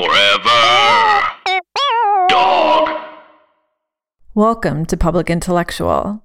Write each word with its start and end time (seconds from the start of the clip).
Forever. 0.00 1.28
Dog. 2.30 2.88
Welcome 4.34 4.86
to 4.86 4.96
Public 4.96 5.28
Intellectual. 5.28 6.24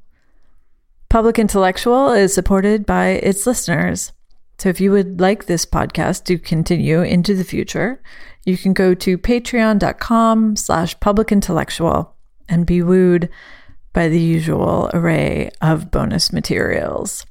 Public 1.09 1.37
Intellectual 1.37 2.11
is 2.11 2.33
supported 2.33 2.85
by 2.85 3.07
its 3.07 3.45
listeners. 3.45 4.13
So 4.59 4.69
if 4.69 4.79
you 4.79 4.91
would 4.91 5.19
like 5.19 5.45
this 5.45 5.65
podcast 5.65 6.23
to 6.25 6.37
continue 6.37 7.01
into 7.01 7.35
the 7.35 7.43
future, 7.43 8.01
you 8.45 8.57
can 8.57 8.71
go 8.71 8.93
to 8.93 9.17
patreon.com 9.17 10.55
slash 10.55 10.97
public 11.01 11.33
intellectual 11.33 12.15
and 12.47 12.65
be 12.65 12.81
wooed 12.81 13.27
by 13.91 14.07
the 14.07 14.21
usual 14.21 14.89
array 14.93 15.51
of 15.61 15.91
bonus 15.91 16.31
materials. 16.31 17.25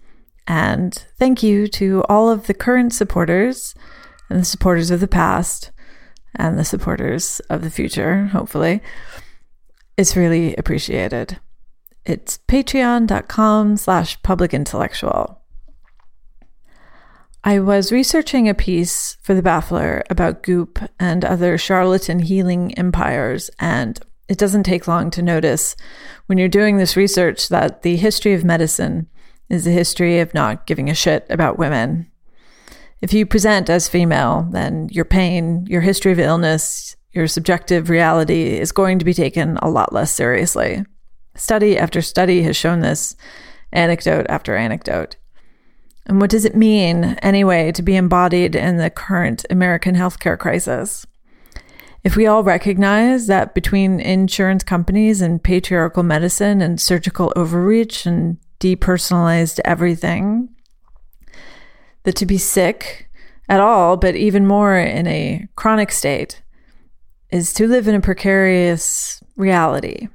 And 0.47 0.93
thank 1.19 1.43
you 1.43 1.69
to 1.69 2.05
all 2.11 2.29
of 2.29 2.49
the 2.49 2.55
current 2.55 2.93
supporters 2.93 3.75
and 4.29 4.41
the 4.41 4.45
supporters 4.45 4.91
of 4.91 5.01
the 5.01 5.09
past 5.09 5.71
and 6.37 6.59
the 6.59 6.65
supporters 6.65 7.41
of 7.51 7.63
the 7.63 7.71
future, 7.71 8.27
hopefully. 8.27 8.81
It's 9.97 10.17
really 10.17 10.55
appreciated. 10.57 11.39
It's 12.05 12.39
patreon.com 12.49 13.77
slash 13.77 14.23
public 14.23 14.53
intellectual. 14.53 15.41
I 17.43 17.61
was 17.61 17.93
researching 17.93 18.49
a 18.49 18.55
piece 18.55 19.19
for 19.23 19.35
The 19.35 19.43
Baffler 19.43 20.03
about 20.09 20.43
Goop 20.43 20.79
and 20.99 21.25
other 21.25 21.59
charlatan 21.59 22.21
healing 22.21 22.73
empires, 22.79 23.51
and 23.59 24.01
it 24.29 24.39
doesn't 24.39 24.63
take 24.63 24.89
long 24.89 25.11
to 25.11 25.23
notice 25.23 25.77
when 26.27 26.39
you're 26.39 26.49
doing 26.49 26.79
this 26.79 26.97
research 26.97 27.51
that 27.51 27.83
the 27.83 27.97
history 27.97 28.33
of 28.33 28.45
medicine 28.45 29.09
is 29.51 29.67
a 29.67 29.71
history 29.71 30.21
of 30.21 30.33
not 30.33 30.67
giving 30.67 30.89
a 30.89 30.95
shit 30.95 31.27
about 31.29 31.59
women. 31.59 32.11
If 33.05 33.13
you 33.13 33.27
present 33.27 33.69
as 33.69 33.87
female, 33.87 34.49
then 34.51 34.89
your 34.91 35.05
pain, 35.05 35.67
your 35.69 35.83
history 35.83 36.11
of 36.11 36.19
illness, 36.19 36.97
your 37.13 37.29
subjective 37.29 37.91
reality 37.91 38.59
is 38.59 38.73
going 38.73 38.99
to 38.99 39.05
be 39.05 39.13
taken 39.13 39.59
a 39.59 39.69
lot 39.69 39.93
less 39.93 40.11
seriously. 40.11 40.87
Study 41.35 41.77
after 41.77 42.01
study 42.01 42.41
has 42.45 42.57
shown 42.57 42.81
this, 42.81 43.15
anecdote 43.75 44.25
after 44.31 44.57
anecdote. 44.57 45.17
And 46.07 46.19
what 46.19 46.31
does 46.31 46.47
it 46.47 46.57
mean, 46.57 47.19
anyway, 47.21 47.73
to 47.73 47.83
be 47.83 47.95
embodied 47.95 48.57
in 48.57 48.79
the 48.79 48.89
current 48.89 49.45
American 49.51 49.95
healthcare 49.95 50.39
crisis? 50.39 51.07
If 52.05 52.17
we 52.17 52.27
all 52.27 52.43
recognize 52.43 53.27
that 53.27 53.55
between 53.55 54.01
insurance 54.01 54.65
companies 54.65 55.21
and 55.21 55.45
patriarchal 55.45 56.05
medicine 56.05 56.63
and 56.63 56.81
surgical 56.81 57.35
overreach 57.37 58.07
and 58.07 58.39
depersonalized 58.61 59.61
everything, 59.63 60.49
that 62.05 62.17
to 62.17 62.27
be 62.27 62.39
sick 62.39 63.11
at 63.49 63.61
all, 63.61 63.97
but 63.97 64.15
even 64.15 64.47
more 64.47 64.79
in 64.79 65.07
a 65.07 65.47
chronic 65.57 65.91
state, 65.91 66.43
is 67.31 67.53
to 67.55 67.67
live 67.67 67.89
in 67.89 67.95
a 67.95 68.01
precarious 68.01 69.23
reality. 69.37 70.09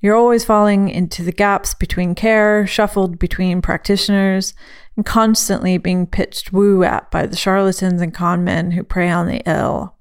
You're 0.00 0.16
always 0.16 0.44
falling 0.44 0.88
into 0.88 1.22
the 1.22 1.32
gaps 1.32 1.74
between 1.74 2.14
care, 2.14 2.66
shuffled 2.66 3.18
between 3.18 3.60
practitioners, 3.60 4.54
and 4.96 5.04
constantly 5.04 5.76
being 5.76 6.06
pitched 6.06 6.52
woo 6.52 6.82
at 6.84 7.10
by 7.10 7.26
the 7.26 7.36
charlatans 7.36 8.00
and 8.00 8.14
con 8.14 8.42
men 8.42 8.70
who 8.70 8.82
prey 8.82 9.10
on 9.10 9.26
the 9.26 9.42
ill. 9.44 9.96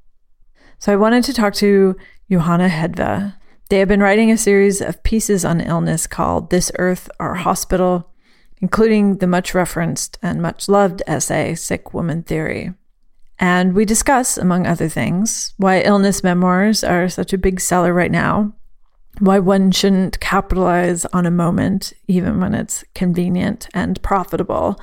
So 0.78 0.94
I 0.94 0.98
wanted 0.98 1.26
to 1.26 1.34
talk 1.34 1.54
to 1.56 1.98
Johanna 2.32 2.70
Hedva. 2.70 3.36
They 3.70 3.80
have 3.80 3.90
been 3.90 4.00
writing 4.00 4.32
a 4.32 4.38
series 4.38 4.82
of 4.82 5.04
pieces 5.04 5.44
on 5.44 5.60
illness 5.60 6.08
called 6.08 6.50
This 6.50 6.72
Earth, 6.80 7.10
Our 7.20 7.36
Hospital, 7.36 8.10
including 8.62 9.18
the 9.18 9.28
much 9.28 9.54
referenced 9.54 10.18
and 10.22 10.42
much 10.42 10.68
loved 10.68 11.02
essay, 11.08 11.56
Sick 11.56 11.94
Woman 11.94 12.24
Theory. 12.24 12.74
And 13.40 13.74
we 13.74 13.86
discuss, 13.86 14.38
among 14.38 14.68
other 14.68 14.90
things, 14.90 15.54
why 15.58 15.82
illness 15.82 16.24
memoirs 16.24 16.84
are 16.84 17.08
such 17.08 17.32
a 17.32 17.38
big 17.38 17.62
seller 17.62 17.94
right 17.94 18.12
now, 18.12 18.54
why 19.20 19.40
one 19.40 19.72
shouldn't 19.72 20.20
capitalize 20.20 21.06
on 21.06 21.26
a 21.26 21.32
moment, 21.32 21.94
even 22.08 22.40
when 22.40 22.54
it's 22.54 22.84
convenient 22.94 23.70
and 23.74 24.02
profitable, 24.02 24.80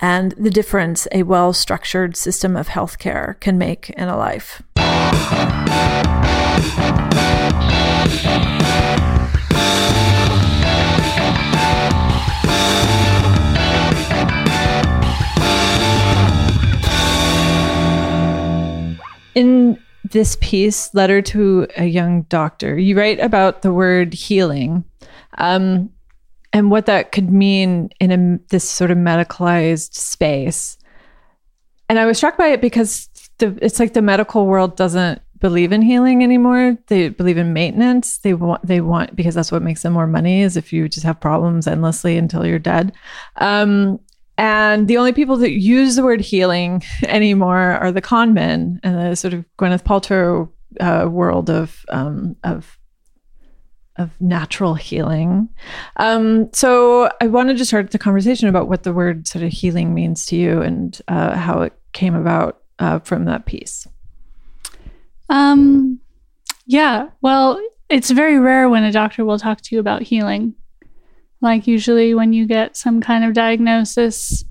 and 0.00 0.32
the 0.32 0.50
difference 0.50 1.08
a 1.12 1.22
well 1.24 1.52
structured 1.52 2.16
system 2.16 2.56
of 2.56 2.68
healthcare 2.68 3.40
can 3.40 3.58
make 3.58 3.90
in 3.90 4.08
a 4.08 4.16
life. 4.16 4.62
In 19.38 19.78
this 20.02 20.36
piece, 20.40 20.92
Letter 20.94 21.22
to 21.22 21.68
a 21.76 21.84
Young 21.84 22.22
Doctor, 22.22 22.76
you 22.76 22.98
write 22.98 23.20
about 23.20 23.62
the 23.62 23.72
word 23.72 24.12
healing 24.12 24.82
um, 25.38 25.90
and 26.52 26.72
what 26.72 26.86
that 26.86 27.12
could 27.12 27.30
mean 27.30 27.90
in 28.00 28.10
a, 28.10 28.38
this 28.48 28.68
sort 28.68 28.90
of 28.90 28.98
medicalized 28.98 29.94
space. 29.94 30.76
And 31.88 32.00
I 32.00 32.06
was 32.06 32.16
struck 32.16 32.36
by 32.36 32.48
it 32.48 32.60
because 32.60 33.08
the, 33.38 33.56
it's 33.62 33.78
like 33.78 33.92
the 33.92 34.02
medical 34.02 34.44
world 34.44 34.76
doesn't 34.76 35.22
believe 35.38 35.70
in 35.70 35.82
healing 35.82 36.24
anymore. 36.24 36.76
They 36.88 37.08
believe 37.08 37.38
in 37.38 37.52
maintenance. 37.52 38.18
They 38.18 38.34
want 38.34 38.66
they 38.66 38.80
want 38.80 39.14
because 39.14 39.36
that's 39.36 39.52
what 39.52 39.62
makes 39.62 39.82
them 39.82 39.92
more 39.92 40.08
money 40.08 40.42
is 40.42 40.56
if 40.56 40.72
you 40.72 40.88
just 40.88 41.06
have 41.06 41.20
problems 41.20 41.68
endlessly 41.68 42.18
until 42.18 42.44
you're 42.44 42.58
dead. 42.58 42.92
Um, 43.36 44.00
and 44.38 44.86
the 44.86 44.96
only 44.96 45.12
people 45.12 45.36
that 45.38 45.50
use 45.50 45.96
the 45.96 46.04
word 46.04 46.20
healing 46.20 46.82
anymore 47.06 47.58
are 47.58 47.92
the 47.92 48.00
con 48.00 48.32
men 48.32 48.80
and 48.82 48.96
the 48.96 49.16
sort 49.16 49.34
of 49.34 49.44
Gwyneth 49.58 49.82
Paltrow 49.82 50.48
uh, 50.80 51.08
world 51.10 51.50
of 51.50 51.84
um, 51.90 52.36
of 52.44 52.78
of 53.96 54.10
natural 54.20 54.76
healing. 54.76 55.48
Um, 55.96 56.52
so 56.52 57.10
I 57.20 57.26
wanted 57.26 57.58
to 57.58 57.64
start 57.64 57.90
the 57.90 57.98
conversation 57.98 58.48
about 58.48 58.68
what 58.68 58.84
the 58.84 58.92
word 58.92 59.26
sort 59.26 59.42
of 59.44 59.50
healing 59.50 59.92
means 59.92 60.24
to 60.26 60.36
you 60.36 60.62
and 60.62 60.98
uh, 61.08 61.36
how 61.36 61.62
it 61.62 61.72
came 61.92 62.14
about 62.14 62.62
uh, 62.78 63.00
from 63.00 63.24
that 63.24 63.44
piece. 63.44 63.88
Um, 65.28 65.98
yeah. 66.64 67.08
Well, 67.22 67.60
it's 67.88 68.10
very 68.10 68.38
rare 68.38 68.68
when 68.68 68.84
a 68.84 68.92
doctor 68.92 69.24
will 69.24 69.38
talk 69.38 69.62
to 69.62 69.74
you 69.74 69.80
about 69.80 70.02
healing. 70.02 70.54
Like 71.40 71.66
usually 71.66 72.14
when 72.14 72.32
you 72.32 72.46
get 72.46 72.76
some 72.76 73.00
kind 73.00 73.24
of 73.24 73.32
diagnosis, 73.32 74.44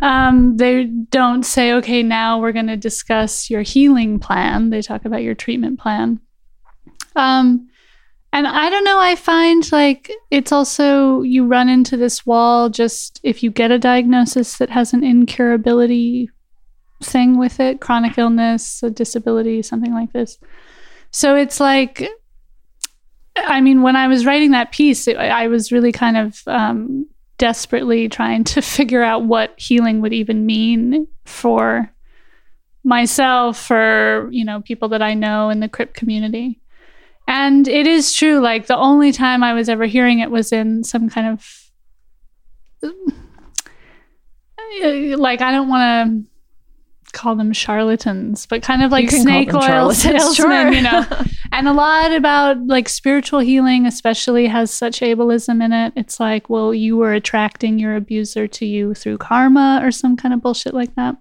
um, 0.00 0.56
they 0.56 0.84
don't 0.84 1.44
say, 1.44 1.72
okay, 1.74 2.02
now 2.02 2.40
we're 2.40 2.52
going 2.52 2.66
to 2.68 2.76
discuss 2.76 3.50
your 3.50 3.62
healing 3.62 4.18
plan. 4.18 4.70
They 4.70 4.82
talk 4.82 5.04
about 5.04 5.22
your 5.22 5.34
treatment 5.34 5.78
plan. 5.78 6.20
Um, 7.14 7.68
and 8.32 8.46
I 8.46 8.70
don't 8.70 8.84
know, 8.84 8.98
I 8.98 9.14
find 9.14 9.70
like 9.72 10.10
it's 10.30 10.52
also, 10.52 11.20
you 11.22 11.46
run 11.46 11.68
into 11.68 11.96
this 11.96 12.24
wall 12.24 12.70
just 12.70 13.20
if 13.22 13.42
you 13.42 13.50
get 13.50 13.70
a 13.70 13.78
diagnosis 13.78 14.56
that 14.58 14.70
has 14.70 14.94
an 14.94 15.02
incurability 15.02 16.28
thing 17.02 17.36
with 17.36 17.60
it 17.60 17.80
chronic 17.80 18.16
illness, 18.16 18.82
a 18.82 18.90
disability, 18.90 19.60
something 19.60 19.92
like 19.92 20.12
this. 20.12 20.38
So 21.10 21.36
it's 21.36 21.60
like, 21.60 22.08
I 23.36 23.60
mean, 23.60 23.82
when 23.82 23.96
I 23.96 24.08
was 24.08 24.26
writing 24.26 24.50
that 24.50 24.72
piece, 24.72 25.08
it, 25.08 25.16
I 25.16 25.48
was 25.48 25.72
really 25.72 25.92
kind 25.92 26.16
of 26.16 26.42
um, 26.46 27.06
desperately 27.38 28.08
trying 28.08 28.44
to 28.44 28.62
figure 28.62 29.02
out 29.02 29.24
what 29.24 29.54
healing 29.58 30.00
would 30.00 30.12
even 30.12 30.46
mean 30.46 31.06
for 31.24 31.90
myself, 32.84 33.58
for 33.58 34.28
you 34.30 34.44
know 34.44 34.60
people 34.60 34.88
that 34.88 35.02
I 35.02 35.14
know 35.14 35.50
in 35.50 35.60
the 35.60 35.68
CRIP 35.68 35.94
community. 35.94 36.60
And 37.28 37.68
it 37.68 37.86
is 37.86 38.12
true. 38.12 38.40
Like 38.40 38.66
the 38.66 38.76
only 38.76 39.12
time 39.12 39.42
I 39.42 39.54
was 39.54 39.68
ever 39.68 39.86
hearing 39.86 40.18
it 40.18 40.30
was 40.30 40.52
in 40.52 40.82
some 40.84 41.08
kind 41.08 41.28
of 41.28 41.70
like 45.16 45.40
I 45.40 45.52
don't 45.52 45.68
want 45.68 46.26
to 46.26 46.31
call 47.12 47.36
them 47.36 47.52
charlatans, 47.52 48.46
but 48.46 48.62
kind 48.62 48.82
of 48.82 48.90
like 48.90 49.10
snake 49.10 49.54
oil 49.54 49.90
salesmen, 49.92 50.34
sure. 50.34 50.72
you 50.72 50.82
know. 50.82 51.06
and 51.52 51.68
a 51.68 51.72
lot 51.72 52.12
about 52.12 52.66
like 52.66 52.88
spiritual 52.88 53.40
healing, 53.40 53.86
especially, 53.86 54.46
has 54.46 54.72
such 54.72 55.00
ableism 55.00 55.62
in 55.62 55.72
it. 55.72 55.92
It's 55.96 56.18
like, 56.18 56.48
well, 56.50 56.74
you 56.74 56.96
were 56.96 57.12
attracting 57.12 57.78
your 57.78 57.96
abuser 57.96 58.48
to 58.48 58.66
you 58.66 58.94
through 58.94 59.18
karma 59.18 59.80
or 59.82 59.90
some 59.90 60.16
kind 60.16 60.34
of 60.34 60.40
bullshit 60.40 60.74
like 60.74 60.94
that. 60.96 61.16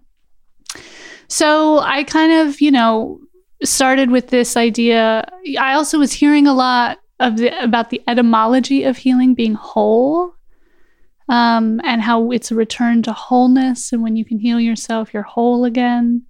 So 1.27 1.79
I 1.79 2.03
kind 2.03 2.47
of, 2.47 2.59
you 2.59 2.71
know, 2.71 3.19
started 3.63 4.11
with 4.11 4.27
this 4.27 4.57
idea. 4.57 5.25
I 5.59 5.73
also 5.73 5.99
was 5.99 6.11
hearing 6.11 6.47
a 6.47 6.53
lot 6.53 6.99
of 7.19 7.37
the, 7.37 7.63
about 7.63 7.89
the 7.89 8.01
etymology 8.07 8.83
of 8.83 8.97
healing 8.97 9.33
being 9.33 9.53
whole 9.53 10.35
um, 11.29 11.79
and 11.83 12.01
how 12.01 12.31
it's 12.31 12.51
a 12.51 12.55
return 12.55 13.01
to 13.03 13.13
wholeness. 13.13 13.91
And 13.91 14.01
when 14.01 14.15
you 14.15 14.25
can 14.25 14.39
heal 14.39 14.59
yourself, 14.59 15.13
you're 15.13 15.23
whole 15.23 15.65
again. 15.65 16.23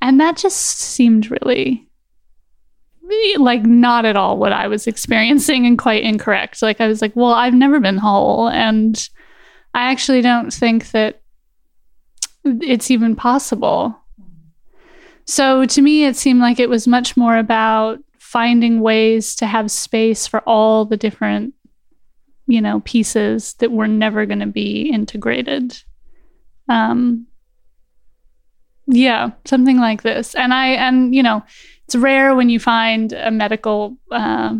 And 0.00 0.20
that 0.20 0.36
just 0.36 0.78
seemed 0.78 1.30
really 1.30 1.88
like 3.38 3.64
not 3.64 4.04
at 4.04 4.16
all 4.16 4.36
what 4.36 4.52
I 4.52 4.68
was 4.68 4.86
experiencing 4.86 5.66
and 5.66 5.78
quite 5.78 6.02
incorrect. 6.02 6.62
Like 6.62 6.80
I 6.80 6.86
was 6.86 7.00
like, 7.00 7.16
well, 7.16 7.32
I've 7.32 7.54
never 7.54 7.80
been 7.80 7.96
whole. 7.96 8.48
And 8.48 9.08
I 9.74 9.90
actually 9.90 10.20
don't 10.20 10.52
think 10.52 10.90
that 10.90 11.22
it's 12.44 12.90
even 12.90 13.16
possible. 13.16 13.98
So 15.24 15.66
to 15.66 15.82
me, 15.82 16.04
it 16.04 16.16
seemed 16.16 16.40
like 16.40 16.58
it 16.58 16.70
was 16.70 16.86
much 16.86 17.16
more 17.16 17.36
about 17.36 17.98
finding 18.18 18.80
ways 18.80 19.34
to 19.36 19.46
have 19.46 19.70
space 19.70 20.26
for 20.26 20.40
all 20.40 20.84
the 20.84 20.96
different, 20.96 21.54
you 22.48 22.60
know, 22.60 22.80
pieces 22.80 23.52
that 23.54 23.70
were 23.70 23.86
never 23.86 24.26
going 24.26 24.40
to 24.40 24.46
be 24.46 24.90
integrated. 24.90 25.80
Um, 26.68 27.26
yeah, 28.86 29.30
something 29.44 29.78
like 29.78 30.02
this. 30.02 30.34
And 30.34 30.52
I, 30.52 30.68
and 30.68 31.14
you 31.14 31.22
know, 31.22 31.44
it's 31.84 31.94
rare 31.94 32.34
when 32.34 32.48
you 32.48 32.58
find 32.58 33.12
a 33.12 33.30
medical 33.30 33.96
uh, 34.10 34.56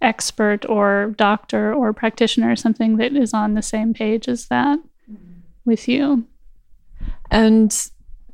expert 0.00 0.64
or 0.68 1.14
doctor 1.16 1.74
or 1.74 1.92
practitioner 1.92 2.52
or 2.52 2.56
something 2.56 2.96
that 2.96 3.14
is 3.14 3.34
on 3.34 3.54
the 3.54 3.62
same 3.62 3.92
page 3.92 4.28
as 4.28 4.46
that 4.46 4.78
with 5.64 5.88
you. 5.88 6.24
And 7.30 7.72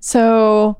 so 0.00 0.78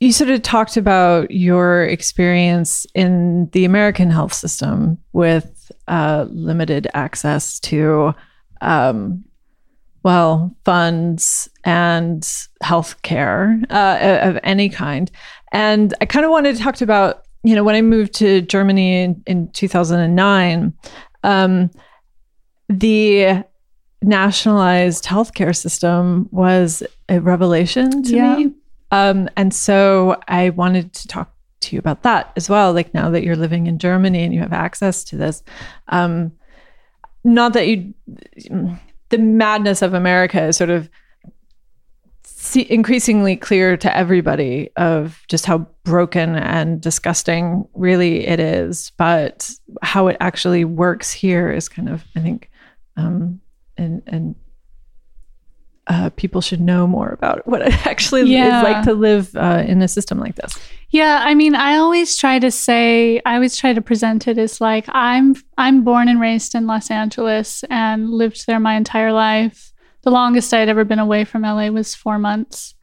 you 0.00 0.12
sort 0.12 0.30
of 0.30 0.42
talked 0.42 0.76
about 0.76 1.30
your 1.30 1.84
experience 1.84 2.86
in 2.94 3.48
the 3.52 3.64
American 3.64 4.10
health 4.10 4.32
system 4.32 4.98
with 5.12 5.57
uh, 5.88 6.26
limited 6.30 6.86
access 6.94 7.58
to, 7.60 8.14
um, 8.60 9.24
well, 10.02 10.54
funds 10.64 11.48
and 11.64 12.26
health 12.62 13.00
care 13.02 13.60
uh, 13.70 14.18
of 14.22 14.38
any 14.42 14.68
kind. 14.68 15.10
And 15.52 15.94
I 16.00 16.06
kind 16.06 16.24
of 16.24 16.30
wanted 16.30 16.56
to 16.56 16.62
talk 16.62 16.80
about, 16.80 17.24
you 17.42 17.54
know, 17.54 17.64
when 17.64 17.74
I 17.74 17.82
moved 17.82 18.14
to 18.14 18.40
Germany 18.42 19.02
in, 19.02 19.22
in 19.26 19.48
2009, 19.52 20.72
um, 21.24 21.70
the 22.68 23.44
nationalized 24.02 25.04
healthcare 25.04 25.56
system 25.56 26.28
was 26.30 26.82
a 27.08 27.20
revelation 27.20 28.02
to 28.04 28.14
Yeah. 28.14 28.36
me. 28.36 28.52
Um, 28.90 29.28
and 29.36 29.52
so 29.52 30.18
I 30.28 30.50
wanted 30.50 30.92
to 30.94 31.08
talk 31.08 31.32
to 31.60 31.76
you 31.76 31.78
about 31.80 32.02
that 32.04 32.32
as 32.36 32.48
well. 32.48 32.72
Like 32.72 32.92
now 32.94 33.10
that 33.10 33.22
you're 33.24 33.36
living 33.36 33.66
in 33.66 33.78
Germany 33.78 34.22
and 34.24 34.32
you 34.34 34.40
have 34.40 34.52
access 34.52 35.04
to 35.04 35.16
this, 35.16 35.42
um, 35.88 36.32
not 37.24 37.52
that 37.54 37.66
you, 37.66 37.94
the 39.10 39.18
madness 39.18 39.82
of 39.82 39.94
America 39.94 40.42
is 40.44 40.56
sort 40.56 40.70
of 40.70 40.88
see, 42.22 42.66
increasingly 42.70 43.36
clear 43.36 43.76
to 43.76 43.94
everybody 43.96 44.70
of 44.76 45.22
just 45.28 45.44
how 45.46 45.66
broken 45.84 46.36
and 46.36 46.80
disgusting 46.80 47.66
really 47.74 48.26
it 48.26 48.38
is, 48.40 48.92
but 48.96 49.50
how 49.82 50.06
it 50.06 50.16
actually 50.20 50.64
works 50.64 51.12
here 51.12 51.50
is 51.50 51.68
kind 51.68 51.88
of, 51.88 52.04
I 52.16 52.20
think, 52.20 52.50
um, 52.96 53.40
and 53.76 54.02
and 54.06 54.34
uh, 55.86 56.10
people 56.16 56.40
should 56.42 56.60
know 56.60 56.86
more 56.86 57.08
about 57.08 57.46
what 57.46 57.62
it 57.62 57.72
actually 57.86 58.22
Yeah. 58.30 58.58
is 58.58 58.62
like 58.64 58.84
to 58.84 58.92
live 58.92 59.34
uh, 59.36 59.64
in 59.66 59.80
a 59.82 59.88
system 59.88 60.18
like 60.18 60.34
this. 60.36 60.58
Yeah, 60.90 61.20
I 61.22 61.34
mean, 61.34 61.54
I 61.54 61.76
always 61.76 62.16
try 62.16 62.38
to 62.38 62.50
say, 62.50 63.20
I 63.26 63.34
always 63.34 63.56
try 63.56 63.74
to 63.74 63.82
present 63.82 64.26
it 64.26 64.38
as 64.38 64.60
like 64.60 64.86
I'm 64.88 65.34
I'm 65.58 65.84
born 65.84 66.08
and 66.08 66.20
raised 66.20 66.54
in 66.54 66.66
Los 66.66 66.90
Angeles 66.90 67.62
and 67.68 68.10
lived 68.10 68.46
there 68.46 68.58
my 68.58 68.74
entire 68.74 69.12
life. 69.12 69.72
The 70.02 70.10
longest 70.10 70.54
I 70.54 70.60
had 70.60 70.70
ever 70.70 70.84
been 70.84 70.98
away 70.98 71.24
from 71.24 71.42
LA 71.42 71.68
was 71.68 71.94
4 71.94 72.18
months. 72.18 72.74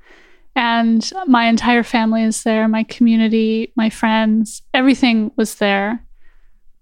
And 0.56 1.12
my 1.26 1.48
entire 1.48 1.84
family 1.84 2.24
is 2.24 2.44
there, 2.44 2.68
my 2.68 2.84
community, 2.84 3.74
my 3.76 3.90
friends, 3.90 4.62
everything 4.74 5.32
was 5.36 5.56
there. 5.56 6.06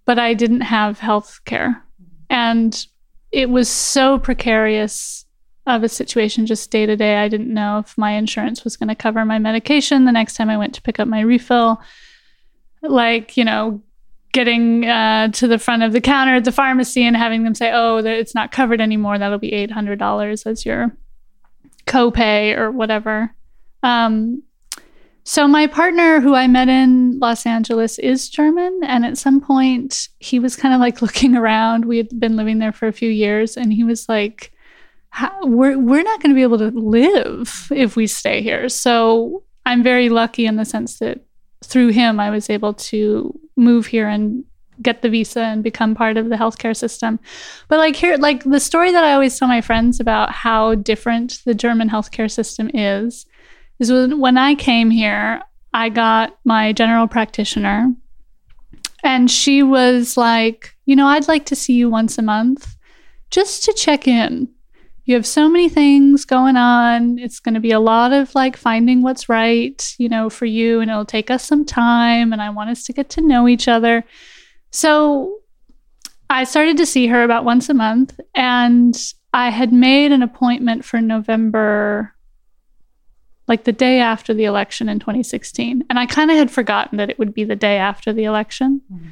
But 0.05 0.19
I 0.19 0.33
didn't 0.33 0.61
have 0.61 0.99
health 0.99 1.39
care. 1.45 1.83
And 2.29 2.85
it 3.31 3.49
was 3.49 3.69
so 3.69 4.19
precarious 4.19 5.25
of 5.65 5.83
a 5.83 5.89
situation 5.89 6.45
just 6.45 6.71
day 6.71 6.85
to 6.85 6.95
day. 6.95 7.17
I 7.17 7.29
didn't 7.29 7.53
know 7.53 7.79
if 7.79 7.97
my 7.97 8.11
insurance 8.11 8.63
was 8.63 8.75
going 8.75 8.89
to 8.89 8.95
cover 8.95 9.23
my 9.23 9.39
medication 9.39 10.05
the 10.05 10.11
next 10.11 10.35
time 10.35 10.49
I 10.49 10.57
went 10.57 10.73
to 10.75 10.81
pick 10.81 10.99
up 10.99 11.07
my 11.07 11.21
refill. 11.21 11.81
Like, 12.81 13.37
you 13.37 13.45
know, 13.45 13.81
getting 14.33 14.85
uh, 14.85 15.29
to 15.29 15.47
the 15.47 15.59
front 15.59 15.83
of 15.83 15.93
the 15.93 16.01
counter 16.01 16.35
at 16.35 16.43
the 16.43 16.51
pharmacy 16.51 17.03
and 17.03 17.15
having 17.15 17.43
them 17.43 17.55
say, 17.55 17.71
oh, 17.73 17.97
it's 17.97 18.35
not 18.35 18.51
covered 18.51 18.81
anymore. 18.81 19.17
That'll 19.17 19.37
be 19.37 19.51
$800 19.51 20.45
as 20.45 20.65
your 20.65 20.95
copay 21.85 22.57
or 22.57 22.71
whatever. 22.71 23.33
Um, 23.83 24.43
so 25.25 25.47
my 25.47 25.67
partner 25.67 26.19
who 26.19 26.35
I 26.35 26.47
met 26.47 26.67
in 26.67 27.19
Los 27.19 27.45
Angeles 27.45 27.97
is 27.99 28.27
German 28.27 28.81
and 28.83 29.05
at 29.05 29.17
some 29.17 29.39
point 29.39 30.09
he 30.19 30.39
was 30.39 30.57
kind 30.57 30.73
of 30.73 30.81
like 30.81 31.01
looking 31.01 31.35
around. 31.37 31.85
We 31.85 31.97
had 31.97 32.19
been 32.19 32.35
living 32.35 32.59
there 32.59 32.73
for 32.73 32.87
a 32.87 32.93
few 32.93 33.09
years 33.09 33.55
and 33.55 33.71
he 33.71 33.83
was 33.83 34.09
like 34.09 34.52
how, 35.13 35.45
we're 35.45 35.77
we're 35.77 36.01
not 36.01 36.21
going 36.21 36.31
to 36.31 36.35
be 36.35 36.41
able 36.41 36.57
to 36.57 36.71
live 36.71 37.67
if 37.71 37.95
we 37.95 38.07
stay 38.07 38.41
here. 38.41 38.67
So 38.67 39.43
I'm 39.63 39.83
very 39.83 40.09
lucky 40.09 40.47
in 40.47 40.55
the 40.55 40.65
sense 40.65 40.97
that 40.99 41.23
through 41.63 41.89
him 41.89 42.19
I 42.19 42.31
was 42.31 42.49
able 42.49 42.73
to 42.73 43.39
move 43.55 43.85
here 43.85 44.07
and 44.07 44.43
get 44.81 45.03
the 45.03 45.09
visa 45.09 45.41
and 45.41 45.63
become 45.63 45.93
part 45.93 46.17
of 46.17 46.29
the 46.29 46.35
healthcare 46.35 46.75
system. 46.75 47.19
But 47.67 47.77
like 47.77 47.95
here 47.95 48.17
like 48.17 48.43
the 48.43 48.59
story 48.59 48.91
that 48.91 49.03
I 49.03 49.13
always 49.13 49.37
tell 49.37 49.47
my 49.47 49.61
friends 49.61 49.99
about 49.99 50.31
how 50.31 50.73
different 50.73 51.41
the 51.45 51.53
German 51.53 51.89
healthcare 51.91 52.29
system 52.29 52.71
is 52.73 53.27
is 53.77 53.91
when, 53.91 54.19
when 54.19 54.37
I 54.39 54.55
came 54.55 54.89
here, 54.89 55.43
I 55.75 55.89
got 55.89 56.39
my 56.43 56.73
general 56.73 57.07
practitioner 57.07 57.93
and 59.03 59.29
she 59.29 59.61
was 59.61 60.17
like, 60.17 60.75
"You 60.87 60.95
know, 60.95 61.05
I'd 61.05 61.27
like 61.27 61.45
to 61.47 61.55
see 61.55 61.73
you 61.73 61.87
once 61.87 62.17
a 62.17 62.23
month 62.23 62.75
just 63.29 63.63
to 63.65 63.73
check 63.73 64.07
in." 64.07 64.52
You 65.05 65.15
have 65.15 65.25
so 65.25 65.49
many 65.49 65.67
things 65.67 66.23
going 66.23 66.55
on. 66.55 67.19
It's 67.19 67.39
going 67.39 67.55
to 67.55 67.59
be 67.59 67.71
a 67.71 67.79
lot 67.79 68.13
of 68.13 68.33
like 68.35 68.55
finding 68.55 69.01
what's 69.01 69.27
right, 69.27 69.95
you 69.97 70.07
know, 70.07 70.29
for 70.29 70.45
you, 70.45 70.79
and 70.79 70.89
it'll 70.89 71.05
take 71.05 71.29
us 71.29 71.43
some 71.43 71.65
time. 71.65 72.31
And 72.31 72.41
I 72.41 72.49
want 72.49 72.69
us 72.69 72.83
to 72.85 72.93
get 72.93 73.09
to 73.11 73.21
know 73.21 73.47
each 73.47 73.67
other. 73.67 74.03
So 74.71 75.39
I 76.29 76.45
started 76.45 76.77
to 76.77 76.85
see 76.85 77.07
her 77.07 77.23
about 77.23 77.43
once 77.43 77.69
a 77.69 77.73
month, 77.73 78.19
and 78.33 78.97
I 79.33 79.49
had 79.49 79.73
made 79.73 80.11
an 80.11 80.23
appointment 80.23 80.85
for 80.85 81.01
November, 81.01 82.13
like 83.47 83.65
the 83.65 83.73
day 83.73 83.99
after 83.99 84.33
the 84.33 84.45
election 84.45 84.87
in 84.87 84.99
2016. 84.99 85.83
And 85.89 85.99
I 85.99 86.05
kind 86.05 86.31
of 86.31 86.37
had 86.37 86.49
forgotten 86.49 86.97
that 86.97 87.09
it 87.09 87.19
would 87.19 87.33
be 87.33 87.43
the 87.43 87.57
day 87.57 87.77
after 87.77 88.13
the 88.13 88.23
election. 88.23 88.81
Mm-hmm. 88.91 89.09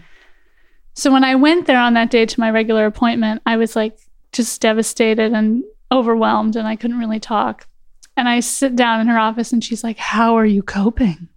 So 0.93 1.11
when 1.11 1.23
I 1.23 1.35
went 1.35 1.67
there 1.67 1.79
on 1.79 1.95
that 1.95 2.11
day 2.11 2.25
to 2.25 2.39
my 2.39 2.49
regular 2.49 2.85
appointment, 2.85 3.41
I 3.45 3.57
was 3.57 3.75
like 3.75 3.99
just 4.31 4.61
devastated 4.61 5.33
and 5.33 5.63
overwhelmed 5.91 6.55
and 6.55 6.67
I 6.67 6.75
couldn't 6.75 6.99
really 6.99 7.19
talk. 7.19 7.67
And 8.17 8.27
I 8.27 8.39
sit 8.39 8.75
down 8.75 9.01
in 9.01 9.07
her 9.07 9.17
office 9.17 9.51
and 9.51 9.63
she's 9.63 9.83
like, 9.83 9.97
How 9.97 10.35
are 10.35 10.45
you 10.45 10.63
coping? 10.63 11.29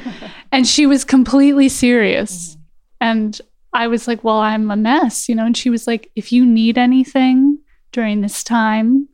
and 0.52 0.66
she 0.66 0.86
was 0.86 1.04
completely 1.04 1.68
serious. 1.68 2.56
And 3.00 3.40
I 3.72 3.86
was 3.86 4.06
like, 4.06 4.22
Well, 4.24 4.38
I'm 4.38 4.70
a 4.70 4.76
mess, 4.76 5.28
you 5.28 5.34
know? 5.34 5.46
And 5.46 5.56
she 5.56 5.70
was 5.70 5.86
like, 5.86 6.10
If 6.16 6.32
you 6.32 6.44
need 6.44 6.78
anything 6.78 7.58
during 7.92 8.20
this 8.20 8.42
time, 8.42 9.08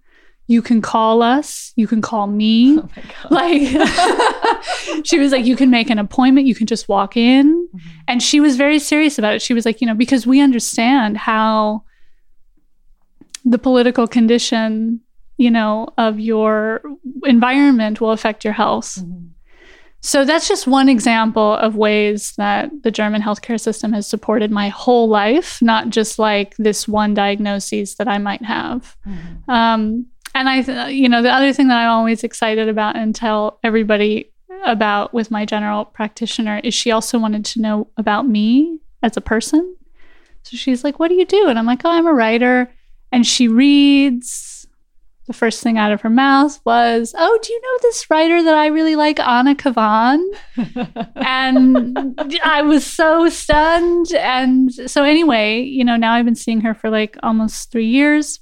you 0.47 0.63
can 0.63 0.81
call 0.81 1.23
us, 1.23 1.73
you 1.77 1.87
can 1.87 2.01
call 2.01 2.27
me. 2.27 2.81
Oh 3.25 3.29
like, 3.31 5.07
she 5.07 5.19
was 5.19 5.33
like, 5.33 5.45
You 5.45 5.57
can 5.57 5.71
make 5.71 5.91
an 5.91 5.99
appointment, 5.99 6.47
you 6.47 6.55
can 6.55 6.67
just 6.67 6.89
walk 6.89 7.17
in. 7.17 7.69
Mm-hmm. 7.69 7.89
And 8.09 8.23
she 8.23 8.41
was 8.41 8.57
very 8.57 8.79
serious 8.79 9.19
about 9.19 9.35
it. 9.35 9.43
She 9.43 9.55
was 9.55 9.67
like, 9.67 9.81
You 9.81 9.87
know, 9.87 9.95
because 9.95 10.27
we 10.27 10.41
understand 10.41 11.17
how 11.17 11.85
the 13.49 13.59
political 13.59 14.07
condition, 14.07 15.01
you 15.37 15.51
know, 15.51 15.89
of 15.97 16.21
your 16.21 16.83
environment 17.25 18.01
will 18.01 18.11
affect 18.11 18.45
your 18.45 18.53
health. 18.53 18.99
So 20.01 20.25
that's 20.25 20.47
just 20.47 20.67
one 20.67 20.89
example 20.89 21.55
of 21.55 21.75
ways 21.75 22.35
that 22.37 22.71
the 22.83 22.91
German 22.91 23.21
healthcare 23.21 23.59
system 23.61 23.93
has 23.95 24.07
supported 24.07 24.51
my 24.51 24.69
whole 24.69 25.09
life, 25.09 25.61
not 25.61 25.89
just 25.89 26.19
like 26.19 26.55
this 26.57 26.87
one 26.87 27.15
diagnosis 27.15 27.97
that 27.97 28.07
I 28.07 28.19
might 28.19 28.43
have. 28.45 28.97
Um, 29.49 30.07
and 30.35 30.49
I, 30.49 30.63
th- 30.63 30.95
you 30.95 31.09
know, 31.09 31.23
the 31.23 31.33
other 31.33 31.53
thing 31.53 31.69
that 31.69 31.79
I'm 31.79 31.91
always 31.91 32.23
excited 32.23 32.69
about 32.69 32.97
and 32.97 33.15
tell 33.15 33.59
everybody 33.65 34.31
about 34.65 35.13
with 35.13 35.31
my 35.31 35.45
general 35.45 35.85
practitioner 35.85 36.61
is 36.63 36.75
she 36.75 36.91
also 36.91 37.19
wanted 37.19 37.45
to 37.47 37.61
know 37.61 37.89
about 37.97 38.29
me 38.29 38.79
as 39.03 39.17
a 39.17 39.21
person. 39.21 39.77
So 40.45 40.57
she's 40.57 40.85
like, 40.85 40.99
What 40.99 41.09
do 41.09 41.15
you 41.15 41.27
do? 41.27 41.49
And 41.49 41.59
I'm 41.59 41.67
like, 41.67 41.83
Oh, 41.85 41.91
I'm 41.91 42.07
a 42.07 42.13
writer. 42.13 42.73
And 43.13 43.27
she 43.27 43.49
reads. 43.49 44.55
The 45.27 45.35
first 45.35 45.63
thing 45.63 45.77
out 45.77 45.93
of 45.93 46.01
her 46.01 46.09
mouth 46.09 46.59
was, 46.65 47.15
Oh, 47.15 47.39
do 47.43 47.53
you 47.53 47.61
know 47.61 47.79
this 47.83 48.09
writer 48.09 48.43
that 48.43 48.55
I 48.55 48.69
really 48.69 48.97
like, 48.97 49.21
Anna 49.21 49.55
Kavan? 49.55 50.25
and 51.17 52.19
I 52.43 52.63
was 52.63 52.87
so 52.87 53.29
stunned. 53.29 54.11
And 54.13 54.73
so, 54.73 55.05
anyway, 55.05 55.61
you 55.61 55.85
know, 55.85 55.97
now 55.97 56.15
I've 56.15 56.25
been 56.25 56.35
seeing 56.35 56.63
her 56.63 56.73
for 56.73 56.89
like 56.89 57.19
almost 57.23 57.71
three 57.71 57.89
years. 57.89 58.41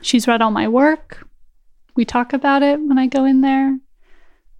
She's 0.00 0.28
read 0.28 0.42
all 0.42 0.52
my 0.52 0.68
work. 0.68 1.26
We 1.96 2.04
talk 2.04 2.32
about 2.32 2.62
it 2.62 2.78
when 2.78 2.98
I 2.98 3.08
go 3.08 3.24
in 3.24 3.40
there. 3.40 3.76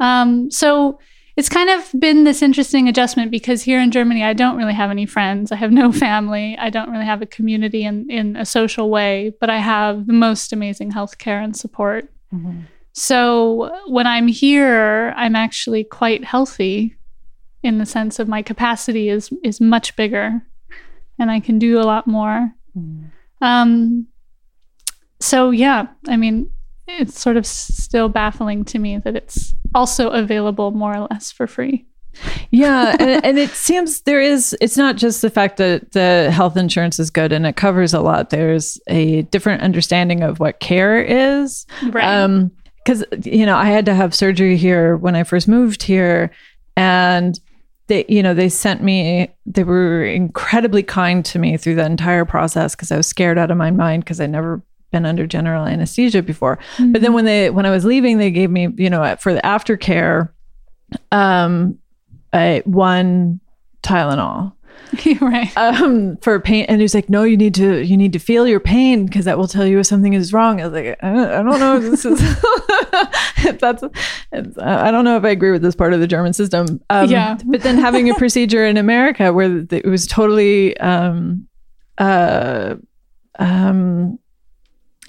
Um, 0.00 0.50
so 0.50 0.98
it's 1.36 1.50
kind 1.50 1.68
of 1.68 2.00
been 2.00 2.24
this 2.24 2.40
interesting 2.40 2.88
adjustment 2.88 3.30
because 3.30 3.62
here 3.62 3.80
in 3.80 3.90
Germany, 3.90 4.24
I 4.24 4.32
don't 4.32 4.56
really 4.56 4.72
have 4.72 4.90
any 4.90 5.04
friends. 5.04 5.52
I 5.52 5.56
have 5.56 5.70
no 5.70 5.92
family. 6.06 6.56
I 6.58 6.70
don't 6.70 6.90
really 6.90 7.04
have 7.04 7.22
a 7.22 7.26
community 7.26 7.84
in, 7.84 8.10
in 8.10 8.36
a 8.36 8.46
social 8.46 8.88
way, 8.90 9.34
but 9.38 9.50
I 9.50 9.58
have 9.58 10.06
the 10.06 10.14
most 10.14 10.52
amazing 10.52 10.92
healthcare 10.92 11.42
and 11.44 11.54
support. 11.54 12.10
So 12.92 13.70
when 13.88 14.06
I'm 14.06 14.26
here, 14.28 15.12
I'm 15.16 15.36
actually 15.36 15.84
quite 15.84 16.24
healthy 16.24 16.96
in 17.62 17.76
the 17.78 17.84
sense 17.86 18.18
of 18.18 18.28
my 18.28 18.40
capacity 18.42 19.10
is 19.10 19.30
is 19.42 19.60
much 19.60 19.96
bigger 19.96 20.40
and 21.18 21.30
I 21.30 21.40
can 21.40 21.58
do 21.58 21.78
a 21.78 21.82
lot 21.82 22.06
more. 22.06 22.52
Um 23.42 24.06
so 25.20 25.50
yeah, 25.50 25.88
I 26.08 26.16
mean 26.16 26.50
it's 26.88 27.20
sort 27.20 27.36
of 27.36 27.46
still 27.46 28.08
baffling 28.08 28.64
to 28.66 28.78
me 28.78 28.98
that 28.98 29.16
it's 29.16 29.54
also 29.74 30.10
available 30.10 30.70
more 30.70 30.96
or 30.96 31.08
less 31.10 31.32
for 31.32 31.46
free. 31.46 31.86
Yeah, 32.50 32.96
and, 32.98 33.24
and 33.24 33.38
it 33.38 33.50
seems 33.50 34.00
there 34.02 34.20
is. 34.20 34.56
It's 34.60 34.76
not 34.76 34.96
just 34.96 35.20
the 35.20 35.30
fact 35.30 35.58
that 35.58 35.92
the 35.92 36.30
health 36.32 36.56
insurance 36.56 36.98
is 36.98 37.10
good 37.10 37.32
and 37.32 37.46
it 37.46 37.56
covers 37.56 37.92
a 37.92 38.00
lot. 38.00 38.30
There's 38.30 38.80
a 38.86 39.22
different 39.22 39.62
understanding 39.62 40.22
of 40.22 40.40
what 40.40 40.60
care 40.60 41.02
is. 41.02 41.66
Um, 41.94 42.50
because 42.84 43.04
you 43.24 43.44
know, 43.44 43.56
I 43.56 43.66
had 43.66 43.84
to 43.86 43.94
have 43.94 44.14
surgery 44.14 44.56
here 44.56 44.96
when 44.96 45.16
I 45.16 45.24
first 45.24 45.48
moved 45.48 45.82
here, 45.82 46.30
and 46.76 47.38
they, 47.88 48.04
you 48.08 48.22
know, 48.22 48.32
they 48.32 48.48
sent 48.48 48.82
me. 48.82 49.28
They 49.44 49.64
were 49.64 50.04
incredibly 50.04 50.84
kind 50.84 51.24
to 51.26 51.38
me 51.38 51.56
through 51.56 51.74
the 51.74 51.84
entire 51.84 52.24
process 52.24 52.74
because 52.74 52.92
I 52.92 52.96
was 52.96 53.08
scared 53.08 53.38
out 53.38 53.50
of 53.50 53.56
my 53.56 53.72
mind 53.72 54.04
because 54.04 54.20
I'd 54.20 54.30
never 54.30 54.62
been 54.92 55.04
under 55.06 55.26
general 55.26 55.64
anesthesia 55.66 56.22
before. 56.22 56.58
But 56.78 57.02
then 57.02 57.12
when 57.12 57.24
they 57.24 57.50
when 57.50 57.66
I 57.66 57.70
was 57.70 57.84
leaving, 57.84 58.18
they 58.18 58.30
gave 58.30 58.50
me, 58.50 58.68
you 58.76 58.90
know, 58.90 59.16
for 59.20 59.32
the 59.34 59.40
aftercare, 59.42 60.30
um, 61.12 61.78
I 62.32 62.62
one 62.64 63.40
Tylenol 63.82 64.52
right. 65.20 65.56
um 65.56 66.16
for 66.18 66.38
pain 66.38 66.64
and 66.68 66.80
he's 66.80 66.94
like 66.94 67.08
no 67.10 67.22
you 67.24 67.36
need 67.36 67.54
to 67.54 67.84
you 67.84 67.96
need 67.96 68.12
to 68.12 68.18
feel 68.18 68.46
your 68.46 68.60
pain 68.60 69.04
because 69.06 69.24
that 69.24 69.36
will 69.38 69.48
tell 69.48 69.66
you 69.66 69.78
if 69.80 69.86
something 69.86 70.12
is 70.12 70.32
wrong 70.32 70.60
i 70.60 70.64
was 70.66 70.72
like 70.72 70.96
i 71.02 71.12
don't, 71.12 71.28
I 71.30 71.42
don't 71.42 71.58
know 71.60 71.76
if 71.76 71.82
this 71.82 72.04
is 72.04 72.20
if 73.44 73.58
that's 73.60 73.82
it's, 74.32 74.58
i 74.58 74.90
don't 74.90 75.04
know 75.04 75.16
if 75.16 75.24
i 75.24 75.30
agree 75.30 75.50
with 75.50 75.62
this 75.62 75.74
part 75.74 75.92
of 75.92 76.00
the 76.00 76.06
german 76.06 76.32
system 76.32 76.80
um, 76.90 77.10
Yeah. 77.10 77.36
but 77.46 77.62
then 77.62 77.78
having 77.78 78.10
a 78.10 78.14
procedure 78.18 78.64
in 78.64 78.76
america 78.76 79.32
where 79.32 79.66
it 79.70 79.86
was 79.86 80.06
totally 80.06 80.76
um 80.78 81.48
uh 81.98 82.76
um 83.38 84.18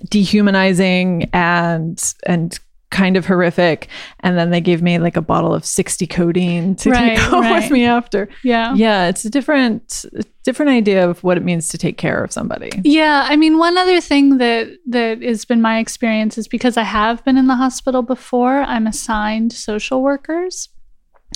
dehumanizing 0.09 1.29
and 1.33 2.13
and 2.25 2.59
kind 2.89 3.17
of 3.17 3.25
horrific 3.25 3.89
and 4.21 4.37
then 4.37 4.49
they 4.49 4.61
gave 4.61 4.81
me 4.81 4.97
like 4.97 5.17
a 5.17 5.21
bottle 5.21 5.53
of 5.53 5.65
60 5.65 6.07
codeine 6.07 6.73
to 6.77 6.89
Right, 6.89 7.17
take 7.17 7.19
home 7.19 7.41
right. 7.43 7.61
with 7.61 7.69
me 7.69 7.83
after 7.83 8.29
Yeah. 8.45 8.73
yeah 8.75 9.09
it's 9.09 9.25
a 9.25 9.29
different 9.29 10.05
different 10.45 10.71
idea 10.71 11.07
of 11.09 11.21
what 11.21 11.35
it 11.35 11.43
means 11.43 11.67
to 11.69 11.77
take 11.77 11.97
care 11.97 12.23
of 12.23 12.31
somebody 12.31 12.69
Yeah, 12.85 13.25
I 13.29 13.35
mean, 13.35 13.57
one 13.57 13.77
other 13.77 13.99
thing 13.99 14.37
that 14.37 14.69
that 14.87 15.21
has 15.21 15.43
been 15.43 15.61
my 15.61 15.79
experience 15.79 16.37
is 16.37 16.47
because 16.47 16.77
I 16.77 16.83
have 16.83 17.25
been 17.25 17.37
in 17.37 17.47
the 17.47 17.57
hospital 17.57 18.03
before. 18.03 18.61
I'm 18.61 18.87
assigned 18.87 19.51
social 19.51 20.01
workers, 20.01 20.69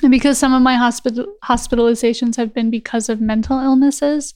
and 0.02 0.10
because 0.12 0.38
some 0.38 0.54
of 0.54 0.62
my 0.62 0.76
hospital 0.76 1.26
hospitalizations 1.44 2.38
have 2.38 2.54
been 2.54 2.70
because 2.72 3.10
of 3.10 3.20
mental 3.20 3.60
illnesses, 3.60 4.34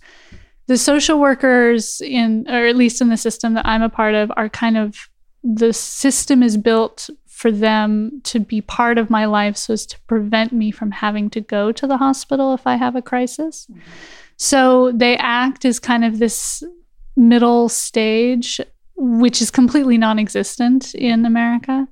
the 0.68 0.78
social 0.78 1.20
workers 1.20 2.02
in, 2.02 2.46
or 2.50 2.66
at 2.66 2.76
least 2.76 3.02
in 3.02 3.10
the 3.10 3.18
system 3.18 3.54
that 3.54 3.66
I'm 3.66 3.82
a 3.82 3.90
part 3.90 4.16
of, 4.16 4.32
are 4.36 4.50
kind 4.50 4.78
of 4.78 5.10
the 5.44 5.74
system 5.74 6.42
is 6.42 6.58
built 6.58 7.10
for 7.28 7.52
them 7.52 8.22
to 8.24 8.40
be 8.40 8.62
part 8.62 8.98
of 8.98 9.10
my 9.10 9.26
life 9.26 9.58
so 9.58 9.74
as 9.74 9.86
to 9.86 10.00
prevent 10.08 10.52
me 10.52 10.72
from 10.72 10.90
having 10.90 11.30
to 11.30 11.42
go 11.42 11.72
to 11.72 11.86
the 11.86 11.98
hospital 11.98 12.54
if 12.54 12.66
I 12.66 12.76
have 12.78 12.96
a 12.96 13.02
crisis. 13.02 13.68
Mm-hmm. 13.70 13.82
So 14.38 14.92
they 14.94 15.18
act 15.18 15.66
as 15.66 15.80
kind 15.80 16.04
of 16.04 16.20
this 16.20 16.64
middle 17.16 17.70
stage, 17.70 18.60
which 18.96 19.42
is 19.42 19.52
completely 19.52 19.98
non 19.98 20.20
existent 20.20 20.96
in 20.96 21.26
America. 21.26 21.88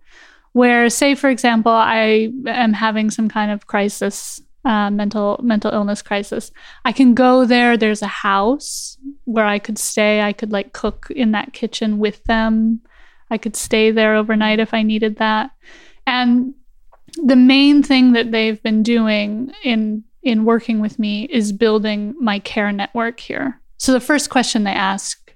Where, 0.54 0.90
say, 0.90 1.16
for 1.16 1.30
example, 1.30 1.72
I 1.72 2.32
am 2.46 2.74
having 2.74 3.10
some 3.10 3.28
kind 3.28 3.50
of 3.52 3.66
crisis, 3.66 4.40
uh, 4.66 4.90
mental 4.90 5.40
mental 5.44 5.72
illness 5.72 6.02
crisis. 6.02 6.52
I 6.86 6.92
can 6.92 7.14
go 7.14 7.46
there. 7.46 7.78
There's 7.78 8.02
a 8.02 8.08
house 8.08 8.98
where 9.26 9.46
I 9.46 9.60
could 9.60 9.78
stay. 9.78 10.22
I 10.22 10.34
could 10.34 10.52
like 10.52 10.74
cook 10.74 11.08
in 11.14 11.32
that 11.32 11.54
kitchen 11.54 11.98
with 11.98 12.24
them. 12.26 12.82
I 13.30 13.38
could 13.38 13.56
stay 13.56 13.92
there 13.92 14.16
overnight 14.16 14.60
if 14.60 14.74
I 14.74 14.84
needed 14.84 15.18
that. 15.18 15.52
And 16.06 16.54
the 17.24 17.36
main 17.36 17.84
thing 17.84 18.14
that 18.14 18.32
they've 18.32 18.62
been 18.64 18.84
doing 18.84 19.52
in 19.64 20.04
in 20.22 20.46
working 20.46 20.80
with 20.80 20.98
me 20.98 21.24
is 21.26 21.52
building 21.52 22.16
my 22.20 22.40
care 22.40 22.72
network 22.72 23.20
here. 23.20 23.60
So 23.78 23.92
the 23.92 24.00
first 24.00 24.30
question 24.30 24.64
they 24.64 24.72
ask 24.72 25.36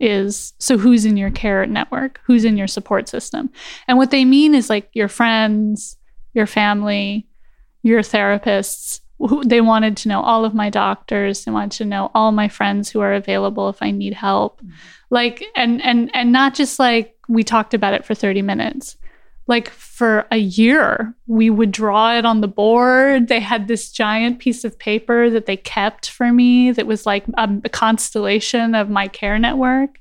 is 0.00 0.52
so 0.58 0.76
who's 0.76 1.04
in 1.04 1.16
your 1.16 1.30
care 1.30 1.64
network? 1.66 2.20
Who's 2.24 2.44
in 2.44 2.56
your 2.56 2.66
support 2.66 3.08
system? 3.08 3.50
And 3.86 3.96
what 3.96 4.10
they 4.10 4.24
mean 4.24 4.54
is 4.54 4.68
like 4.68 4.90
your 4.92 5.08
friends, 5.08 5.96
your 6.32 6.46
family, 6.46 7.28
your 7.84 8.00
therapists. 8.00 9.00
Who, 9.20 9.44
they 9.44 9.60
wanted 9.60 9.96
to 9.98 10.08
know 10.08 10.20
all 10.20 10.44
of 10.44 10.54
my 10.54 10.70
doctors. 10.70 11.44
They 11.44 11.52
wanted 11.52 11.70
to 11.78 11.84
know 11.84 12.10
all 12.14 12.32
my 12.32 12.48
friends 12.48 12.90
who 12.90 13.00
are 13.00 13.14
available 13.14 13.68
if 13.68 13.80
I 13.80 13.92
need 13.92 14.12
help. 14.12 14.60
Mm-hmm. 14.60 14.72
Like 15.10 15.44
and 15.54 15.80
and 15.82 16.10
and 16.12 16.32
not 16.32 16.54
just 16.54 16.80
like 16.80 17.14
we 17.28 17.44
talked 17.44 17.74
about 17.74 17.94
it 17.94 18.04
for 18.04 18.14
30 18.14 18.42
minutes 18.42 18.96
like 19.46 19.70
for 19.70 20.26
a 20.30 20.38
year 20.38 21.14
we 21.26 21.50
would 21.50 21.70
draw 21.70 22.16
it 22.16 22.24
on 22.24 22.40
the 22.40 22.48
board 22.48 23.28
they 23.28 23.40
had 23.40 23.68
this 23.68 23.92
giant 23.92 24.38
piece 24.38 24.64
of 24.64 24.78
paper 24.78 25.30
that 25.30 25.46
they 25.46 25.56
kept 25.56 26.10
for 26.10 26.32
me 26.32 26.70
that 26.70 26.86
was 26.86 27.06
like 27.06 27.24
a, 27.36 27.48
a 27.64 27.68
constellation 27.68 28.74
of 28.74 28.88
my 28.88 29.06
care 29.08 29.38
network 29.38 30.00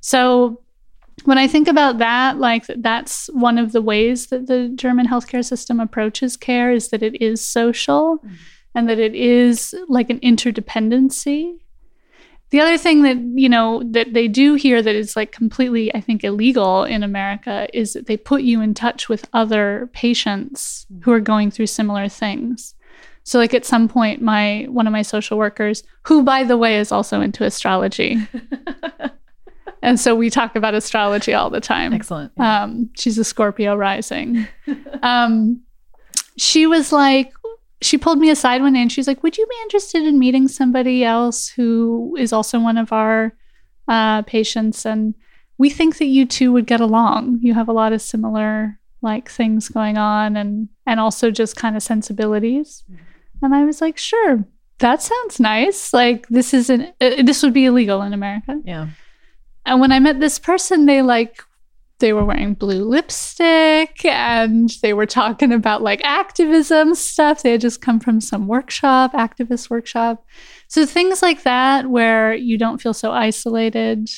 so 0.00 0.60
when 1.24 1.38
i 1.38 1.46
think 1.46 1.68
about 1.68 1.98
that 1.98 2.38
like 2.38 2.64
that's 2.78 3.28
one 3.32 3.58
of 3.58 3.72
the 3.72 3.82
ways 3.82 4.28
that 4.28 4.46
the 4.46 4.68
german 4.74 5.06
healthcare 5.06 5.44
system 5.44 5.80
approaches 5.80 6.36
care 6.36 6.72
is 6.72 6.88
that 6.88 7.02
it 7.02 7.20
is 7.20 7.46
social 7.46 8.18
mm-hmm. 8.18 8.34
and 8.74 8.88
that 8.88 8.98
it 8.98 9.14
is 9.14 9.74
like 9.88 10.10
an 10.10 10.20
interdependency. 10.20 11.56
The 12.50 12.60
other 12.60 12.78
thing 12.78 13.02
that 13.02 13.16
you 13.16 13.48
know 13.48 13.82
that 13.92 14.12
they 14.12 14.26
do 14.26 14.54
here 14.54 14.82
that 14.82 14.94
is 14.94 15.14
like 15.14 15.30
completely 15.30 15.94
i 15.94 16.00
think 16.00 16.24
illegal 16.24 16.82
in 16.82 17.04
america 17.04 17.68
is 17.72 17.92
that 17.92 18.06
they 18.06 18.16
put 18.16 18.42
you 18.42 18.60
in 18.60 18.74
touch 18.74 19.08
with 19.08 19.28
other 19.32 19.88
patients 19.92 20.86
who 21.02 21.12
are 21.12 21.20
going 21.20 21.50
through 21.50 21.66
similar 21.68 22.08
things. 22.08 22.74
So 23.22 23.38
like 23.38 23.54
at 23.54 23.64
some 23.64 23.86
point 23.86 24.20
my 24.20 24.66
one 24.68 24.86
of 24.88 24.92
my 24.92 25.02
social 25.02 25.38
workers 25.38 25.84
who 26.02 26.24
by 26.24 26.42
the 26.42 26.56
way 26.56 26.78
is 26.78 26.90
also 26.90 27.20
into 27.20 27.44
astrology 27.44 28.16
and 29.82 29.98
so 29.98 30.14
we 30.14 30.30
talk 30.30 30.56
about 30.56 30.74
astrology 30.74 31.32
all 31.34 31.50
the 31.50 31.60
time 31.60 31.92
excellent 31.92 32.32
um, 32.38 32.90
she's 32.96 33.18
a 33.18 33.24
Scorpio 33.24 33.74
rising. 33.76 34.46
um, 35.02 35.60
she 36.36 36.66
was 36.66 36.90
like, 36.92 37.32
she 37.82 37.98
pulled 37.98 38.18
me 38.18 38.30
aside 38.30 38.62
one 38.62 38.72
day 38.72 38.80
and 38.80 38.92
she's 38.92 39.06
like, 39.06 39.22
Would 39.22 39.36
you 39.36 39.46
be 39.46 39.56
interested 39.62 40.06
in 40.06 40.18
meeting 40.18 40.48
somebody 40.48 41.04
else 41.04 41.48
who 41.48 42.16
is 42.18 42.32
also 42.32 42.58
one 42.58 42.78
of 42.78 42.92
our 42.92 43.34
uh, 43.88 44.22
patients? 44.22 44.86
And 44.86 45.14
we 45.58 45.68
think 45.70 45.98
that 45.98 46.06
you 46.06 46.24
two 46.26 46.52
would 46.52 46.66
get 46.66 46.80
along. 46.80 47.40
You 47.42 47.54
have 47.54 47.68
a 47.68 47.72
lot 47.72 47.92
of 47.92 48.00
similar 48.00 48.78
like 49.02 49.30
things 49.30 49.68
going 49.68 49.96
on 49.96 50.36
and 50.36 50.68
and 50.86 51.00
also 51.00 51.30
just 51.30 51.56
kind 51.56 51.76
of 51.76 51.82
sensibilities. 51.82 52.84
And 53.42 53.54
I 53.54 53.64
was 53.64 53.80
like, 53.80 53.98
Sure, 53.98 54.44
that 54.78 55.02
sounds 55.02 55.40
nice. 55.40 55.92
Like 55.92 56.26
this 56.28 56.54
isn't 56.54 56.94
uh, 57.00 57.22
this 57.22 57.42
would 57.42 57.54
be 57.54 57.66
illegal 57.66 58.02
in 58.02 58.12
America. 58.12 58.60
yeah 58.64 58.88
And 59.66 59.80
when 59.80 59.92
I 59.92 59.98
met 59.98 60.20
this 60.20 60.38
person, 60.38 60.86
they 60.86 61.02
like 61.02 61.42
they 62.00 62.12
were 62.12 62.24
wearing 62.24 62.54
blue 62.54 62.82
lipstick 62.84 64.04
and 64.04 64.70
they 64.82 64.94
were 64.94 65.06
talking 65.06 65.52
about 65.52 65.82
like 65.82 66.00
activism 66.02 66.94
stuff. 66.94 67.42
They 67.42 67.52
had 67.52 67.60
just 67.60 67.82
come 67.82 68.00
from 68.00 68.20
some 68.20 68.48
workshop, 68.48 69.12
activist 69.12 69.70
workshop. 69.70 70.24
So 70.66 70.86
things 70.86 71.22
like 71.22 71.42
that 71.42 71.90
where 71.90 72.34
you 72.34 72.58
don't 72.58 72.80
feel 72.80 72.94
so 72.94 73.12
isolated 73.12 74.10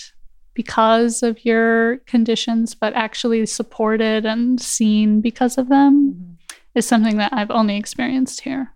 because 0.55 1.23
of 1.23 1.45
your 1.45 1.99
conditions, 1.99 2.75
but 2.75 2.95
actually 2.95 3.45
supported 3.47 4.25
and 4.25 4.61
seen 4.61 5.21
because 5.21 5.59
of 5.59 5.69
them 5.69 6.39
is 6.75 6.87
something 6.87 7.17
that 7.19 7.33
I've 7.33 7.51
only 7.51 7.77
experienced 7.77 8.43
here. 8.43 8.73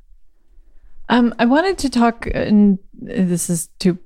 Um, 1.08 1.35
I 1.38 1.44
wanted 1.44 1.78
to 1.78 1.90
talk, 1.90 2.26
and 2.35 2.78
this 2.92 3.49
is 3.49 3.68
too 3.78 3.99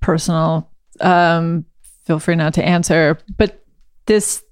personal. 0.00 0.70
Um, 1.00 1.64
feel 2.04 2.18
free 2.18 2.36
not 2.36 2.54
to 2.54 2.64
answer, 2.64 3.18
but 3.36 3.64
this 4.06 4.42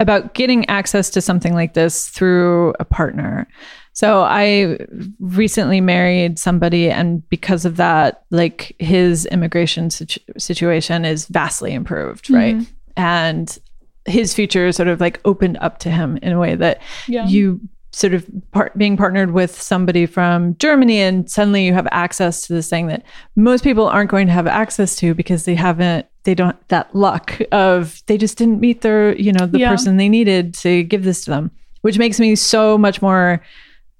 about 0.00 0.34
getting 0.34 0.68
access 0.68 1.10
to 1.10 1.20
something 1.20 1.54
like 1.54 1.74
this 1.74 2.08
through 2.08 2.72
a 2.78 2.84
partner. 2.84 3.48
So 3.94 4.22
I 4.22 4.78
recently 5.18 5.80
married 5.80 6.38
somebody, 6.38 6.88
and 6.88 7.28
because 7.30 7.64
of 7.64 7.76
that, 7.78 8.22
like 8.30 8.76
his 8.78 9.26
immigration 9.26 9.90
situ- 9.90 10.20
situation 10.36 11.04
is 11.04 11.26
vastly 11.26 11.72
improved, 11.74 12.30
right? 12.30 12.64
And 12.96 13.58
his 14.06 14.34
future 14.34 14.70
sort 14.70 14.86
of 14.88 15.00
like 15.00 15.20
opened 15.24 15.58
up 15.60 15.78
to 15.80 15.90
him 15.90 16.16
in 16.22 16.32
a 16.32 16.38
way 16.38 16.54
that 16.54 16.80
Yeah. 17.08 17.26
you 17.26 17.60
sort 17.90 18.12
of 18.14 18.26
part, 18.52 18.76
being 18.76 18.96
partnered 18.96 19.30
with 19.32 19.60
somebody 19.60 20.04
from 20.06 20.56
Germany 20.58 20.98
and 21.00 21.30
suddenly 21.30 21.64
you 21.64 21.72
have 21.72 21.88
access 21.90 22.46
to 22.46 22.52
this 22.52 22.68
thing 22.68 22.86
that 22.88 23.02
most 23.34 23.64
people 23.64 23.86
aren't 23.88 24.10
going 24.10 24.26
to 24.26 24.32
have 24.32 24.46
access 24.46 24.94
to 24.96 25.14
because 25.14 25.44
they 25.46 25.54
haven't 25.54 26.06
they 26.24 26.34
don't 26.34 26.56
that 26.68 26.94
luck 26.94 27.40
of 27.50 28.02
they 28.06 28.18
just 28.18 28.36
didn't 28.36 28.60
meet 28.60 28.82
their 28.82 29.16
you 29.16 29.32
know 29.32 29.46
the 29.46 29.58
Yeah. 29.60 29.70
person 29.70 29.96
they 29.96 30.08
needed 30.10 30.52
to 30.54 30.82
give 30.82 31.02
this 31.04 31.24
to 31.24 31.30
them 31.30 31.50
which 31.80 31.96
makes 31.98 32.20
me 32.20 32.36
so 32.36 32.76
much 32.76 33.00
more 33.00 33.42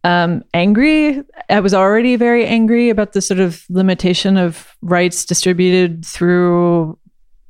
um 0.05 0.45
angry 0.53 1.23
i 1.49 1.59
was 1.59 1.73
already 1.73 2.15
very 2.17 2.45
angry 2.45 2.91
about 2.91 3.15
the 3.15 3.23
sort 3.23 3.41
of 3.41 3.65
limitation 3.71 4.37
of 4.37 4.77
rights 4.83 5.25
distributed 5.25 6.05
through 6.05 6.99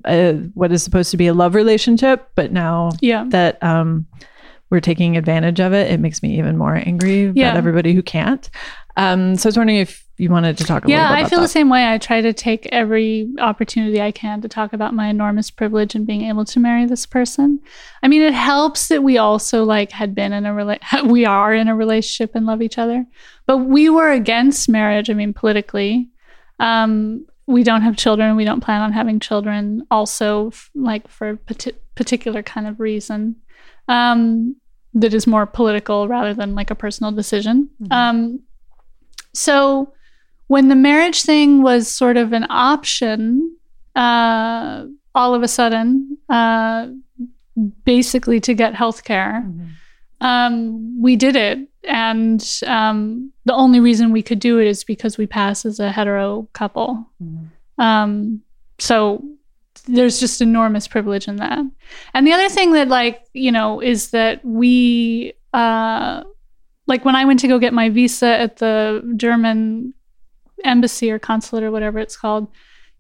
uh 0.04 0.34
what 0.54 0.70
is 0.70 0.84
supposed 0.84 1.10
to 1.10 1.16
be 1.16 1.26
a 1.26 1.34
love 1.34 1.56
relationship 1.56 2.30
but 2.36 2.52
now 2.52 2.90
Yeah. 3.00 3.24
that 3.30 3.60
um 3.62 4.06
we're 4.70 4.80
taking 4.80 5.16
advantage 5.16 5.60
of 5.60 5.72
it 5.72 5.90
it 5.90 6.00
makes 6.00 6.22
me 6.22 6.38
even 6.38 6.56
more 6.56 6.74
angry 6.76 7.30
Yeah. 7.34 7.48
about 7.48 7.56
everybody 7.58 7.94
who 7.94 8.02
can't 8.02 8.48
um 8.96 9.36
so 9.36 9.46
i 9.46 9.48
was 9.48 9.56
wondering 9.56 9.78
if 9.78 10.04
you 10.20 10.30
wanted 10.30 10.58
to 10.58 10.64
talk 10.64 10.84
a 10.84 10.88
Yeah, 10.90 11.02
little 11.10 11.16
bit 11.16 11.26
I 11.26 11.28
feel 11.28 11.38
that. 11.38 11.44
the 11.44 11.48
same 11.48 11.68
way. 11.70 11.86
I 11.86 11.96
try 11.98 12.20
to 12.20 12.32
take 12.32 12.66
every 12.72 13.32
opportunity 13.38 14.02
I 14.02 14.10
can 14.10 14.40
to 14.40 14.48
talk 14.48 14.72
about 14.72 14.92
my 14.92 15.06
enormous 15.06 15.48
privilege 15.48 15.94
in 15.94 16.04
being 16.04 16.22
able 16.22 16.44
to 16.46 16.58
marry 16.58 16.86
this 16.86 17.06
person. 17.06 17.60
I 18.02 18.08
mean, 18.08 18.22
it 18.22 18.34
helps 18.34 18.88
that 18.88 19.04
we 19.04 19.16
also 19.16 19.62
like 19.62 19.92
had 19.92 20.16
been 20.16 20.32
in 20.32 20.44
a 20.44 20.50
rela- 20.50 21.02
we 21.08 21.24
are 21.24 21.54
in 21.54 21.68
a 21.68 21.76
relationship 21.76 22.34
and 22.34 22.46
love 22.46 22.62
each 22.62 22.78
other. 22.78 23.06
But 23.46 23.58
we 23.58 23.88
were 23.90 24.10
against 24.10 24.68
marriage, 24.68 25.08
I 25.08 25.12
mean, 25.14 25.32
politically. 25.34 26.08
Um 26.58 27.24
we 27.46 27.62
don't 27.62 27.82
have 27.82 27.96
children, 27.96 28.34
we 28.34 28.44
don't 28.44 28.60
plan 28.60 28.82
on 28.82 28.92
having 28.92 29.20
children 29.20 29.86
also 29.88 30.48
f- 30.48 30.68
like 30.74 31.06
for 31.08 31.30
a 31.30 31.36
parti- 31.36 31.76
particular 31.94 32.42
kind 32.42 32.66
of 32.66 32.80
reason. 32.80 33.36
Um 33.88 34.56
that 34.94 35.14
is 35.14 35.26
more 35.26 35.46
political 35.46 36.08
rather 36.08 36.34
than 36.34 36.54
like 36.54 36.70
a 36.70 36.74
personal 36.74 37.12
decision. 37.12 37.68
Mhm. 37.82 37.92
Um 37.92 38.40
so 39.34 39.92
when 40.48 40.68
the 40.68 40.74
marriage 40.74 41.22
thing 41.22 41.62
was 41.62 41.88
sort 41.88 42.16
of 42.16 42.32
an 42.32 42.46
option, 42.48 43.54
uh, 43.94 44.84
all 45.14 45.34
of 45.34 45.42
a 45.42 45.48
sudden, 45.48 46.16
uh, 46.28 46.88
basically 47.84 48.40
to 48.40 48.54
get 48.54 48.74
health 48.74 49.04
care, 49.04 49.44
um, 50.20 51.00
we 51.02 51.16
did 51.16 51.36
it. 51.36 51.68
And 51.84 52.44
um, 52.66 53.30
the 53.44 53.54
only 53.54 53.78
reason 53.80 54.10
we 54.10 54.22
could 54.22 54.38
do 54.40 54.58
it 54.58 54.66
is 54.66 54.84
because 54.84 55.18
we 55.18 55.26
pass 55.26 55.64
as 55.66 55.80
a 55.80 55.90
hetero 55.92 56.48
couple. 56.52 57.06
Um, 57.78 58.40
so 58.78 59.22
there's 59.88 60.20
just 60.20 60.40
enormous 60.40 60.86
privilege 60.86 61.28
in 61.28 61.36
that. 61.36 61.58
And 62.14 62.26
the 62.26 62.32
other 62.32 62.48
thing 62.48 62.72
that, 62.72 62.88
like, 62.88 63.22
you 63.32 63.50
know, 63.50 63.80
is 63.80 64.10
that 64.10 64.44
we, 64.44 65.32
uh, 65.52 66.24
like, 66.86 67.04
when 67.04 67.16
I 67.16 67.24
went 67.24 67.40
to 67.40 67.48
go 67.48 67.58
get 67.58 67.72
my 67.72 67.88
visa 67.88 68.26
at 68.26 68.58
the 68.58 69.02
German 69.16 69.94
embassy 70.64 71.10
or 71.10 71.18
consulate 71.18 71.64
or 71.64 71.70
whatever 71.70 71.98
it's 71.98 72.16
called, 72.16 72.48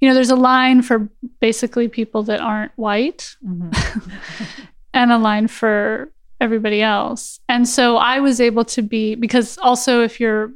you 0.00 0.08
know, 0.08 0.14
there's 0.14 0.30
a 0.30 0.36
line 0.36 0.82
for 0.82 1.08
basically 1.40 1.88
people 1.88 2.22
that 2.24 2.40
aren't 2.40 2.72
white 2.76 3.36
and 4.94 5.12
a 5.12 5.18
line 5.18 5.48
for 5.48 6.12
everybody 6.40 6.82
else. 6.82 7.40
And 7.48 7.68
so 7.68 7.96
I 7.96 8.20
was 8.20 8.40
able 8.40 8.64
to 8.66 8.82
be, 8.82 9.14
because 9.14 9.58
also 9.58 10.02
if 10.02 10.20
you're 10.20 10.52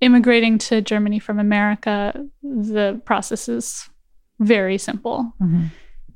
immigrating 0.00 0.58
to 0.58 0.80
Germany 0.80 1.18
from 1.18 1.38
America, 1.38 2.26
the 2.42 3.00
process 3.04 3.48
is 3.48 3.88
very 4.38 4.78
simple. 4.78 5.32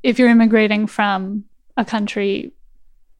If 0.03 0.19
you're 0.19 0.29
immigrating 0.31 0.87
from 0.87 1.45
a 1.77 1.85
country, 1.85 2.53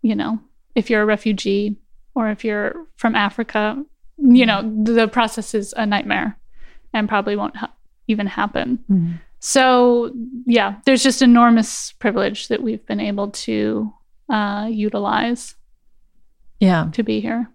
you 0.03 0.15
know, 0.15 0.39
if 0.75 0.89
you're 0.91 1.03
a 1.03 1.07
refugee 1.07 1.77
or 2.15 2.31
if 2.31 2.45
you're 2.45 2.87
from 2.97 3.15
Africa, 3.15 3.83
you 4.19 4.47
know, 4.47 4.63
the 4.85 5.09
process 5.09 5.55
is 5.55 5.73
a 5.77 5.87
nightmare 5.87 6.37
and 6.93 7.09
probably 7.09 7.37
won't 7.37 7.57
ha- 7.57 7.73
even 8.09 8.27
happen. 8.27 9.21
So, 9.39 10.13
yeah, 10.47 10.77
there's 10.85 11.03
just 11.03 11.23
enormous 11.23 11.93
privilege 11.93 12.49
that 12.49 12.63
we've 12.63 12.85
been 12.87 13.01
able 13.01 13.31
to 13.31 13.93
uh, 14.29 14.69
utilize 14.71 15.57
yeah 16.61 16.89
to 16.93 17.03
be 17.03 17.21
here. 17.21 17.49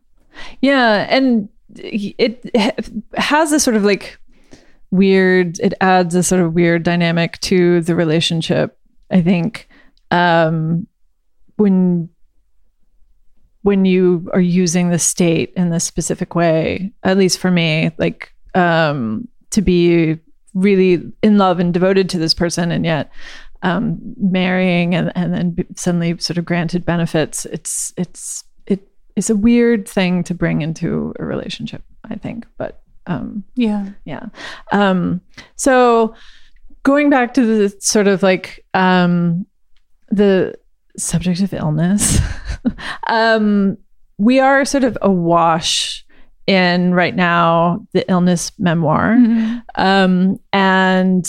Yeah, 0.62 1.06
and 1.10 1.48
it 1.76 2.50
has 3.16 3.52
a 3.52 3.60
sort 3.60 3.76
of 3.76 3.84
like 3.84 4.18
weird. 4.96 5.60
It 5.60 5.74
adds 5.82 6.16
a 6.16 6.24
sort 6.24 6.42
of 6.42 6.54
weird 6.54 6.84
dynamic 6.84 7.40
to 7.42 7.82
the 7.82 7.96
relationship. 7.96 8.78
I 9.12 9.22
think 9.22 9.68
um, 10.12 10.88
when 11.58 12.10
when 13.62 13.84
you 13.84 14.30
are 14.32 14.42
using 14.42 14.90
the 14.90 15.00
state 15.00 15.52
in 15.56 15.72
this 15.72 15.84
specific 15.84 16.36
way, 16.36 16.94
at 17.04 17.18
least 17.18 17.40
for 17.40 17.50
me, 17.50 17.92
like 17.98 18.32
um, 18.54 19.28
to 19.50 19.62
be 19.62 20.20
really 20.54 21.12
in 21.24 21.40
love 21.40 21.60
and 21.60 21.74
devoted 21.74 22.10
to 22.10 22.20
this 22.20 22.34
person, 22.34 22.72
and 22.72 22.86
yet 22.86 23.12
um, 23.64 24.00
marrying 24.18 24.94
and, 24.94 25.12
and 25.16 25.34
then 25.34 25.66
suddenly 25.76 26.18
sort 26.20 26.38
of 26.38 26.46
granted 26.46 26.86
benefits. 26.86 27.46
It's 27.46 27.94
it's 27.98 28.44
it 28.68 28.88
is 29.16 29.30
a 29.30 29.36
weird 29.36 29.88
thing 29.88 30.24
to 30.26 30.34
bring 30.34 30.62
into 30.62 31.14
a 31.20 31.26
relationship. 31.26 31.84
I 32.04 32.16
think, 32.16 32.46
but 32.58 32.84
um, 33.08 33.44
Yeah. 33.56 33.90
yeah. 34.06 34.26
Um, 34.72 35.22
so 35.56 36.14
going 36.84 37.10
back 37.10 37.34
to 37.36 37.46
the 37.46 37.76
sort 37.80 38.08
of 38.08 38.24
like 38.24 38.66
um, 38.74 39.46
the 40.10 40.56
subject 40.98 41.42
of 41.42 41.54
illness, 41.54 42.20
um, 43.08 43.78
we 44.18 44.40
are 44.40 44.66
sort 44.66 44.84
of 44.84 44.98
awash 45.02 46.06
in 46.48 46.94
right 46.94 47.16
now 47.16 47.86
the 47.94 48.10
illness 48.10 48.52
memoir 48.60 49.16
Mhm. 49.18 49.62
um, 49.76 50.40
and 50.54 51.28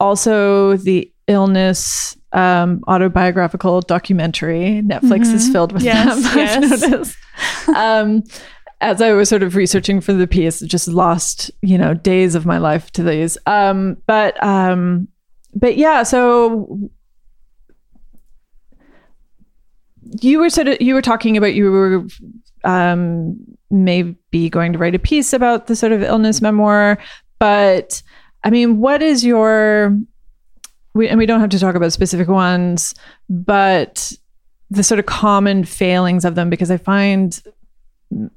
also 0.00 0.76
the 0.76 1.10
illness 1.28 2.16
um, 2.32 2.80
autobiographical 2.88 3.80
documentary. 3.80 4.82
Netflix 4.84 5.32
is 5.32 5.48
Mhm. 5.48 5.52
filled 5.52 5.72
with 5.72 5.82
Yes, 5.82 6.22
them. 6.22 6.32
yes. 6.38 6.82
I've 6.82 6.90
noticed. 6.90 7.16
um, 7.74 8.22
as 8.80 9.02
I 9.02 9.12
was 9.12 9.28
sort 9.28 9.42
of 9.42 9.56
researching 9.56 10.00
for 10.00 10.12
the 10.12 10.26
piece, 10.26 10.60
just 10.60 10.88
lost 10.88 11.50
you 11.62 11.78
know 11.78 11.94
days 11.94 12.34
of 12.34 12.46
my 12.46 12.58
life 12.58 12.90
to 12.92 13.02
these. 13.02 13.36
Um, 13.46 13.96
but 14.06 14.42
um, 14.42 15.08
but 15.54 15.76
yeah, 15.76 16.02
so 16.02 16.90
you 20.20 20.38
were 20.38 20.50
sort 20.50 20.68
of 20.68 20.80
you 20.80 20.94
were 20.94 21.02
talking 21.02 21.36
about 21.36 21.54
you 21.54 21.70
were 21.70 22.06
um, 22.64 23.36
maybe 23.70 24.48
going 24.50 24.72
to 24.72 24.78
write 24.78 24.94
a 24.94 24.98
piece 24.98 25.32
about 25.32 25.66
the 25.66 25.76
sort 25.76 25.92
of 25.92 26.02
illness 26.02 26.40
memoir, 26.40 26.98
but 27.38 28.02
I 28.44 28.50
mean, 28.50 28.78
what 28.78 29.02
is 29.02 29.24
your 29.24 29.96
we, 30.94 31.08
and 31.08 31.18
we 31.18 31.26
don't 31.26 31.40
have 31.40 31.50
to 31.50 31.58
talk 31.58 31.74
about 31.74 31.92
specific 31.92 32.28
ones, 32.28 32.94
but 33.28 34.12
the 34.70 34.82
sort 34.82 34.98
of 34.98 35.06
common 35.06 35.64
failings 35.64 36.24
of 36.24 36.34
them 36.34 36.48
because 36.48 36.70
I 36.70 36.76
find 36.76 37.40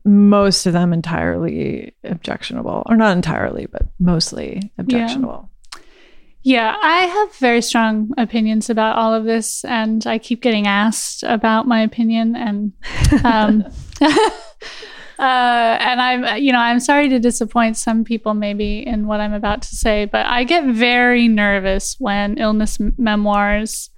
most 0.05 0.65
of 0.65 0.73
them 0.73 0.93
entirely 0.93 1.93
objectionable, 2.03 2.83
or 2.86 2.95
not 2.95 3.15
entirely, 3.15 3.65
but 3.65 3.83
mostly 3.99 4.71
objectionable. 4.77 5.49
Yeah, 6.43 6.75
I 6.81 7.05
have 7.05 7.36
very 7.36 7.62
strong 7.62 8.12
opinions 8.17 8.69
about 8.69 8.97
all 8.97 9.13
of 9.13 9.23
this, 9.23 9.63
and 9.63 10.05
I 10.05 10.17
keep 10.17 10.41
getting 10.41 10.67
asked 10.67 11.23
about 11.23 11.67
my 11.67 11.81
opinion, 11.81 12.36
and 12.36 12.73
um, 13.23 13.63
uh, 14.01 14.12
and 15.19 16.01
I'm, 16.01 16.43
you 16.43 16.51
know, 16.51 16.59
I'm 16.59 16.81
sorry 16.81 17.07
to 17.09 17.19
disappoint 17.19 17.77
some 17.77 18.03
people 18.03 18.33
maybe 18.33 18.86
in 18.86 19.07
what 19.07 19.21
I'm 19.21 19.33
about 19.33 19.62
to 19.62 19.75
say, 19.75 20.03
but 20.03 20.25
I 20.25 20.43
get 20.43 20.65
very 20.65 21.29
nervous 21.29 21.95
when 21.97 22.38
illness 22.38 22.79
m- 22.79 22.93
memoirs 22.97 23.89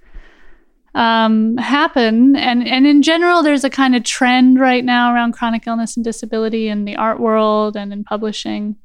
um, 0.96 1.58
happen, 1.58 2.34
and 2.36 2.66
and 2.66 2.86
in 2.86 3.02
general, 3.02 3.42
there's 3.42 3.64
a 3.64 3.70
kind 3.70 3.94
of 3.94 4.02
trend 4.02 4.58
right 4.58 4.82
now 4.82 5.12
around 5.14 5.32
chronic 5.32 5.66
illness 5.66 5.94
and 5.94 6.02
disability 6.02 6.68
in 6.68 6.86
the 6.86 6.96
art 6.96 7.20
world 7.20 7.76
and 7.76 7.92
in 7.92 8.02
publishing. 8.02 8.76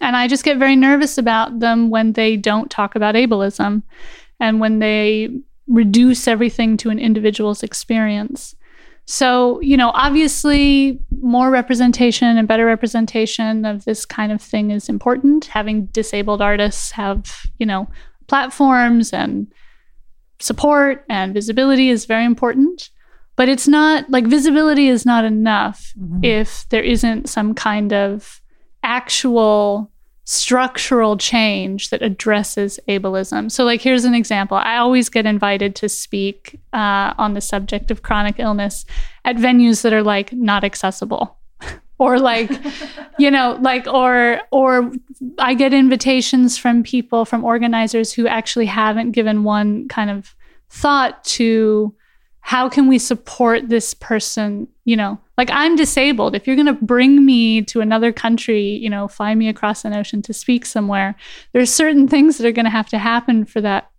And 0.00 0.14
I 0.16 0.28
just 0.28 0.44
get 0.44 0.58
very 0.58 0.76
nervous 0.76 1.18
about 1.18 1.58
them 1.58 1.90
when 1.90 2.12
they 2.12 2.36
don't 2.36 2.70
talk 2.70 2.94
about 2.94 3.16
ableism 3.16 3.82
and 4.38 4.60
when 4.60 4.78
they 4.78 5.28
reduce 5.66 6.28
everything 6.28 6.76
to 6.78 6.90
an 6.90 7.00
individual's 7.00 7.62
experience. 7.64 8.54
So, 9.06 9.60
you 9.60 9.76
know, 9.76 9.90
obviously, 9.92 11.00
more 11.20 11.50
representation 11.50 12.36
and 12.36 12.46
better 12.46 12.64
representation 12.64 13.64
of 13.64 13.84
this 13.84 14.06
kind 14.06 14.30
of 14.30 14.40
thing 14.40 14.70
is 14.70 14.88
important. 14.88 15.46
Having 15.46 15.86
disabled 15.86 16.40
artists 16.40 16.92
have, 16.92 17.48
you 17.58 17.66
know, 17.66 17.88
platforms 18.28 19.12
and 19.12 19.52
support 20.40 21.04
and 21.08 21.34
visibility 21.34 21.88
is 21.88 22.04
very 22.04 22.24
important. 22.24 22.90
But 23.36 23.48
it's 23.48 23.66
not 23.66 24.08
like 24.10 24.26
visibility 24.26 24.88
is 24.88 25.04
not 25.04 25.24
enough 25.24 25.92
if 26.22 26.68
there 26.68 26.82
isn't 26.82 27.28
some 27.28 27.52
kind 27.52 27.92
of 27.92 28.40
actual 28.84 29.90
structural 30.24 31.16
change 31.16 31.90
that 31.90 32.00
addresses 32.00 32.78
ableism. 32.88 33.50
So, 33.50 33.64
like, 33.64 33.80
here's 33.80 34.04
an 34.04 34.14
example. 34.14 34.56
I 34.56 34.76
always 34.76 35.08
get 35.08 35.26
invited 35.26 35.74
to 35.76 35.88
speak 35.88 36.60
uh, 36.72 37.12
on 37.18 37.34
the 37.34 37.40
subject 37.40 37.90
of 37.90 38.02
chronic 38.02 38.36
illness 38.38 38.86
at 39.24 39.36
venues 39.36 39.82
that 39.82 39.92
are 39.92 40.02
like 40.02 40.32
not 40.32 40.64
accessible 40.64 41.36
or 42.04 42.18
like 42.18 42.50
you 43.18 43.30
know 43.30 43.58
like 43.62 43.86
or 43.86 44.40
or 44.50 44.92
i 45.38 45.54
get 45.54 45.72
invitations 45.72 46.58
from 46.58 46.82
people 46.82 47.24
from 47.24 47.42
organizers 47.42 48.12
who 48.12 48.26
actually 48.26 48.66
haven't 48.66 49.12
given 49.12 49.42
one 49.42 49.88
kind 49.88 50.10
of 50.10 50.34
thought 50.68 51.24
to 51.24 51.94
how 52.40 52.68
can 52.68 52.88
we 52.88 52.98
support 52.98 53.70
this 53.70 53.94
person 53.94 54.68
you 54.84 54.94
know 54.94 55.18
like 55.38 55.48
i'm 55.50 55.76
disabled 55.76 56.34
if 56.34 56.46
you're 56.46 56.56
going 56.56 56.66
to 56.66 56.84
bring 56.84 57.24
me 57.24 57.62
to 57.62 57.80
another 57.80 58.12
country 58.12 58.62
you 58.62 58.90
know 58.90 59.08
fly 59.08 59.34
me 59.34 59.48
across 59.48 59.84
an 59.84 59.94
ocean 59.94 60.20
to 60.20 60.34
speak 60.34 60.66
somewhere 60.66 61.14
there's 61.52 61.72
certain 61.72 62.06
things 62.06 62.36
that 62.36 62.46
are 62.46 62.52
going 62.52 62.66
to 62.66 62.70
have 62.70 62.88
to 62.88 62.98
happen 62.98 63.46
for 63.46 63.62
that 63.62 63.90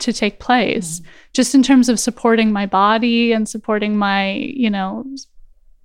to 0.00 0.12
take 0.12 0.38
place 0.38 1.00
mm-hmm. 1.00 1.10
just 1.32 1.54
in 1.54 1.62
terms 1.62 1.88
of 1.88 1.98
supporting 1.98 2.52
my 2.52 2.66
body 2.66 3.32
and 3.32 3.48
supporting 3.48 3.96
my 3.96 4.32
you 4.32 4.68
know 4.68 5.02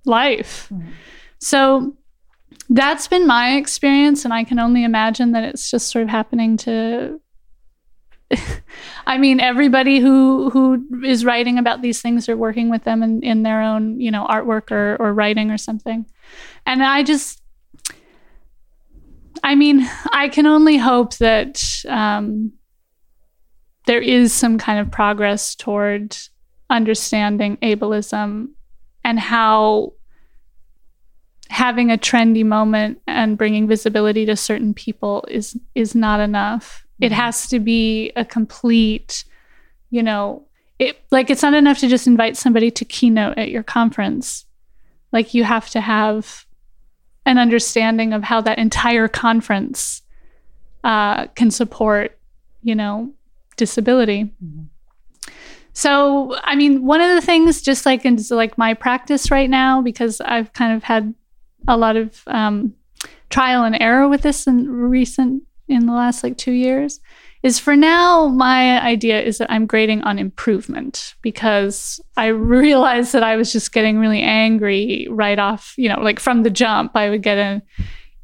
life 0.04 0.68
mm-hmm. 0.70 0.90
So 1.40 1.96
that's 2.68 3.08
been 3.08 3.26
my 3.26 3.56
experience 3.56 4.24
and 4.24 4.34
i 4.34 4.44
can 4.44 4.58
only 4.58 4.84
imagine 4.84 5.32
that 5.32 5.44
it's 5.44 5.70
just 5.70 5.90
sort 5.90 6.02
of 6.02 6.08
happening 6.08 6.56
to 6.56 7.20
I 9.06 9.18
mean, 9.18 9.40
everybody 9.40 9.98
who 9.98 10.50
who 10.50 11.04
is 11.04 11.24
writing 11.24 11.58
about 11.58 11.82
these 11.82 12.00
things 12.00 12.28
or 12.28 12.36
working 12.36 12.70
with 12.70 12.84
them 12.84 13.02
in, 13.02 13.22
in 13.22 13.42
their 13.42 13.62
own, 13.62 14.00
you 14.00 14.10
know, 14.10 14.26
artwork 14.26 14.70
or, 14.70 14.96
or 15.00 15.12
writing 15.12 15.50
or 15.50 15.58
something. 15.58 16.06
And 16.66 16.82
I 16.82 17.02
just, 17.02 17.42
I 19.42 19.54
mean, 19.54 19.88
I 20.12 20.28
can 20.28 20.46
only 20.46 20.76
hope 20.76 21.16
that 21.16 21.62
um, 21.88 22.52
there 23.86 24.00
is 24.00 24.32
some 24.32 24.58
kind 24.58 24.78
of 24.78 24.90
progress 24.90 25.54
toward 25.54 26.16
understanding 26.68 27.56
ableism 27.58 28.48
and 29.02 29.18
how 29.18 29.94
having 31.50 31.90
a 31.90 31.98
trendy 31.98 32.44
moment 32.44 33.00
and 33.06 33.36
bringing 33.36 33.66
visibility 33.66 34.24
to 34.24 34.36
certain 34.36 34.72
people 34.72 35.24
is 35.28 35.58
is 35.74 35.94
not 35.94 36.20
enough 36.20 36.86
it 37.00 37.06
mm-hmm. 37.06 37.14
has 37.14 37.48
to 37.48 37.58
be 37.58 38.12
a 38.14 38.24
complete, 38.24 39.24
you 39.90 40.02
know, 40.02 40.46
it 40.78 40.98
like 41.10 41.30
it's 41.30 41.42
not 41.42 41.54
enough 41.54 41.78
to 41.78 41.88
just 41.88 42.06
invite 42.06 42.36
somebody 42.36 42.70
to 42.70 42.84
keynote 42.84 43.38
at 43.38 43.50
your 43.50 43.62
conference. 43.62 44.46
Like 45.12 45.34
you 45.34 45.44
have 45.44 45.68
to 45.70 45.80
have 45.80 46.46
an 47.26 47.38
understanding 47.38 48.12
of 48.12 48.22
how 48.22 48.40
that 48.42 48.58
entire 48.58 49.08
conference 49.08 50.02
uh, 50.84 51.26
can 51.28 51.50
support, 51.50 52.18
you 52.62 52.74
know, 52.74 53.12
disability. 53.56 54.24
Mm-hmm. 54.24 54.64
So, 55.72 56.36
I 56.42 56.56
mean, 56.56 56.84
one 56.84 57.00
of 57.00 57.14
the 57.14 57.24
things, 57.24 57.62
just 57.62 57.86
like 57.86 58.04
in 58.04 58.18
like 58.30 58.58
my 58.58 58.74
practice 58.74 59.30
right 59.30 59.48
now, 59.48 59.80
because 59.80 60.20
I've 60.20 60.52
kind 60.52 60.74
of 60.74 60.82
had 60.82 61.14
a 61.68 61.76
lot 61.76 61.96
of 61.96 62.22
um, 62.26 62.74
trial 63.28 63.64
and 63.64 63.76
error 63.80 64.08
with 64.08 64.22
this 64.22 64.46
in 64.46 64.68
recent 64.70 65.42
in 65.68 65.86
the 65.86 65.92
last 65.92 66.24
like 66.24 66.36
two 66.36 66.52
years 66.52 67.00
is 67.42 67.58
for 67.58 67.76
now 67.76 68.26
my 68.26 68.82
idea 68.82 69.22
is 69.22 69.38
that 69.38 69.50
i'm 69.50 69.66
grading 69.66 70.02
on 70.02 70.18
improvement 70.18 71.14
because 71.22 72.00
i 72.16 72.26
realized 72.26 73.12
that 73.12 73.22
i 73.22 73.36
was 73.36 73.52
just 73.52 73.72
getting 73.72 73.98
really 73.98 74.20
angry 74.20 75.06
right 75.10 75.38
off 75.38 75.74
you 75.76 75.88
know 75.88 76.00
like 76.00 76.18
from 76.18 76.42
the 76.42 76.50
jump. 76.50 76.92
I 76.94 77.08
would 77.08 77.22
get 77.22 77.38
an 77.38 77.62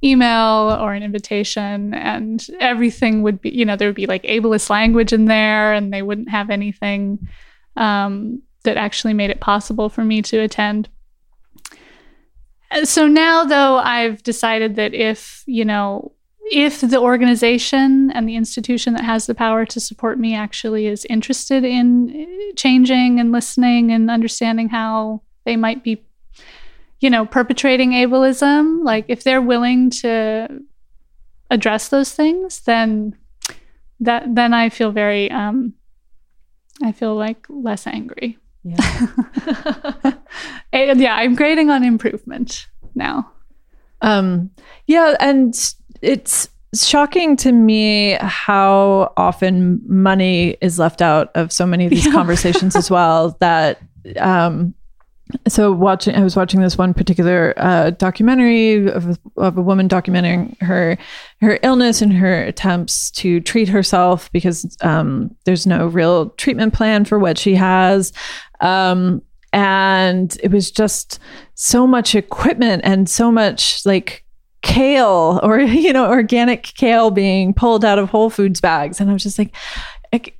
email 0.05 0.77
or 0.81 0.92
an 0.92 1.03
invitation 1.03 1.94
and 1.94 2.46
everything 2.61 3.22
would 3.22 3.40
be 3.40 3.51
you 3.51 3.64
know 3.64 3.77
there 3.77 3.88
would 3.88 3.94
be 3.94 4.07
like 4.07 4.22
ableist 4.25 4.68
language 4.70 5.12
in 5.12 5.25
there 5.25 5.72
and 5.72 5.92
they 5.92 6.03
wouldn't 6.03 6.29
have 6.29 6.51
anything 6.51 7.18
um, 7.77 8.42
that 8.64 8.77
actually 8.77 9.14
made 9.14 9.31
it 9.31 9.40
possible 9.40 9.88
for 9.88 10.05
me 10.05 10.20
to 10.22 10.38
attend 10.40 10.88
so 12.85 13.07
now 13.07 13.45
though 13.45 13.79
i've 13.79 14.23
decided 14.23 14.77
that 14.77 14.95
if 14.95 15.43
you 15.47 15.65
know 15.65 16.12
if 16.51 16.81
the 16.81 17.01
organization 17.01 18.11
and 18.12 18.29
the 18.29 18.37
institution 18.37 18.93
that 18.95 19.05
has 19.05 19.27
the 19.27 19.35
power 19.35 19.67
to 19.67 19.81
support 19.81 20.19
me 20.19 20.35
actually 20.35 20.87
is 20.87 21.05
interested 21.07 21.65
in 21.65 22.27
changing 22.55 23.19
and 23.19 23.33
listening 23.33 23.91
and 23.91 24.11
understanding 24.11 24.69
how 24.69 25.21
they 25.45 25.57
might 25.57 25.83
be 25.83 26.03
you 27.01 27.11
know 27.11 27.27
perpetrating 27.27 27.91
ableism 27.91 28.83
like 28.85 29.05
if 29.09 29.25
they're 29.25 29.43
willing 29.43 29.91
to 29.91 30.62
address 31.51 31.89
those 31.89 32.12
things 32.12 32.61
then 32.61 33.17
that 34.01 34.35
then 34.35 34.55
i 34.55 34.69
feel 34.69 34.93
very 34.93 35.31
um 35.31 35.75
i 36.83 36.93
feel 36.93 37.15
like 37.15 37.47
less 37.49 37.87
angry 37.87 38.39
yeah 38.66 40.12
and 40.72 41.00
yeah 41.00 41.14
i'm 41.14 41.35
grading 41.35 41.70
on 41.70 41.85
improvement 41.85 42.66
now 42.94 43.31
um 44.02 44.50
yeah 44.87 45.14
and 45.20 45.74
it's 46.02 46.48
shocking 46.74 47.37
to 47.37 47.52
me 47.52 48.18
how 48.20 49.12
often 49.16 49.81
money 49.87 50.57
is 50.61 50.79
left 50.79 51.00
out 51.00 51.31
of 51.37 51.52
so 51.52 51.64
many 51.64 51.85
of 51.85 51.90
these 51.90 52.07
yeah. 52.07 52.12
conversations 52.12 52.74
as 52.74 52.90
well 52.90 53.37
that 53.40 53.81
um 54.18 54.74
so 55.49 55.73
watching 55.73 56.15
i 56.15 56.23
was 56.23 56.37
watching 56.37 56.61
this 56.61 56.79
one 56.79 56.95
particular 56.95 57.53
uh, 57.57 57.91
documentary 57.91 58.89
of, 58.89 59.19
of 59.37 59.59
a 59.59 59.62
woman 59.62 59.89
documenting 59.89 60.61
her 60.62 60.97
her 61.41 61.59
illness 61.62 62.01
and 62.01 62.12
her 62.12 62.43
attempts 62.45 63.11
to 63.11 63.41
treat 63.41 63.69
herself 63.69 64.31
because 64.33 64.77
um, 64.81 65.35
there's 65.45 65.67
no 65.67 65.87
real 65.87 66.31
treatment 66.31 66.73
plan 66.73 67.05
for 67.05 67.19
what 67.19 67.37
she 67.37 67.55
has. 67.55 68.12
Um, 68.61 69.23
and 69.53 70.37
it 70.43 70.51
was 70.51 70.71
just 70.71 71.19
so 71.55 71.87
much 71.87 72.15
equipment 72.15 72.83
and 72.85 73.09
so 73.09 73.31
much 73.31 73.85
like 73.85 74.25
kale 74.62 75.41
or 75.43 75.61
you 75.61 75.93
know 75.93 76.09
organic 76.09 76.62
kale 76.62 77.11
being 77.11 77.55
pulled 77.55 77.85
out 77.85 77.99
of 77.99 78.11
Whole 78.11 78.31
Foods 78.31 78.61
bags, 78.61 79.01
and 79.01 79.11
I 79.11 79.12
was 79.12 79.23
just 79.23 79.39
like, 79.39 79.55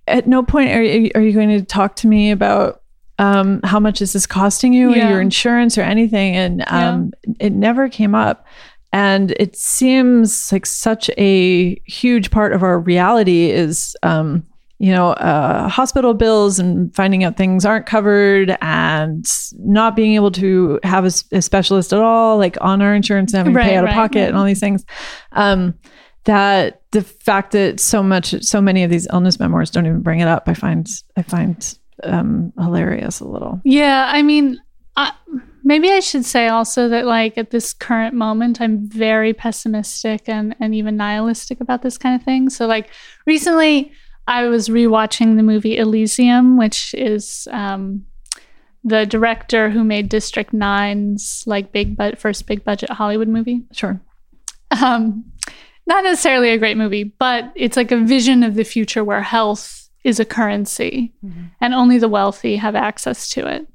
at 0.07 0.27
no 0.27 0.43
point 0.43 0.71
are 0.71 0.83
you, 0.83 1.11
are 1.15 1.21
you 1.21 1.33
going 1.33 1.51
to 1.51 1.63
talk 1.63 1.97
to 1.97 2.07
me 2.07 2.31
about 2.31 2.83
um, 3.19 3.61
how 3.65 3.81
much 3.81 4.03
is 4.03 4.13
this 4.13 4.27
costing 4.27 4.73
you 4.73 4.95
yeah. 4.95 5.07
or 5.07 5.11
your 5.13 5.21
insurance 5.21 5.79
or 5.79 5.83
anything, 5.83 6.37
and 6.37 6.65
um, 6.69 7.13
yeah. 7.27 7.35
it 7.47 7.53
never 7.53 7.89
came 7.89 8.15
up. 8.15 8.47
And 8.93 9.33
it 9.33 9.57
seems 9.57 10.51
like 10.53 10.65
such 10.65 11.11
a 11.19 11.75
huge 11.87 12.31
part 12.31 12.53
of 12.53 12.63
our 12.63 12.79
reality 12.79 13.51
is 13.51 13.95
um, 14.03 14.47
you 14.79 14.93
know, 14.93 15.13
uh, 15.13 15.69
hospital 15.69 16.13
bills 16.13 16.59
and 16.59 16.95
finding 16.95 17.25
out 17.25 17.37
things 17.37 17.65
aren't 17.65 17.87
covered 17.87 18.57
and 18.61 19.27
not 19.59 19.97
being 19.97 20.15
able 20.15 20.31
to 20.31 20.79
have 20.83 21.05
a, 21.05 21.13
a 21.33 21.41
specialist 21.41 21.93
at 21.93 22.01
all, 22.01 22.37
like 22.37 22.59
on 22.61 22.83
our 22.83 22.95
insurance 22.95 23.33
and 23.33 23.39
having 23.39 23.55
right, 23.55 23.65
to 23.65 23.69
pay 23.71 23.77
out 23.77 23.85
of 23.85 23.91
pocket 23.91 24.19
right. 24.19 24.29
and 24.29 24.37
all 24.37 24.45
these 24.45 24.61
things. 24.61 24.85
Um, 25.33 25.75
that 26.25 26.83
the 26.91 27.03
fact 27.03 27.53
that 27.53 27.81
so 27.81 28.03
much, 28.03 28.43
so 28.43 28.61
many 28.61 28.83
of 28.83 28.91
these 28.91 29.07
illness 29.13 29.39
memoirs 29.41 29.71
don't 29.71 29.87
even 29.87 30.03
bring 30.03 30.21
it 30.21 30.29
up, 30.29 30.45
I 30.47 30.55
find, 30.55 30.87
I 31.17 31.23
find 31.23 31.79
um, 32.03 32.53
hilarious 32.59 33.21
a 33.21 33.27
little. 33.27 33.61
Yeah, 33.65 34.09
I 34.09 34.23
mean, 34.23 34.59
I, 34.97 35.13
maybe 35.65 35.91
I 35.91 36.01
should 36.01 36.25
say 36.25 36.49
also 36.49 36.89
that 36.89 37.07
like 37.07 37.37
at 37.37 37.51
this 37.51 37.73
current 37.73 38.15
moment, 38.15 38.61
I'm 38.61 38.89
very 38.89 39.35
pessimistic 39.35 40.29
and 40.29 40.55
and 40.61 40.75
even 40.75 40.97
nihilistic 40.97 41.61
about 41.61 41.83
this 41.83 41.99
kind 41.99 42.19
of 42.19 42.25
thing. 42.25 42.51
So 42.51 42.67
like 42.67 42.91
recently 43.27 43.93
I 44.27 44.47
was 44.47 44.69
rewatching 44.69 45.37
the 45.37 45.43
movie 45.43 45.77
Elysium, 45.77 46.57
which 46.57 46.95
is 46.95 47.47
um, 47.51 48.07
the 48.83 49.07
director 49.07 49.71
who 49.71 49.85
made 49.85 50.09
District 50.09 50.53
Nine's 50.53 51.45
like 51.47 51.73
big 51.73 51.97
but 51.97 52.19
first 52.19 52.47
big 52.47 52.65
budget 52.65 52.91
Hollywood 52.91 53.29
movie. 53.29 53.65
Sure. 53.73 54.01
Um, 54.83 55.25
not 55.87 56.03
necessarily 56.03 56.51
a 56.51 56.59
great 56.59 56.77
movie, 56.77 57.05
but 57.05 57.53
it's 57.55 57.77
like 57.77 57.93
a 57.93 58.05
vision 58.05 58.43
of 58.43 58.55
the 58.55 58.65
future 58.65 59.05
where 59.05 59.23
health 59.23 59.86
is 60.07 60.21
a 60.21 60.25
currency 60.25 61.13
mm-hmm. 61.25 61.47
and 61.61 61.75
only 61.75 61.99
the 61.99 62.09
wealthy 62.09 62.55
have 62.55 62.77
access 62.77 63.29
to 63.31 63.45
it. 63.45 63.67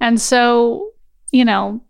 And 0.00 0.20
so, 0.20 0.90
you 1.30 1.44
know, 1.44 1.80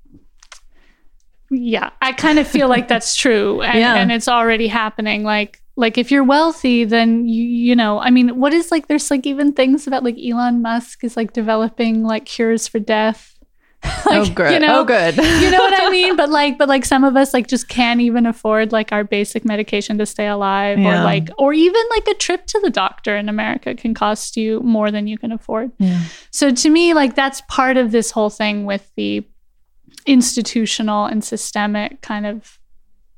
yeah, 1.51 1.91
I 2.03 2.13
kind 2.13 2.39
of 2.39 2.47
feel 2.47 2.69
like 2.69 2.89
that's 2.89 3.17
true 3.25 3.63
and, 3.63 3.79
yeah. 3.79 3.95
and 3.95 4.13
it's 4.13 4.29
already 4.29 4.69
happening. 4.69 5.25
Like 5.25 5.63
like 5.79 5.99
if 5.99 6.11
you're 6.11 6.25
wealthy 6.25 6.85
then 6.85 7.29
you 7.29 7.43
you 7.43 7.77
know 7.77 7.99
i 7.99 8.09
mean 8.09 8.41
what 8.41 8.55
is 8.55 8.71
like 8.73 8.87
there's 8.87 9.11
like 9.11 9.27
even 9.27 9.53
things 9.53 9.87
about 9.87 10.03
like 10.03 10.17
elon 10.19 10.63
musk 10.63 11.05
is 11.05 11.19
like 11.19 11.35
developing 11.35 12.03
like 12.03 12.25
cures 12.25 12.67
for 12.67 12.79
death 12.79 13.36
like, 14.07 14.31
oh 14.31 14.31
good 14.35 14.53
you 14.53 14.59
know, 14.59 14.81
oh 14.81 14.85
good 14.85 15.17
you 15.43 15.51
know 15.51 15.59
what 15.59 15.81
i 15.81 15.91
mean 15.99 16.17
but 16.17 16.29
like 16.29 16.59
but 16.59 16.69
like 16.69 16.85
some 16.85 17.05
of 17.05 17.17
us 17.17 17.33
like 17.33 17.47
just 17.47 17.69
can't 17.69 18.01
even 18.01 18.27
afford 18.27 18.73
like 18.73 18.93
our 18.93 19.05
basic 19.05 19.45
medication 19.45 19.99
to 19.99 20.07
stay 20.07 20.27
alive 20.27 20.79
yeah. 20.79 21.01
or 21.01 21.05
like 21.05 21.29
or 21.39 21.53
even 21.53 21.83
like 21.91 22.07
a 22.09 22.15
trip 22.15 22.47
to 22.47 22.61
the 22.61 22.71
doctor 22.71 23.17
in 23.17 23.29
america 23.29 23.75
can 23.75 23.95
cost 23.95 24.37
you 24.37 24.61
more 24.61 24.91
than 24.91 25.07
you 25.07 25.19
can 25.19 25.33
afford 25.33 25.71
yeah. 25.79 26.03
so 26.31 26.51
to 26.51 26.69
me 26.69 26.95
like 26.95 27.15
that's 27.15 27.41
part 27.49 27.77
of 27.77 27.93
this 27.93 28.11
whole 28.11 28.31
thing 28.31 28.65
with 28.65 28.91
the 28.97 29.27
institutional 30.07 31.07
and 31.07 31.25
systemic 31.25 32.01
kind 32.03 32.27
of 32.27 32.59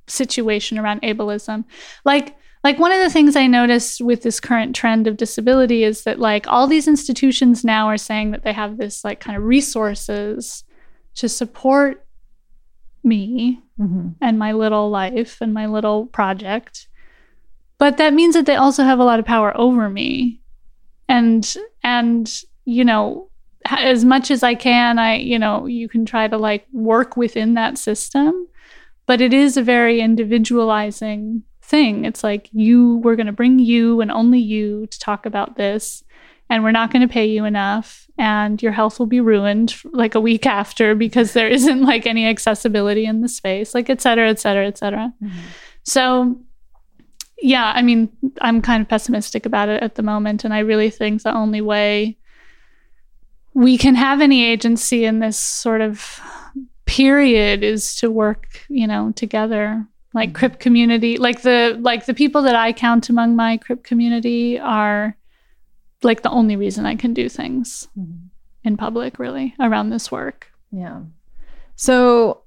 situation 0.07 0.79
around 0.79 1.03
ableism 1.03 1.65
like 2.05 2.35
like 2.65 2.79
one 2.79 2.93
of 2.93 2.99
the 3.01 3.11
things 3.11 3.37
I 3.37 3.47
noticed 3.47 4.01
with 4.01 4.23
this 4.23 4.41
current 4.41 4.75
trend 4.75 5.07
of 5.07 5.17
disability 5.17 5.85
is 5.85 6.05
that 6.05 6.19
like 6.19 6.47
all 6.49 6.67
these 6.67 6.89
institutions 6.89 7.65
now 7.65 7.87
are 7.89 7.97
saying 7.97 8.33
that 8.33 8.43
they 8.43 8.53
have 8.53 8.77
this 8.77 9.05
like 9.05 9.21
kind 9.21 9.37
of 9.37 9.45
resources 9.45 10.65
to 11.15 11.29
support 11.29 12.05
me 13.05 13.61
Mhm. 13.79 14.15
and 14.21 14.39
my 14.39 14.53
little 14.53 14.91
life 14.91 15.41
and 15.41 15.55
my 15.55 15.67
little 15.67 16.07
project. 16.07 16.89
But 17.79 17.97
that 17.99 18.13
means 18.13 18.35
that 18.35 18.45
they 18.47 18.57
also 18.57 18.83
have 18.83 18.99
a 18.99 19.05
lot 19.05 19.21
of 19.21 19.25
power 19.25 19.57
over 19.57 19.89
me. 19.89 20.41
And 21.09 21.55
and 21.85 22.29
you 22.65 22.85
know, 22.85 23.31
as 23.67 24.05
much 24.05 24.31
as 24.33 24.43
I 24.43 24.55
can, 24.57 24.99
I 24.99 25.15
you 25.17 25.39
know, 25.39 25.67
you 25.67 25.89
can 25.89 26.05
try 26.05 26.27
to 26.29 26.37
like 26.37 26.67
work 26.73 27.17
within 27.17 27.55
that 27.55 27.79
system, 27.79 28.49
but 29.07 29.21
it 29.21 29.33
is 29.33 29.57
a 29.57 29.63
very 29.63 30.01
individualizing 30.01 31.45
thing. 31.69 32.05
It's 32.05 32.25
like 32.25 32.49
you 32.53 32.97
we're 32.97 33.17
going 33.17 33.27
to 33.27 33.33
bring 33.33 33.59
you 33.59 34.01
and 34.01 34.11
only 34.11 34.41
you 34.41 34.87
to 34.87 34.99
talk 34.99 35.27
about 35.27 35.57
this 35.57 36.03
and 36.51 36.65
we're 36.65 36.73
not 36.73 36.91
going 36.91 37.07
to 37.07 37.13
pay 37.13 37.27
you 37.27 37.45
enough 37.45 38.07
and 38.17 38.63
your 38.63 38.73
health 38.73 38.99
will 38.99 39.07
be 39.07 39.21
ruined 39.21 39.75
like 39.85 40.15
a 40.15 40.21
week 40.21 40.47
after 40.47 40.95
because 40.95 41.35
there 41.35 41.49
isn't 41.49 41.83
like 41.83 42.07
any 42.07 42.27
accessibility 42.27 43.05
in 43.05 43.21
the 43.21 43.29
space 43.29 43.75
like 43.75 43.91
et 43.91 44.01
cetera 44.01 44.29
et 44.29 44.41
cetera 44.41 44.67
et 44.67 44.79
cetera. 44.79 45.13
Mm-hmm. 45.23 45.39
So 45.83 46.41
yeah 47.41 47.73
i 47.75 47.83
mean 47.83 48.09
i'm 48.41 48.61
kind 48.61 48.83
of 48.83 48.89
pessimistic 48.89 49.47
about 49.47 49.69
it 49.69 49.83
at 49.83 49.95
the 49.95 50.03
moment 50.03 50.45
and 50.45 50.53
i 50.53 50.59
really 50.59 50.91
think 50.91 51.23
the 51.23 51.35
only 51.35 51.61
way 51.61 52.17
we 53.55 53.79
can 53.79 53.95
have 53.95 54.21
any 54.21 54.45
agency 54.45 55.05
in 55.05 55.21
this 55.21 55.39
sort 55.39 55.81
of 55.81 56.21
period 56.85 57.63
is 57.63 57.95
to 57.97 58.11
work 58.11 58.65
you 58.69 58.87
know 58.87 59.13
together 59.13 59.87
like 60.19 60.35
crip 60.35 60.59
community 60.59 61.17
like 61.17 61.43
the 61.43 61.77
like 61.81 62.07
the 62.07 62.15
people 62.15 62.43
that 62.43 62.55
i 62.55 62.73
count 62.73 63.09
among 63.09 63.37
my 63.37 63.57
crip 63.57 63.83
community 63.85 64.59
are 64.59 65.17
like 66.03 66.23
the 66.23 66.31
only 66.31 66.55
reason 66.55 66.87
I 66.87 66.95
can 66.95 67.13
do 67.13 67.29
things 67.29 67.89
Mhm. 67.99 68.29
in 68.63 68.77
public, 68.77 69.19
really, 69.19 69.55
around 69.59 69.91
this 69.91 70.13
work. 70.13 70.47
Yeah. 70.71 71.01
So 71.75 72.43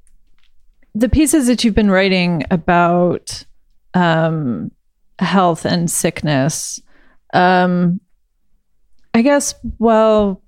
the 0.95 1.10
pieces 1.10 1.47
that 1.47 1.63
you've 1.63 1.75
been 1.75 1.91
writing 1.91 2.43
about 2.49 3.43
um, 3.93 4.71
health 5.19 5.65
and 5.65 5.91
sickness, 5.91 6.79
um, 7.34 7.99
I 9.13 9.21
guess, 9.21 9.53
well, 9.79 10.41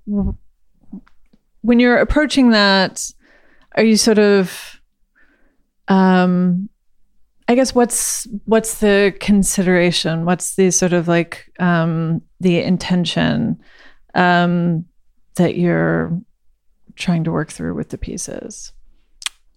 when 1.60 1.78
you're 1.78 1.98
approaching 1.98 2.50
that, 2.52 3.10
are 3.76 3.84
you 3.84 3.96
sort 3.98 4.18
of, 4.18 4.80
um, 5.88 6.70
I 7.46 7.54
guess 7.54 7.74
what's 7.74 8.26
what's 8.46 8.78
the 8.78 9.14
consideration? 9.20 10.24
What's 10.24 10.54
the 10.54 10.70
sort 10.70 10.92
of 10.92 11.08
like 11.08 11.52
um, 11.58 12.22
the 12.40 12.60
intention 12.60 13.60
um, 14.14 14.86
that 15.36 15.56
you're 15.56 16.18
trying 16.96 17.24
to 17.24 17.32
work 17.32 17.52
through 17.52 17.74
with 17.74 17.90
the 17.90 17.98
pieces? 17.98 18.72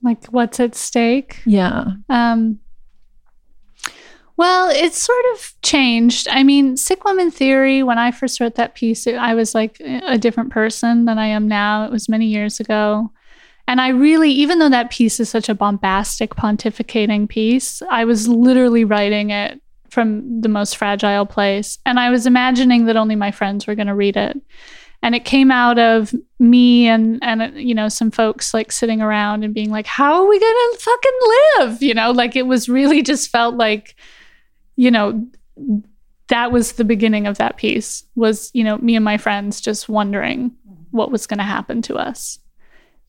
Like, 0.04 0.26
what's 0.28 0.60
at 0.60 0.76
stake? 0.76 1.42
Yeah. 1.46 1.86
Um, 2.10 2.60
well, 4.36 4.70
it's 4.70 5.00
sort 5.00 5.26
of 5.34 5.54
changed. 5.64 6.28
I 6.30 6.44
mean, 6.44 6.78
Sick 6.78 7.04
Woman 7.06 7.32
Theory, 7.32 7.82
when 7.82 7.98
I 7.98 8.12
first 8.12 8.40
wrote 8.40 8.56
that 8.56 8.76
piece, 8.76 9.08
I 9.08 9.34
was 9.34 9.56
like 9.56 9.80
a 9.80 10.18
different 10.18 10.52
person 10.52 11.06
than 11.06 11.18
I 11.18 11.28
am 11.28 11.48
now. 11.48 11.86
It 11.86 11.92
was 11.92 12.08
many 12.08 12.28
years 12.28 12.60
ago. 12.60 13.12
And 13.68 13.82
I 13.82 13.90
really, 13.90 14.32
even 14.32 14.60
though 14.60 14.70
that 14.70 14.92
piece 14.92 15.20
is 15.20 15.30
such 15.30 15.50
a 15.50 15.56
bombastic, 15.56 16.36
pontificating 16.36 17.28
piece, 17.28 17.82
I 17.90 18.06
was 18.06 18.28
literally 18.28 18.86
writing 18.86 19.30
it 19.32 19.62
from 19.90 20.42
the 20.42 20.50
most 20.50 20.78
fragile 20.78 21.26
place. 21.26 21.78
And 21.86 22.00
I 22.00 22.10
was 22.10 22.26
imagining 22.26 22.86
that 22.86 22.96
only 22.96 23.16
my 23.16 23.32
friends 23.32 23.68
were 23.68 23.76
going 23.76 23.88
to 23.88 23.96
read 23.96 24.16
it. 24.16 24.40
And 25.04 25.14
it 25.14 25.26
came 25.26 25.52
out 25.52 25.78
of 25.78 26.16
me 26.40 26.88
and, 26.88 27.20
and, 27.22 27.62
you 27.62 27.76
know, 27.76 27.88
some 27.88 28.10
folks 28.10 28.54
like 28.54 28.72
sitting 28.72 29.02
around 29.02 29.44
and 29.44 29.54
being 29.54 29.70
like, 29.70 29.86
how 29.86 30.22
are 30.22 30.28
we 30.28 30.40
going 30.40 30.56
to 30.72 30.80
fucking 30.80 31.20
live? 31.60 31.84
You 31.84 31.94
know, 31.94 32.12
like 32.12 32.36
it 32.36 32.48
was 32.48 32.68
really 32.68 33.04
just 33.04 33.30
felt 33.30 33.56
like, 33.56 33.96
you 34.76 34.90
know, 34.90 35.28
that 36.30 36.52
was 36.52 36.74
the 36.74 36.84
beginning 36.84 37.28
of 37.28 37.38
that 37.38 37.58
piece 37.58 38.04
was, 38.16 38.50
you 38.54 38.64
know, 38.64 38.78
me 38.78 38.96
and 38.96 39.06
my 39.06 39.18
friends 39.18 39.62
just 39.62 39.88
wondering 39.88 40.52
what 40.92 41.12
was 41.12 41.28
going 41.28 41.38
to 41.38 41.44
happen 41.44 41.82
to 41.84 41.96
us 41.96 42.40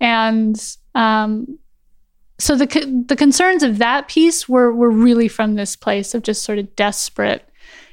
and 0.00 0.76
um, 0.94 1.58
so 2.38 2.56
the 2.56 2.66
co- 2.66 3.02
the 3.06 3.16
concerns 3.16 3.62
of 3.62 3.78
that 3.78 4.08
piece 4.08 4.48
were 4.48 4.72
were 4.72 4.90
really 4.90 5.28
from 5.28 5.54
this 5.54 5.76
place 5.76 6.14
of 6.14 6.22
just 6.22 6.42
sort 6.42 6.58
of 6.58 6.74
desperate. 6.76 7.44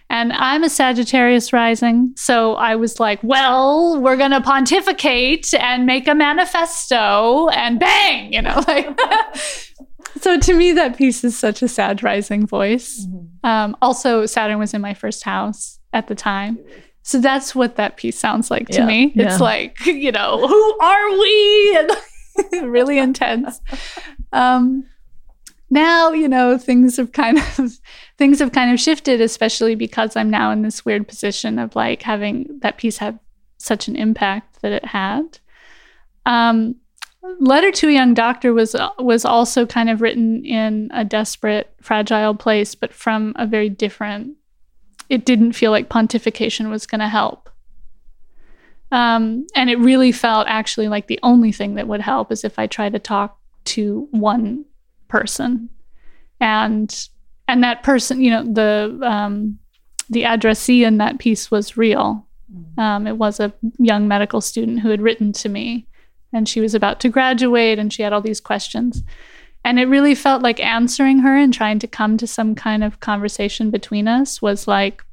And 0.08 0.34
I'm 0.34 0.64
a 0.64 0.70
Sagittarius 0.70 1.52
rising, 1.52 2.14
so 2.16 2.54
I 2.54 2.76
was 2.76 3.00
like, 3.00 3.20
well, 3.24 4.00
we're 4.00 4.18
gonna 4.18 4.42
pontificate 4.42 5.52
and 5.56 5.88
make 5.88 6.08
a 6.08 6.14
manifesto, 6.14 7.50
and 7.50 7.80
bang, 7.80 8.32
you 8.32 8.42
know, 8.42 8.64
like. 8.68 8.88
so 10.22 10.40
to 10.40 10.54
me, 10.54 10.74
that 10.74 10.98
piece 10.98 11.24
is 11.24 11.38
such 11.38 11.64
a 11.64 11.68
Sag 11.68 12.04
rising 12.04 12.46
voice. 12.46 13.06
Um, 13.44 13.76
also, 13.82 14.26
Saturn 14.26 14.60
was 14.60 14.74
in 14.74 14.82
my 14.82 14.94
first 14.94 15.24
house 15.24 15.80
at 15.92 16.08
the 16.08 16.16
time. 16.16 16.60
So 17.06 17.20
that's 17.20 17.54
what 17.54 17.76
that 17.76 17.98
piece 17.98 18.18
sounds 18.18 18.50
like 18.50 18.68
to 18.70 18.80
Yeah, 18.80 18.86
me. 18.88 19.14
It's 19.16 19.34
yeah. 19.34 19.38
like, 19.38 19.80
you 19.86 20.12
know, 20.12 20.48
who 20.48 20.80
are 20.80 21.12
we? 21.12 21.78
And 21.78 21.92
really 22.74 22.98
intense. 22.98 23.62
Um, 24.34 24.86
now, 25.70 26.12
you 26.14 26.28
know, 26.28 26.58
things 26.58 26.98
have 26.98 27.12
kind 27.12 27.38
of 27.38 27.78
things 28.18 28.40
have 28.40 28.52
kind 28.54 28.74
of 28.74 28.80
shifted, 28.80 29.22
especially 29.22 29.76
because 29.76 30.16
I'm 30.16 30.32
now 30.32 30.50
in 30.50 30.64
this 30.64 30.84
weird 30.84 31.08
position 31.08 31.60
of 31.60 31.76
like 31.76 32.02
having 32.02 32.60
that 32.64 32.80
piece 32.80 32.98
have 32.98 33.20
such 33.60 33.88
an 33.88 33.96
impact 33.96 34.64
that 34.64 34.72
it 34.72 34.86
had. 34.86 35.38
Um, 36.26 36.76
Letter 37.40 37.72
to 37.72 37.88
a 37.88 37.92
Young 37.92 38.16
Doctor 38.16 38.52
was 38.52 38.76
was 38.98 39.26
also 39.26 39.68
kind 39.68 39.92
of 39.92 40.02
written 40.02 40.44
in 40.44 40.90
a 40.92 41.06
desperate, 41.06 41.72
fragile 41.82 42.34
place, 42.34 42.74
but 42.74 42.94
from 42.94 43.34
a 43.36 43.46
very 43.46 43.70
different 43.70 44.38
it 45.10 45.26
didn't 45.26 45.54
feel 45.54 45.72
like 45.72 45.90
pontification 45.90 46.70
was 46.70 46.86
going 46.86 47.00
to 47.00 47.08
help. 47.08 47.50
Um, 48.92 49.48
and 49.56 49.70
it 49.70 49.80
really 49.80 50.12
felt 50.12 50.48
actually 50.48 50.88
like 50.88 51.08
the 51.08 51.20
only 51.24 51.52
thing 51.52 51.76
that 51.76 51.88
would 51.88 52.02
help 52.02 52.32
is 52.32 52.44
if 52.44 52.60
I 52.60 52.68
tried 52.68 52.94
to 52.94 53.00
talk 53.00 53.38
to 53.66 54.08
one 54.12 54.66
person, 55.08 55.70
and 56.40 57.08
and 57.48 57.64
that 57.64 57.84
person, 57.84 58.22
you 58.22 58.32
know, 58.32 58.44
the 58.44 59.00
um, 59.04 59.60
the 60.10 60.24
addressee 60.24 60.84
in 60.84 60.98
that 61.00 61.20
piece 61.20 61.50
was 61.50 61.78
real. 61.78 62.28
Um, 62.78 63.08
it 63.08 63.18
was 63.18 63.40
a 63.40 63.54
young 63.80 64.08
medical 64.08 64.40
student 64.40 64.80
who 64.80 64.90
had 64.90 65.02
written 65.02 65.34
to 65.34 65.50
me, 65.50 65.88
and 66.32 66.48
she 66.48 66.62
was 66.62 66.76
about 66.76 67.00
to 67.02 67.10
graduate, 67.10 67.80
and 67.80 67.92
she 67.92 68.04
had 68.04 68.14
all 68.14 68.22
these 68.22 68.40
questions. 68.40 69.04
And 69.66 69.80
it 69.80 69.88
really 69.88 70.14
felt 70.14 70.44
like 70.44 70.60
answering 70.60 71.20
her 71.20 71.36
and 71.36 71.52
trying 71.52 71.80
to 71.80 71.88
come 71.88 72.18
to 72.18 72.28
some 72.28 72.54
kind 72.54 72.84
of 72.84 73.00
conversation 73.00 73.72
between 73.72 74.08
us 74.08 74.40
was 74.40 74.68
like 74.68 75.04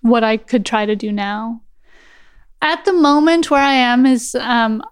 what 0.00 0.24
I 0.24 0.36
could 0.36 0.66
try 0.66 0.86
to 0.86 0.96
do 0.96 1.12
now. 1.12 1.62
At 2.60 2.84
the 2.84 2.92
moment 2.92 3.48
where 3.48 3.62
I 3.62 3.74
am 3.74 4.06
is 4.06 4.34
um, 4.34 4.82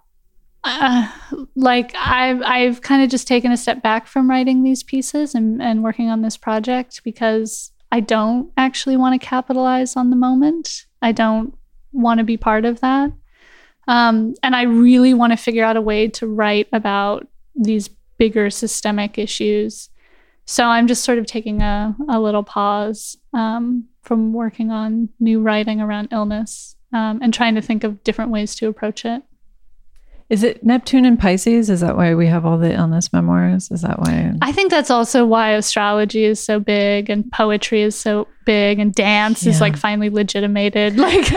uh, 0.63 1.11
like 1.57 1.93
I've 1.97 2.41
I've 2.41 2.81
kind 2.81 3.03
of 3.03 3.09
just 3.09 3.27
taken 3.27 3.51
a 3.51 3.57
step 3.57 3.83
back 3.83 4.07
from 4.07 4.29
writing 4.29 4.63
these 4.63 4.81
pieces 4.81 5.35
and, 5.35 5.61
and 5.61 5.83
working 5.83 6.09
on 6.09 6.21
this 6.21 6.37
project 6.37 7.01
because 7.03 7.73
I 7.91 7.99
don't 7.99 8.49
actually 8.55 8.95
want 8.95 9.19
to 9.19 9.27
capitalize 9.27 9.97
on 9.97 10.09
the 10.09 10.15
moment. 10.15 10.85
I 11.01 11.11
don't 11.11 11.53
want 11.91 12.19
to 12.19 12.23
be 12.23 12.37
part 12.37 12.63
of 12.63 12.79
that. 12.79 13.11
Um, 13.89 14.35
and 14.41 14.55
I 14.55 14.63
really 14.63 15.13
want 15.13 15.33
to 15.33 15.37
figure 15.37 15.65
out 15.65 15.75
a 15.75 15.81
way 15.81 16.07
to 16.07 16.27
write 16.27 16.69
about 16.71 17.27
these 17.53 17.89
bigger 18.17 18.49
systemic 18.49 19.17
issues. 19.17 19.89
So 20.45 20.65
I'm 20.65 20.87
just 20.87 21.03
sort 21.03 21.17
of 21.17 21.25
taking 21.25 21.61
a, 21.61 21.95
a 22.09 22.19
little 22.19 22.43
pause 22.43 23.17
um, 23.33 23.85
from 24.01 24.33
working 24.33 24.71
on 24.71 25.09
new 25.19 25.41
writing 25.41 25.81
around 25.81 26.09
illness 26.11 26.75
um, 26.93 27.19
and 27.21 27.33
trying 27.33 27.55
to 27.55 27.61
think 27.61 27.83
of 27.83 28.03
different 28.03 28.31
ways 28.31 28.55
to 28.55 28.67
approach 28.67 29.03
it. 29.05 29.23
Is 30.29 30.43
it 30.43 30.63
Neptune 30.63 31.05
and 31.05 31.17
Pisces? 31.17 31.69
Is 31.69 31.79
that 31.81 31.95
why 31.95 32.13
we 32.13 32.27
have 32.27 32.45
all 32.45 32.57
the 32.57 32.73
illness 32.73 33.13
memoirs? 33.13 33.71
Is 33.71 33.81
that 33.81 33.99
why? 33.99 34.33
I 34.41 34.51
think 34.51 34.71
that's 34.71 34.91
also 34.91 35.25
why 35.25 35.51
astrology 35.51 36.25
is 36.25 36.43
so 36.43 36.59
big 36.59 37.09
and 37.09 37.31
poetry 37.31 37.81
is 37.81 37.97
so 37.97 38.27
big 38.47 38.79
and 38.79 38.95
dance 38.95 39.45
is 39.45 39.59
like 39.59 39.77
finally 39.77 40.09
legitimated. 40.09 40.97
Like 41.07 41.25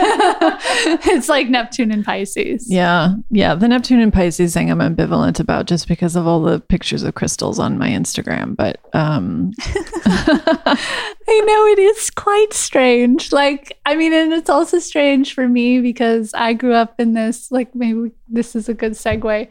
it's 1.07 1.29
like 1.29 1.47
Neptune 1.49 1.91
and 1.91 2.03
Pisces. 2.03 2.71
yeah, 2.71 3.15
yeah. 3.29 3.53
The 3.53 3.67
Neptune 3.67 3.99
and 3.99 4.11
Pisces 4.11 4.53
thing 4.53 4.71
I'm 4.71 4.79
ambivalent 4.79 5.39
about 5.39 5.67
just 5.67 5.87
because 5.87 6.15
of 6.15 6.25
all 6.25 6.41
the 6.41 6.59
pictures 6.59 7.03
of 7.03 7.13
crystals 7.15 7.59
on 7.59 7.77
my 7.77 7.89
Instagram. 7.89 8.55
But 8.55 8.79
um, 8.93 9.51
I 10.05 11.41
know 11.45 11.65
it 11.67 11.79
is 11.79 12.09
quite 12.09 12.53
strange. 12.53 13.31
Like, 13.31 13.77
I 13.85 13.95
mean, 13.95 14.13
and 14.13 14.33
it's 14.33 14.49
also 14.49 14.79
strange 14.79 15.33
for 15.33 15.47
me 15.47 15.79
because 15.81 16.33
I 16.33 16.53
grew 16.53 16.73
up 16.73 16.99
in 16.99 17.13
this, 17.13 17.51
like, 17.51 17.75
maybe 17.75 18.11
this 18.27 18.55
is 18.55 18.67
a 18.69 18.73
good 18.73 18.93
segue. 18.93 19.47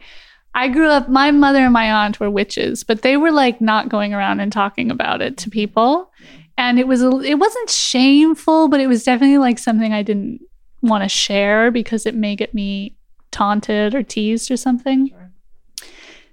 I 0.54 0.68
grew 0.68 0.88
up, 0.88 1.08
my 1.08 1.30
mother 1.30 1.60
and 1.60 1.72
my 1.72 2.04
aunt 2.04 2.18
were 2.18 2.30
witches, 2.30 2.82
but 2.84 3.02
they 3.02 3.16
were 3.16 3.30
like 3.30 3.60
not 3.60 3.88
going 3.88 4.12
around 4.14 4.40
and 4.40 4.52
talking 4.52 4.90
about 4.90 5.22
it 5.22 5.36
to 5.38 5.50
people. 5.50 6.10
And 6.60 6.78
it 6.78 6.86
was 6.86 7.00
it 7.00 7.38
wasn't 7.38 7.70
shameful, 7.70 8.68
but 8.68 8.80
it 8.80 8.86
was 8.86 9.02
definitely 9.02 9.38
like 9.38 9.58
something 9.58 9.94
I 9.94 10.02
didn't 10.02 10.42
want 10.82 11.02
to 11.02 11.08
share 11.08 11.70
because 11.70 12.04
it 12.04 12.14
may 12.14 12.36
get 12.36 12.52
me 12.52 12.98
taunted 13.30 13.94
or 13.94 14.02
teased 14.02 14.50
or 14.50 14.58
something. 14.58 15.10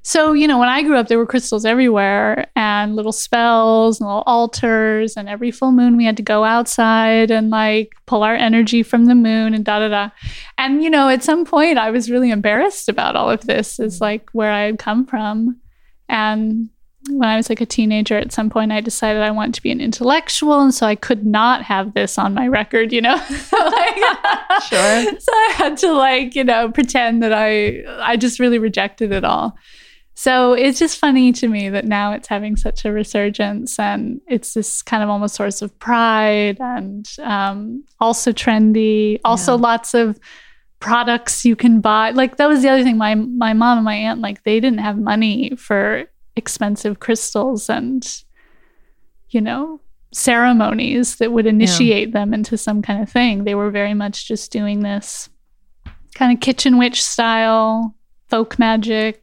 So, 0.02 0.34
you 0.34 0.46
know, 0.46 0.60
when 0.60 0.68
I 0.68 0.84
grew 0.84 0.98
up, 0.98 1.08
there 1.08 1.18
were 1.18 1.26
crystals 1.26 1.64
everywhere 1.64 2.50
and 2.58 2.94
little 2.94 3.14
spells 3.14 4.02
and 4.02 4.08
little 4.08 4.24
altars. 4.26 5.16
And 5.16 5.30
every 5.30 5.50
full 5.50 5.72
moon, 5.72 5.96
we 5.96 6.04
had 6.04 6.18
to 6.18 6.24
go 6.24 6.44
outside 6.44 7.32
and 7.32 7.50
like 7.50 7.94
pull 8.06 8.24
our 8.24 8.36
energy 8.36 8.84
from 8.84 9.06
the 9.06 9.16
moon 9.16 9.54
and 9.54 9.64
da 9.64 9.80
da 9.80 9.88
da. 9.88 10.10
And, 10.58 10.84
you 10.84 10.90
know, 10.90 11.08
at 11.08 11.24
some 11.24 11.46
point, 11.46 11.78
I 11.78 11.92
was 11.92 12.12
really 12.12 12.32
embarrassed 12.32 12.90
about 12.90 13.16
all 13.16 13.30
of 13.30 13.46
this, 13.46 13.80
is 13.80 13.98
mm. 13.98 14.02
like 14.02 14.30
where 14.34 14.52
I 14.52 14.64
had 14.64 14.80
come 14.80 15.06
from. 15.06 15.62
And 16.10 16.70
when 17.10 17.28
I 17.28 17.36
was 17.38 17.50
like 17.50 17.62
a 17.62 17.66
teenager, 17.66 18.18
at 18.18 18.32
some 18.32 18.50
point, 18.50 18.72
I 18.72 18.82
decided 18.82 19.22
I 19.22 19.32
wanted 19.32 19.54
to 19.56 19.62
be 19.64 19.72
an 19.72 19.80
intellectual. 19.82 20.60
And 20.62 20.74
so 20.74 20.86
I 20.86 20.96
could 20.96 21.26
not 21.26 21.64
have 21.64 21.94
this 21.94 22.18
on 22.18 22.34
my 22.34 22.48
record, 22.48 22.92
you 22.92 23.02
know? 23.02 23.18
so, 23.18 23.58
like, 23.66 23.96
Sure. 24.64 25.20
so 25.20 25.32
I 25.32 25.54
had 25.58 25.78
to 25.78 25.94
like, 25.94 26.36
you 26.36 26.44
know, 26.44 26.72
pretend 26.72 27.24
that 27.24 27.34
I 27.34 27.84
I 28.02 28.18
just 28.18 28.40
really 28.40 28.60
rejected 28.60 29.12
it 29.12 29.24
all. 29.24 29.58
So 30.16 30.54
it's 30.54 30.80
just 30.80 30.98
funny 30.98 31.32
to 31.34 31.48
me 31.48 31.70
that 31.70 31.86
now 31.86 32.12
it's 32.14 32.28
having 32.28 32.56
such 32.56 32.86
a 32.86 32.92
resurgence 32.92 33.78
and 33.78 34.20
it's 34.28 34.56
this 34.56 34.82
kind 34.82 35.04
of 35.04 35.10
almost 35.10 35.36
source 35.36 35.62
of 35.62 35.78
pride 35.78 36.58
and 36.60 37.08
um, 37.24 37.84
also 38.00 38.32
trendy, 38.32 39.20
also 39.24 39.52
Yeah. 39.56 39.62
lots 39.62 39.94
of 39.94 40.20
products 40.80 41.46
you 41.46 41.56
can 41.56 41.82
buy. 41.82 42.10
Like 42.12 42.38
that 42.38 42.48
was 42.48 42.62
the 42.64 42.70
other 42.70 42.84
thing. 42.84 42.98
My 42.98 43.14
my 43.16 43.54
mom 43.54 43.78
and 43.78 43.86
my 43.86 43.96
aunt, 43.96 44.20
like 44.22 44.44
they 44.44 44.60
didn't 44.60 44.80
have 44.80 44.98
money 44.98 45.56
for 45.56 46.06
expensive 46.38 47.00
crystals 47.00 47.70
and 47.70 48.24
you 49.30 49.42
know 49.42 49.82
ceremonies 50.14 51.18
that 51.18 51.32
would 51.34 51.46
initiate 51.46 52.14
them 52.14 52.34
into 52.34 52.58
some 52.58 52.82
kind 52.82 53.04
of 53.04 53.10
thing. 53.10 53.44
They 53.44 53.56
were 53.56 53.70
very 53.72 53.94
much 53.94 54.28
just 54.28 54.52
doing 54.52 54.80
this 54.82 55.30
kind 56.16 56.32
of 56.34 56.40
kitchen 56.40 56.78
witch 56.78 57.04
style, 57.04 57.94
folk 58.30 58.58
magic, 58.58 59.22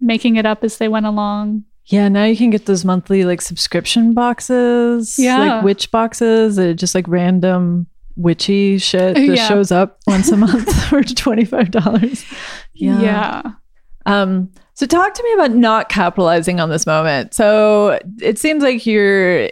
making 0.00 0.36
it 0.36 0.44
up 0.44 0.64
as 0.64 0.78
they 0.78 0.88
went 0.88 1.06
along. 1.06 1.64
Yeah, 1.86 2.08
now 2.08 2.24
you 2.24 2.36
can 2.36 2.50
get 2.50 2.66
those 2.66 2.84
monthly 2.84 3.24
like 3.24 3.40
subscription 3.40 4.14
boxes, 4.14 5.16
Yeah. 5.18 5.38
like 5.38 5.64
witch 5.64 5.90
boxes, 5.92 6.56
that 6.56 6.74
just 6.74 6.94
like 6.96 7.06
random 7.06 7.86
witchy 8.16 8.78
shit 8.78 9.14
that 9.14 9.20
Yeah. 9.24 9.46
shows 9.48 9.70
up 9.70 9.98
once 10.08 10.30
a 10.32 10.36
month 10.36 10.74
for 10.88 11.02
twenty 11.04 11.44
five 11.44 11.70
dollars. 11.70 12.24
yeah. 12.74 13.42
Um, 14.06 14.50
so 14.74 14.86
talk 14.86 15.14
to 15.14 15.22
me 15.22 15.32
about 15.34 15.52
not 15.52 15.88
capitalizing 15.88 16.60
on 16.60 16.70
this 16.70 16.86
moment. 16.86 17.34
So 17.34 17.98
it 18.20 18.38
seems 18.38 18.62
like 18.62 18.86
you're 18.86 19.50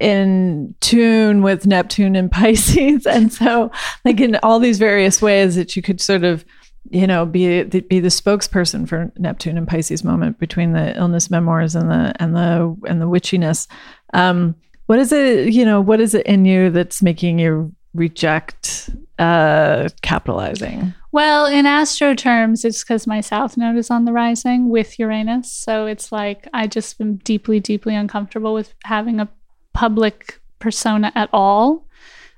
in 0.00 0.74
tune 0.80 1.42
with 1.42 1.66
Neptune 1.66 2.16
and 2.16 2.30
Pisces, 2.32 3.06
and 3.06 3.32
so 3.32 3.70
like 4.04 4.20
in 4.20 4.36
all 4.42 4.58
these 4.58 4.78
various 4.78 5.22
ways 5.22 5.54
that 5.54 5.76
you 5.76 5.82
could 5.82 6.00
sort 6.00 6.24
of, 6.24 6.44
you 6.90 7.06
know, 7.06 7.26
be 7.26 7.62
be 7.64 8.00
the 8.00 8.08
spokesperson 8.08 8.88
for 8.88 9.12
Neptune 9.18 9.58
and 9.58 9.68
Pisces 9.68 10.02
moment 10.02 10.38
between 10.38 10.72
the 10.72 10.96
illness 10.96 11.30
memoirs 11.30 11.74
and 11.74 11.90
the 11.90 12.12
and 12.18 12.34
the 12.34 12.76
and 12.88 13.00
the 13.00 13.06
witchiness. 13.08 13.68
Um, 14.14 14.56
what 14.86 14.98
is 14.98 15.12
it? 15.12 15.52
You 15.52 15.64
know, 15.64 15.80
what 15.80 16.00
is 16.00 16.14
it 16.14 16.26
in 16.26 16.44
you 16.44 16.70
that's 16.70 17.02
making 17.02 17.38
you 17.38 17.74
reject 17.94 18.90
uh, 19.18 19.88
capitalizing? 20.00 20.94
Well, 21.12 21.46
in 21.46 21.66
astro 21.66 22.14
terms, 22.14 22.64
it's 22.64 22.82
because 22.82 23.06
my 23.06 23.20
south 23.20 23.56
node 23.56 23.76
is 23.76 23.90
on 23.90 24.06
the 24.06 24.12
rising 24.12 24.70
with 24.70 24.98
Uranus. 24.98 25.52
So 25.52 25.86
it's 25.86 26.10
like 26.10 26.48
I 26.54 26.66
just 26.66 27.00
am 27.00 27.16
deeply, 27.16 27.60
deeply 27.60 27.94
uncomfortable 27.94 28.54
with 28.54 28.74
having 28.84 29.20
a 29.20 29.28
public 29.74 30.40
persona 30.58 31.12
at 31.14 31.28
all. 31.32 31.86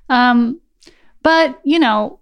Um, 0.09 0.59
but, 1.23 1.59
you 1.63 1.79
know, 1.79 2.19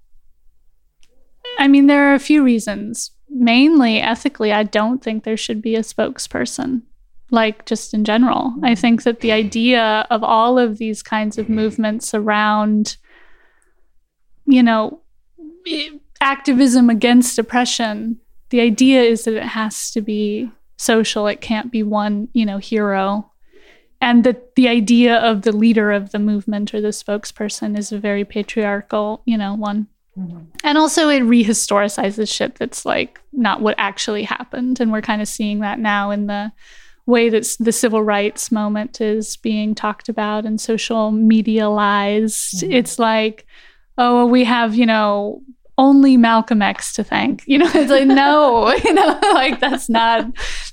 I 1.57 1.67
mean, 1.67 1.87
there 1.87 2.11
are 2.11 2.13
a 2.13 2.19
few 2.19 2.43
reasons. 2.43 3.11
Mainly 3.29 3.99
ethically, 3.99 4.53
I 4.53 4.63
don't 4.63 5.03
think 5.03 5.23
there 5.23 5.37
should 5.37 5.61
be 5.61 5.75
a 5.75 5.79
spokesperson, 5.79 6.83
like 7.31 7.65
just 7.65 7.93
in 7.93 8.05
general. 8.05 8.53
I 8.61 8.75
think 8.75 9.03
that 9.03 9.21
the 9.21 9.31
idea 9.31 10.05
of 10.11 10.23
all 10.23 10.59
of 10.59 10.77
these 10.77 11.01
kinds 11.01 11.37
of 11.37 11.49
movements 11.49 12.13
around, 12.13 12.97
you 14.45 14.63
know, 14.63 15.01
activism 16.21 16.89
against 16.89 17.39
oppression, 17.39 18.19
the 18.49 18.61
idea 18.61 19.01
is 19.01 19.23
that 19.25 19.35
it 19.35 19.43
has 19.43 19.91
to 19.91 20.01
be 20.01 20.49
social. 20.77 21.27
It 21.27 21.41
can't 21.41 21.71
be 21.71 21.83
one, 21.83 22.27
you 22.33 22.45
know, 22.45 22.57
hero. 22.57 23.29
And 24.01 24.23
that 24.25 24.55
the 24.55 24.67
idea 24.67 25.15
of 25.17 25.43
the 25.43 25.53
leader 25.53 25.91
of 25.91 26.11
the 26.11 26.19
movement 26.19 26.73
or 26.73 26.81
the 26.81 26.89
spokesperson 26.89 27.77
is 27.77 27.91
a 27.91 27.99
very 27.99 28.25
patriarchal, 28.25 29.21
you 29.25 29.37
know, 29.37 29.53
one. 29.53 29.87
Mm-hmm. 30.17 30.39
And 30.63 30.77
also, 30.77 31.09
it 31.09 31.23
rehistoricizes 31.23 32.31
shit 32.31 32.55
that's 32.55 32.85
like 32.85 33.19
not 33.31 33.61
what 33.61 33.75
actually 33.77 34.23
happened. 34.23 34.79
And 34.79 34.91
we're 34.91 35.01
kind 35.01 35.21
of 35.21 35.27
seeing 35.27 35.61
that 35.61 35.79
now 35.79 36.11
in 36.11 36.27
the 36.27 36.51
way 37.05 37.29
that 37.29 37.55
the 37.59 37.71
civil 37.71 38.03
rights 38.03 38.51
moment 38.51 39.01
is 39.01 39.37
being 39.37 39.73
talked 39.73 40.09
about 40.09 40.45
and 40.45 40.59
social 40.59 41.11
medialized. 41.11 42.55
Mm-hmm. 42.55 42.73
It's 42.73 42.99
like, 42.99 43.47
oh, 43.97 44.25
we 44.25 44.43
have, 44.43 44.75
you 44.75 44.85
know, 44.85 45.41
only 45.77 46.17
Malcolm 46.17 46.61
X 46.61 46.93
to 46.93 47.03
thank. 47.03 47.43
You 47.47 47.59
know, 47.59 47.71
it's 47.73 47.91
like, 47.91 48.07
no, 48.07 48.73
you 48.83 48.93
know, 48.93 49.19
like 49.33 49.59
that's 49.59 49.89
not 49.89 50.25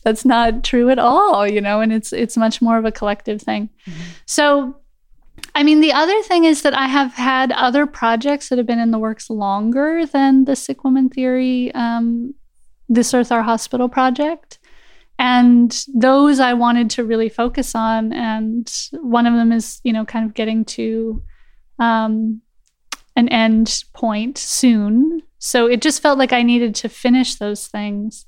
that's 0.03 0.25
not 0.25 0.65
true 0.65 0.91
at 0.91 0.99
all, 0.99 1.47
you 1.47 1.61
know, 1.61 1.81
and 1.81 1.93
it's 1.93 2.13
it's 2.13 2.37
much 2.37 2.61
more 2.61 2.79
of 2.79 2.85
a 2.85 2.93
collective 2.93 3.41
thing. 3.41 3.71
So 4.27 4.77
I 5.55 5.63
mean, 5.63 5.81
the 5.81 5.93
other 5.93 6.23
thing 6.23 6.45
is 6.45 6.63
that 6.63 6.75
I 6.75 6.87
have 6.87 7.15
had 7.15 7.53
other 7.53 7.87
projects 7.87 8.49
that 8.49 8.59
have 8.59 8.67
been 8.67 8.79
in 8.79 8.91
the 8.91 8.99
works 8.99 9.31
longer 9.31 10.07
than 10.07 10.45
the 10.45 10.55
Sick 10.55 10.85
Woman 10.85 11.09
Theory, 11.09 11.73
um, 11.75 12.35
This 12.89 13.15
Earth 13.15 13.33
Our 13.33 13.43
Hospital 13.43 13.89
project. 13.89 14.59
And 15.19 15.85
those 15.95 16.41
I 16.41 16.55
wanted 16.55 16.89
to 16.91 17.05
really 17.05 17.29
focus 17.29 17.75
on. 17.75 18.13
And 18.13 18.71
one 19.01 19.27
of 19.27 19.35
them 19.35 19.53
is, 19.53 19.81
you 19.83 19.93
know, 19.93 20.05
kind 20.05 20.25
of 20.25 20.35
getting 20.35 20.65
to 20.67 21.23
um, 21.79 22.41
an 23.17 23.29
end 23.29 23.85
point 23.95 24.39
soon. 24.39 25.23
So 25.39 25.67
it 25.67 25.81
just 25.83 26.03
felt 26.03 26.19
like 26.19 26.33
I 26.33 26.43
needed 26.43 26.75
to 26.77 26.89
finish 26.89 27.37
those 27.37 27.67
things 27.67 28.27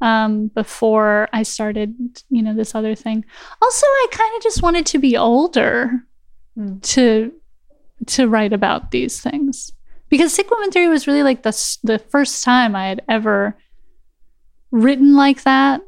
um, 0.00 0.48
before 0.48 1.28
I 1.32 1.42
started, 1.42 1.94
you 2.30 2.42
know, 2.42 2.54
this 2.54 2.74
other 2.74 2.94
thing. 2.94 3.24
Also, 3.62 3.86
I 3.86 4.06
kind 4.10 4.36
of 4.36 4.42
just 4.42 4.62
wanted 4.62 4.86
to 4.86 4.98
be 4.98 5.16
older 5.16 6.04
Mm. 6.56 6.80
to 6.82 7.32
to 8.06 8.28
write 8.28 8.52
about 8.52 8.92
these 8.92 9.20
things 9.20 9.72
because 10.08 10.32
sick 10.32 10.48
woman 10.52 10.70
theory 10.70 10.86
was 10.86 11.08
really 11.08 11.24
like 11.24 11.42
the 11.42 11.50
the 11.82 11.98
first 11.98 12.44
time 12.44 12.76
I 12.76 12.86
had 12.86 13.02
ever 13.08 13.56
written 14.70 15.16
like 15.16 15.42
that, 15.42 15.80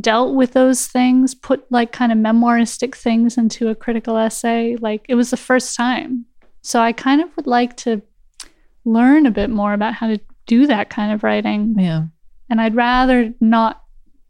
dealt 0.00 0.34
with 0.34 0.54
those 0.54 0.86
things, 0.88 1.36
put 1.36 1.70
like 1.70 1.92
kind 1.92 2.10
of 2.10 2.18
memoiristic 2.18 2.96
things 2.96 3.38
into 3.38 3.68
a 3.68 3.74
critical 3.76 4.16
essay. 4.16 4.76
Like 4.76 5.04
it 5.08 5.14
was 5.14 5.30
the 5.30 5.36
first 5.36 5.76
time. 5.76 6.24
So 6.68 6.80
I 6.80 6.92
kind 6.92 7.22
of 7.22 7.34
would 7.36 7.46
like 7.46 7.76
to 7.78 8.02
learn 8.84 9.24
a 9.24 9.30
bit 9.30 9.48
more 9.48 9.72
about 9.72 9.94
how 9.94 10.08
to 10.08 10.20
do 10.46 10.66
that 10.66 10.90
kind 10.90 11.12
of 11.12 11.22
writing. 11.22 11.74
Yeah. 11.78 12.04
And 12.50 12.60
I'd 12.60 12.74
rather 12.74 13.32
not 13.40 13.82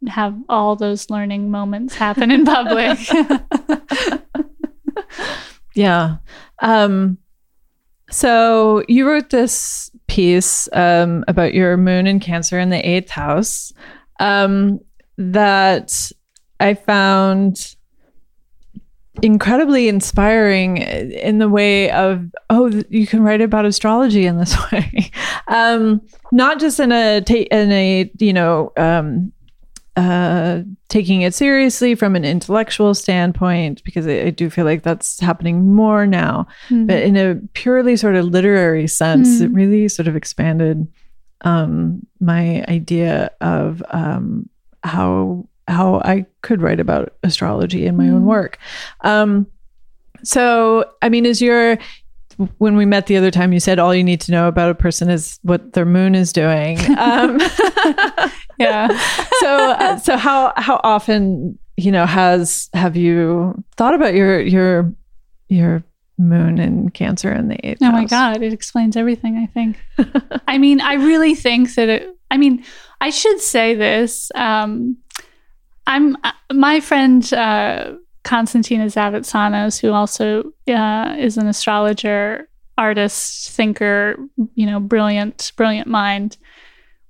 have 0.07 0.37
all 0.47 0.77
those 0.77 1.09
learning 1.09 1.51
moments 1.51 1.95
happen 1.95 2.31
in 2.31 2.45
public. 2.45 2.97
Yeah. 5.75 6.17
Um, 6.61 7.17
so 8.09 8.83
you 8.89 9.07
wrote 9.07 9.29
this 9.29 9.89
piece 10.07 10.67
um, 10.73 11.23
about 11.27 11.53
your 11.53 11.77
moon 11.77 12.05
and 12.05 12.21
Cancer 12.21 12.59
in 12.59 12.69
the 12.69 12.85
eighth 12.85 13.09
house 13.09 13.71
um, 14.19 14.79
that 15.17 16.11
I 16.59 16.73
found 16.73 17.75
incredibly 19.21 19.87
inspiring 19.87 20.77
in 20.77 21.39
the 21.39 21.49
way 21.49 21.89
of 21.91 22.25
oh 22.49 22.67
you 22.89 23.05
can 23.07 23.21
write 23.23 23.41
about 23.41 23.65
astrology 23.65 24.25
in 24.25 24.37
this 24.37 24.55
way 24.71 25.11
um 25.47 26.01
not 26.31 26.59
just 26.59 26.79
in 26.79 26.91
a 26.91 27.21
ta- 27.21 27.33
in 27.51 27.71
a 27.71 28.09
you 28.19 28.33
know 28.33 28.71
um 28.77 29.31
uh 29.95 30.61
taking 30.87 31.21
it 31.23 31.33
seriously 31.33 31.95
from 31.95 32.15
an 32.15 32.23
intellectual 32.23 32.93
standpoint 32.93 33.83
because 33.83 34.07
I, 34.07 34.21
I 34.21 34.29
do 34.29 34.49
feel 34.49 34.63
like 34.65 34.83
that's 34.83 35.19
happening 35.19 35.73
more 35.73 36.05
now 36.07 36.47
but 36.69 37.01
in 37.03 37.17
a 37.17 37.35
purely 37.53 37.95
sort 37.97 38.15
of 38.15 38.25
literary 38.25 38.87
sense, 38.87 39.39
Mm. 39.39 39.41
it 39.45 39.51
really 39.51 39.87
sort 39.89 40.07
of 40.07 40.15
expanded 40.15 40.87
um, 41.41 42.05
my 42.19 42.63
idea 42.67 43.31
of 43.41 43.81
um, 43.89 44.47
how 44.83 45.47
how 45.69 46.01
I 46.03 46.25
could 46.41 46.61
write 46.61 46.79
about 46.79 47.13
astrology 47.23 47.85
in 47.85 47.95
my 47.95 48.09
own 48.09 48.23
Mm. 48.23 48.25
work. 48.25 48.57
Um, 49.01 49.47
so, 50.23 50.85
I 51.01 51.09
mean, 51.09 51.25
is 51.25 51.41
your 51.41 51.77
when 52.57 52.77
we 52.77 52.85
met 52.85 53.07
the 53.07 53.17
other 53.17 53.31
time, 53.31 53.51
you 53.51 53.59
said 53.59 53.79
all 53.79 53.93
you 53.93 54.03
need 54.03 54.21
to 54.21 54.31
know 54.31 54.47
about 54.47 54.71
a 54.71 54.75
person 54.75 55.09
is 55.09 55.39
what 55.43 55.73
their 55.73 55.85
moon 55.85 56.15
is 56.15 56.31
doing. 56.33 56.77
Um, 56.97 57.39
yeah. 58.59 58.87
so, 59.39 59.71
uh, 59.71 59.97
so 59.97 60.17
how 60.17 60.53
how 60.57 60.79
often 60.83 61.57
you 61.77 61.91
know 61.91 62.05
has 62.05 62.69
have 62.73 62.95
you 62.95 63.61
thought 63.77 63.93
about 63.93 64.13
your 64.13 64.39
your 64.41 64.93
your 65.49 65.83
moon 66.17 66.59
in 66.59 66.89
Cancer 66.89 67.31
in 67.31 67.47
the 67.49 67.65
eighth? 67.65 67.79
Oh 67.81 67.91
my? 67.91 68.05
God, 68.05 68.41
it 68.41 68.53
explains 68.53 68.95
everything, 68.97 69.37
I 69.37 69.45
think. 69.47 69.77
I 70.47 70.57
mean, 70.57 70.81
I 70.81 70.93
really 70.95 71.35
think 71.35 71.73
that 71.75 71.87
it, 71.89 72.09
I 72.31 72.37
mean, 72.37 72.63
I 73.01 73.09
should 73.09 73.39
say 73.39 73.73
this. 73.75 74.29
Um, 74.35 74.97
I'm 75.89 76.15
uh, 76.23 76.31
my 76.53 76.79
friend 76.79 77.33
uh, 77.33 77.93
Konstantina 78.23 78.85
Zavitsanos, 78.85 79.81
who 79.81 79.91
also 79.91 80.53
uh, 80.67 81.15
is 81.17 81.35
an 81.35 81.47
astrologer, 81.47 82.47
artist, 82.77 83.49
thinker, 83.49 84.17
you 84.53 84.67
know, 84.67 84.79
brilliant, 84.79 85.51
brilliant 85.57 85.87
mind. 85.87 86.37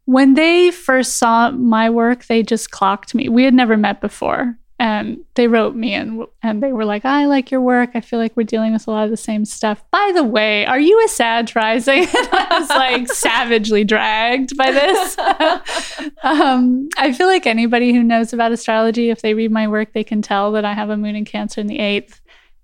When 0.05 0.33
they 0.33 0.71
first 0.71 1.17
saw 1.17 1.51
my 1.51 1.89
work, 1.89 2.25
they 2.25 2.41
just 2.41 2.71
clocked 2.71 3.13
me. 3.13 3.27
We 3.27 3.43
had 3.43 3.53
never 3.53 3.75
met 3.75 3.99
before, 3.99 4.57
and 4.79 5.19
they 5.35 5.47
wrote 5.47 5.75
me 5.75 5.93
and 5.93 6.25
and 6.41 6.63
they 6.63 6.71
were 6.71 6.85
like, 6.85 7.03
"I 7.03 7.25
like 7.25 7.51
your 7.51 7.59
work. 7.59 7.91
I 7.95 8.01
feel 8.01 8.17
like 8.17 8.35
we're 8.37 8.43
dealing 8.43 8.71
with 8.71 8.87
a 8.87 8.91
lot 8.91 9.03
of 9.03 9.09
the 9.09 9.17
same 9.17 9.43
stuff." 9.43 9.83
By 9.91 10.11
the 10.15 10.23
way, 10.23 10.65
are 10.65 10.79
you 10.79 11.03
a 11.03 11.09
Sag 11.09 11.53
rising? 11.53 12.07
I 12.13 12.47
was 12.59 12.69
like 12.69 13.07
savagely 13.11 13.83
dragged 13.83 14.55
by 14.55 14.71
this. 14.71 15.17
um, 16.23 16.87
I 16.97 17.11
feel 17.11 17.27
like 17.27 17.45
anybody 17.45 17.93
who 17.93 18.01
knows 18.01 18.31
about 18.31 18.53
astrology, 18.53 19.09
if 19.09 19.21
they 19.21 19.33
read 19.33 19.51
my 19.51 19.67
work, 19.67 19.91
they 19.91 20.03
can 20.03 20.21
tell 20.21 20.53
that 20.53 20.63
I 20.63 20.73
have 20.73 20.89
a 20.89 20.97
moon 20.97 21.15
in 21.15 21.25
Cancer 21.25 21.59
in 21.59 21.67
the 21.67 21.79
eighth 21.79 22.21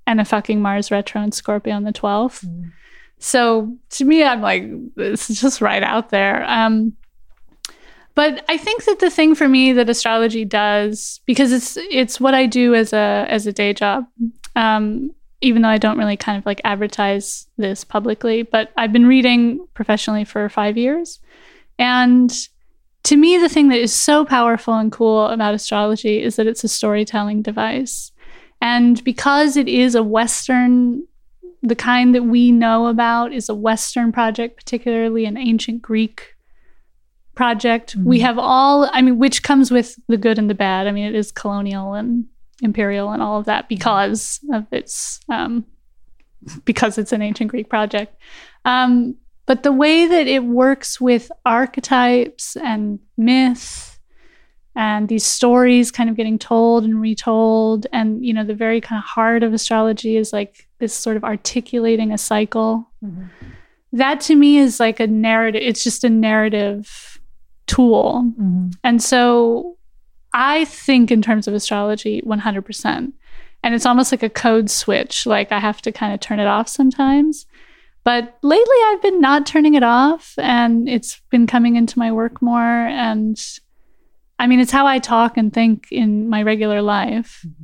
and 0.07 0.22
a 0.22 0.26
fucking 0.26 0.61
Mars 0.61 0.91
retro 0.91 1.22
in 1.22 1.34
Scorpio 1.34 1.76
on 1.76 1.84
the 1.84 1.91
twelfth. 1.91 2.45
Mm. 2.45 2.72
So 3.20 3.76
to 3.91 4.05
me, 4.05 4.24
I'm 4.24 4.41
like, 4.41 4.63
is 4.97 5.28
just 5.28 5.59
right 5.59 5.84
out 5.84 6.09
there. 6.11 6.49
Um, 6.49 6.95
but 8.16 8.45
I 8.47 8.57
think 8.57 8.86
that 8.86 8.99
the 8.99 9.09
thing 9.09 9.36
for 9.36 9.47
me 9.47 9.74
that 9.74 9.89
astrology 9.89 10.45
does, 10.45 11.20
because 11.26 11.51
it's 11.51 11.78
it's 11.91 12.20
what 12.20 12.34
I 12.34 12.45
do 12.45 12.74
as 12.74 12.93
a 12.93 13.26
as 13.30 13.45
a 13.45 13.53
day 13.53 13.74
job, 13.74 14.05
um, 14.55 15.11
even 15.41 15.61
though 15.61 15.70
I 15.70 15.78
don't 15.78 15.97
really 15.97 16.18
kind 16.18 16.38
of 16.38 16.45
like 16.45 16.61
advertise 16.63 17.47
this 17.57 17.84
publicly, 17.84 18.43
but 18.43 18.72
I've 18.78 18.93
been 18.93 19.05
reading 19.05 19.66
professionally 19.74 20.24
for 20.24 20.47
five 20.47 20.78
years, 20.78 21.20
and 21.78 22.32
to 23.03 23.18
me, 23.18 23.38
the 23.38 23.49
thing 23.49 23.68
that 23.68 23.80
is 23.80 23.93
so 23.93 24.26
powerful 24.26 24.74
and 24.74 24.91
cool 24.91 25.28
about 25.28 25.53
astrology 25.53 26.24
is 26.24 26.38
that 26.38 26.47
it's 26.47 26.63
a 26.63 26.70
storytelling 26.70 27.41
device, 27.41 28.13
and 28.61 29.03
because 29.03 29.57
it 29.57 29.68
is 29.68 29.93
a 29.93 30.03
Western 30.03 31.05
the 31.61 31.76
kind 31.76 32.13
that 32.13 32.24
we 32.24 32.51
know 32.51 32.88
about 32.88 33.34
is 33.34 33.49
a 33.49 33.55
Western 33.55 34.11
project, 34.11 34.55
particularly 34.55 35.26
an 35.26 35.36
ancient 35.36 35.82
Greek 35.82 36.35
project. 37.36 37.96
Mm-hmm. 37.96 38.08
We 38.08 38.20
have 38.22 38.38
all, 38.38 38.90
I 38.92 39.02
mean, 39.02 39.20
which 39.20 39.44
comes 39.44 39.72
with 39.72 39.96
the 40.08 40.18
good 40.18 40.40
and 40.40 40.50
the 40.50 40.56
bad. 40.56 40.88
I 40.88 40.92
mean, 40.92 41.06
it 41.06 41.16
is 41.16 41.32
colonial 41.32 41.94
and 41.94 42.26
imperial 42.62 43.12
and 43.12 43.22
all 43.22 43.40
of 43.40 43.46
that 43.46 43.68
because 43.70 44.40
of 44.54 44.66
its, 44.72 45.20
um, 45.30 45.66
because 46.64 46.98
it's 46.98 47.12
an 47.12 47.22
ancient 47.22 47.52
Greek 47.52 47.70
project. 47.70 48.16
Um, 48.64 49.16
but 49.46 49.64
the 49.64 49.72
way 49.72 50.08
that 50.08 50.28
it 50.28 50.44
works 50.44 51.00
with 51.00 51.32
archetypes 51.46 52.56
and 52.56 53.00
myth 53.18 54.00
and 54.76 55.08
these 55.08 55.24
stories 55.24 55.92
kind 55.92 56.10
of 56.10 56.18
getting 56.18 56.38
told 56.38 56.84
and 56.84 57.00
retold, 57.00 57.88
and 57.94 58.26
you 58.26 58.34
know, 58.34 58.44
the 58.44 58.56
very 58.56 58.82
kind 58.82 59.00
of 59.00 59.06
heart 59.06 59.44
of 59.44 59.54
astrology 59.54 60.18
is 60.18 60.34
like 60.34 60.68
this 60.80 60.94
sort 60.94 61.16
of 61.16 61.24
articulating 61.24 62.12
a 62.12 62.18
cycle. 62.18 62.90
Mm-hmm. 63.04 63.26
That 63.94 64.20
to 64.22 64.36
me 64.36 64.58
is 64.58 64.80
like 64.80 65.00
a 65.00 65.08
narrative. 65.08 65.62
It's 65.64 65.84
just 65.84 66.04
a 66.04 66.10
narrative 66.10 67.14
tool. 67.68 68.32
Mm-hmm. 68.39 68.70
And 68.84 69.01
so 69.01 69.78
I 70.34 70.66
think 70.66 71.11
in 71.11 71.22
terms 71.22 71.47
of 71.47 71.53
astrology 71.53 72.22
100%. 72.22 73.11
And 73.63 73.74
it's 73.74 73.86
almost 73.86 74.11
like 74.11 74.24
a 74.24 74.30
code 74.30 74.70
switch. 74.70 75.26
Like 75.26 75.51
I 75.51 75.59
have 75.59 75.82
to 75.84 75.91
kind 75.91 76.13
of 76.13 76.20
turn 76.20 76.39
it 76.39 76.47
off 76.47 76.68
sometimes. 76.68 77.45
But 78.03 78.38
lately 78.43 78.76
I've 78.86 79.01
been 79.01 79.20
not 79.20 79.47
turning 79.47 79.74
it 79.74 79.82
off 79.82 80.36
and 80.38 80.88
it's 80.88 81.22
been 81.32 81.47
coming 81.47 81.76
into 81.76 81.97
my 81.97 82.11
work 82.11 82.41
more. 82.41 82.61
And 82.61 83.41
I 84.38 84.45
mean, 84.45 84.59
it's 84.59 84.72
how 84.72 84.86
I 84.86 84.99
talk 84.99 85.38
and 85.38 85.51
think 85.51 85.88
in 85.91 86.30
my 86.30 86.43
regular 86.43 86.82
life. 86.82 87.43
Mm-hmm. 87.45 87.63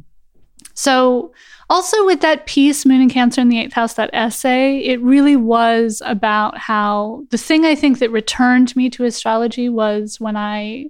So, 0.74 1.34
also 1.70 2.06
with 2.06 2.20
that 2.22 2.46
piece, 2.48 2.86
Moon 2.86 3.02
and 3.02 3.12
Cancer 3.12 3.40
in 3.40 3.48
the 3.48 3.60
Eighth 3.60 3.74
House, 3.74 3.94
that 3.94 4.10
essay, 4.12 4.80
it 4.80 5.02
really 5.02 5.38
was 5.38 6.02
about 6.06 6.58
how 6.58 7.24
the 7.30 7.38
thing 7.38 7.66
I 7.66 7.76
think 7.76 8.00
that 8.00 8.12
returned 8.12 8.76
me 8.76 8.90
to 8.90 9.06
astrology 9.06 9.70
was 9.70 10.20
when 10.20 10.36
I 10.36 10.88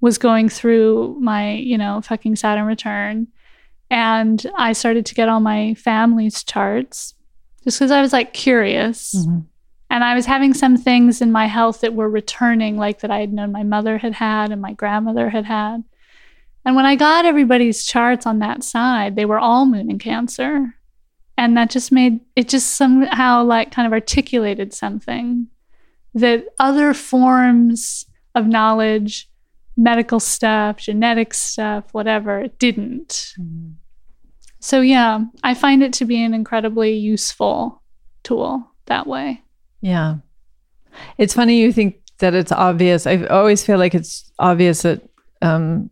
was 0.00 0.16
going 0.16 0.48
through 0.48 1.18
my, 1.20 1.52
you 1.52 1.76
know, 1.76 2.00
fucking 2.00 2.36
Saturn 2.36 2.64
return. 2.64 3.26
And 3.90 4.44
I 4.56 4.72
started 4.72 5.04
to 5.06 5.14
get 5.14 5.28
all 5.28 5.40
my 5.40 5.74
family's 5.74 6.42
charts 6.44 7.14
just 7.64 7.78
because 7.78 7.90
I 7.90 8.00
was 8.00 8.12
like 8.12 8.32
curious. 8.32 9.14
Mm-hmm. 9.14 9.40
And 9.90 10.04
I 10.04 10.14
was 10.14 10.26
having 10.26 10.52
some 10.52 10.76
things 10.76 11.22
in 11.22 11.32
my 11.32 11.46
health 11.46 11.80
that 11.80 11.94
were 11.94 12.08
returning, 12.08 12.76
like 12.76 13.00
that 13.00 13.10
I 13.10 13.20
had 13.20 13.32
known 13.32 13.52
my 13.52 13.62
mother 13.62 13.98
had 13.98 14.14
had 14.14 14.52
and 14.52 14.60
my 14.60 14.74
grandmother 14.74 15.30
had 15.30 15.46
had. 15.46 15.84
And 16.68 16.76
when 16.76 16.84
I 16.84 16.96
got 16.96 17.24
everybody's 17.24 17.86
charts 17.86 18.26
on 18.26 18.40
that 18.40 18.62
side, 18.62 19.16
they 19.16 19.24
were 19.24 19.38
all 19.38 19.64
moon 19.64 19.90
in 19.90 19.98
Cancer. 19.98 20.74
And 21.38 21.56
that 21.56 21.70
just 21.70 21.90
made 21.90 22.20
it 22.36 22.46
just 22.46 22.74
somehow 22.74 23.42
like 23.42 23.72
kind 23.72 23.86
of 23.86 23.94
articulated 23.94 24.74
something 24.74 25.46
that 26.12 26.44
other 26.58 26.92
forms 26.92 28.04
of 28.34 28.46
knowledge, 28.46 29.30
medical 29.78 30.20
stuff, 30.20 30.76
genetic 30.76 31.32
stuff, 31.32 31.84
whatever, 31.92 32.48
didn't. 32.58 33.32
Mm-hmm. 33.40 33.70
So, 34.60 34.82
yeah, 34.82 35.20
I 35.42 35.54
find 35.54 35.82
it 35.82 35.94
to 35.94 36.04
be 36.04 36.22
an 36.22 36.34
incredibly 36.34 36.92
useful 36.92 37.80
tool 38.24 38.70
that 38.84 39.06
way. 39.06 39.42
Yeah. 39.80 40.16
It's 41.16 41.32
funny 41.32 41.60
you 41.60 41.72
think 41.72 42.02
that 42.18 42.34
it's 42.34 42.52
obvious. 42.52 43.06
I 43.06 43.24
always 43.24 43.64
feel 43.64 43.78
like 43.78 43.94
it's 43.94 44.30
obvious 44.38 44.82
that 44.82 45.08
um, 45.40 45.88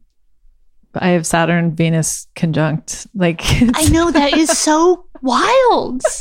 I 1.01 1.09
have 1.09 1.27
Saturn 1.27 1.75
Venus 1.75 2.27
conjunct. 2.37 3.07
Like 3.15 3.41
I 3.45 3.89
know 3.91 4.11
that 4.11 4.35
is 4.37 4.51
so 4.51 5.07
wild. 5.23 6.03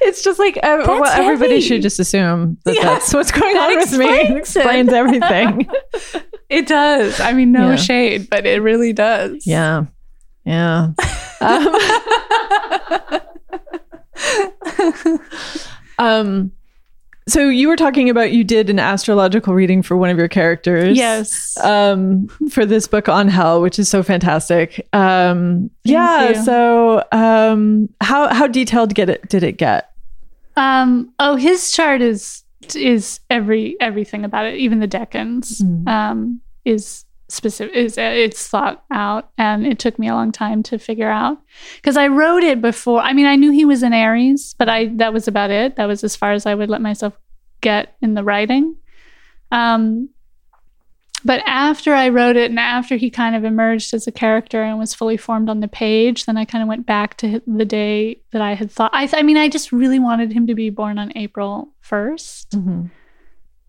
It's 0.00 0.22
just 0.22 0.38
like 0.38 0.58
uh, 0.58 0.84
well, 0.86 1.04
everybody 1.06 1.60
should 1.62 1.80
just 1.80 1.98
assume 1.98 2.58
that 2.64 2.74
yeah, 2.74 2.82
that's 2.82 3.14
what's 3.14 3.30
going 3.30 3.54
that 3.54 3.70
on 3.70 3.76
with 3.76 3.92
me. 3.98 4.06
It 4.06 4.36
explains 4.36 4.92
everything. 4.92 5.66
it 6.50 6.66
does. 6.66 7.20
I 7.20 7.32
mean, 7.32 7.52
no 7.52 7.70
yeah. 7.70 7.76
shade, 7.76 8.28
but 8.28 8.44
it 8.44 8.60
really 8.60 8.92
does. 8.92 9.46
Yeah, 9.46 9.86
yeah. 10.44 10.90
um, 11.40 11.76
um 15.98 16.52
so 17.26 17.48
you 17.48 17.68
were 17.68 17.76
talking 17.76 18.10
about 18.10 18.32
you 18.32 18.44
did 18.44 18.68
an 18.68 18.78
astrological 18.78 19.54
reading 19.54 19.82
for 19.82 19.96
one 19.96 20.10
of 20.10 20.18
your 20.18 20.28
characters. 20.28 20.96
Yes. 20.96 21.56
Um, 21.58 22.28
for 22.50 22.66
this 22.66 22.86
book 22.86 23.08
on 23.08 23.28
hell, 23.28 23.62
which 23.62 23.78
is 23.78 23.88
so 23.88 24.02
fantastic. 24.02 24.86
Um, 24.92 25.70
yeah. 25.84 26.30
You. 26.30 26.44
So 26.44 27.04
um, 27.12 27.88
how 28.00 28.32
how 28.32 28.46
detailed 28.46 28.94
get 28.94 29.08
it 29.08 29.28
did 29.28 29.42
it 29.42 29.52
get? 29.52 29.90
Um, 30.56 31.12
oh, 31.18 31.36
his 31.36 31.72
chart 31.72 32.02
is 32.02 32.44
is 32.74 33.20
every 33.30 33.76
everything 33.80 34.24
about 34.24 34.46
it, 34.46 34.56
even 34.56 34.80
the 34.80 34.88
decans 34.88 35.62
mm. 35.62 35.88
um, 35.88 36.40
is 36.64 37.04
specific 37.34 37.74
is 37.74 37.98
it's 37.98 38.48
thought 38.48 38.84
out 38.90 39.30
and 39.36 39.66
it 39.66 39.78
took 39.78 39.98
me 39.98 40.08
a 40.08 40.14
long 40.14 40.32
time 40.32 40.62
to 40.64 40.78
figure 40.78 41.10
out. 41.10 41.38
Because 41.76 41.96
i 41.96 42.08
wrote 42.08 42.42
it 42.42 42.60
before 42.60 43.00
i 43.00 43.12
mean 43.12 43.26
i 43.26 43.36
knew 43.36 43.50
he 43.50 43.64
was 43.64 43.82
an 43.82 43.92
aries 43.92 44.54
but 44.58 44.68
i 44.68 44.86
that 44.96 45.12
was 45.12 45.28
about 45.28 45.50
it. 45.50 45.76
That 45.76 45.86
was 45.86 46.04
as 46.04 46.16
far 46.16 46.32
as 46.32 46.46
i 46.46 46.54
would 46.54 46.70
let 46.70 46.82
myself 46.82 47.14
get 47.60 47.96
in 48.02 48.14
the 48.14 48.24
writing. 48.24 48.76
Um, 49.50 50.10
but 51.24 51.42
after 51.46 51.94
i 51.94 52.08
wrote 52.08 52.36
it 52.36 52.50
and 52.50 52.58
after 52.58 52.96
he 52.96 53.10
kind 53.10 53.34
of 53.34 53.44
emerged 53.44 53.94
as 53.94 54.06
a 54.06 54.12
character 54.12 54.62
and 54.62 54.78
was 54.78 54.94
fully 54.94 55.16
formed 55.16 55.48
on 55.48 55.60
the 55.60 55.68
page 55.68 56.26
then 56.26 56.36
i 56.36 56.44
kind 56.44 56.62
of 56.62 56.68
went 56.68 56.84
back 56.86 57.16
to 57.16 57.40
the 57.46 57.64
day 57.64 58.20
that 58.32 58.42
i 58.42 58.54
had 58.54 58.70
thought 58.70 58.90
i, 58.92 59.08
I 59.12 59.22
mean 59.22 59.36
i 59.36 59.48
just 59.48 59.72
really 59.72 59.98
wanted 59.98 60.32
him 60.32 60.46
to 60.48 60.54
be 60.54 60.70
born 60.70 60.98
on 60.98 61.16
april 61.16 61.72
1st 61.82 62.48
mm-hmm 62.48 62.86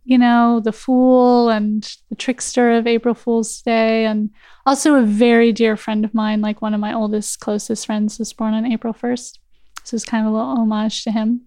you 0.06 0.18
know, 0.18 0.62
the 0.64 0.72
fool 0.72 1.50
and 1.50 1.98
the 2.10 2.16
trickster 2.16 2.72
of 2.72 2.88
April 2.88 3.16
Fool's 3.16 3.62
Day. 3.62 4.06
And 4.06 4.30
also 4.66 4.96
a 4.96 5.02
very 5.02 5.52
dear 5.52 5.76
friend 5.76 6.06
of 6.06 6.14
mine, 6.14 6.42
like 6.42 6.62
one 6.62 6.74
of 6.74 6.80
my 6.80 6.94
oldest, 6.94 7.40
closest 7.40 7.86
friends, 7.86 8.20
was 8.20 8.32
born 8.32 8.54
on 8.54 8.72
April 8.72 8.94
1st. 8.94 9.40
So 9.84 9.96
it's 9.96 10.06
kind 10.06 10.26
of 10.26 10.32
a 10.32 10.36
little 10.36 10.52
homage 10.52 11.04
to 11.04 11.12
him. 11.12 11.42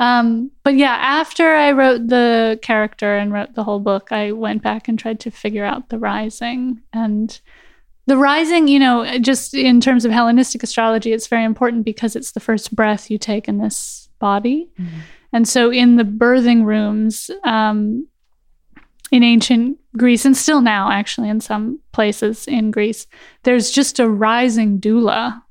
Um, 0.00 0.50
but 0.64 0.74
yeah, 0.74 0.96
after 1.00 1.54
I 1.54 1.70
wrote 1.70 2.08
the 2.08 2.58
character 2.62 3.16
and 3.16 3.32
wrote 3.32 3.54
the 3.54 3.64
whole 3.64 3.80
book, 3.80 4.10
I 4.10 4.32
went 4.32 4.62
back 4.62 4.88
and 4.88 4.98
tried 4.98 5.20
to 5.20 5.30
figure 5.30 5.64
out 5.64 5.88
the 5.88 5.98
rising. 5.98 6.82
And 6.92 7.40
the 8.06 8.16
rising, 8.16 8.66
you 8.66 8.80
know, 8.80 9.18
just 9.18 9.54
in 9.54 9.80
terms 9.80 10.04
of 10.04 10.10
Hellenistic 10.10 10.64
astrology, 10.64 11.12
it's 11.12 11.28
very 11.28 11.44
important 11.44 11.84
because 11.84 12.16
it's 12.16 12.32
the 12.32 12.40
first 12.40 12.74
breath 12.74 13.08
you 13.08 13.18
take 13.18 13.48
in 13.48 13.58
this 13.58 14.08
body. 14.18 14.68
Mm-hmm. 14.78 14.98
And 15.34 15.48
so 15.48 15.72
in 15.72 15.96
the 15.96 16.04
birthing 16.04 16.64
rooms 16.64 17.28
um, 17.42 18.06
in 19.10 19.24
ancient 19.24 19.78
Greece, 19.96 20.24
and 20.24 20.36
still 20.36 20.60
now, 20.60 20.92
actually, 20.92 21.28
in 21.28 21.40
some 21.40 21.80
places 21.90 22.46
in 22.46 22.70
Greece, 22.70 23.08
there's 23.42 23.72
just 23.72 23.98
a 23.98 24.08
rising 24.08 24.80
doula. 24.80 25.42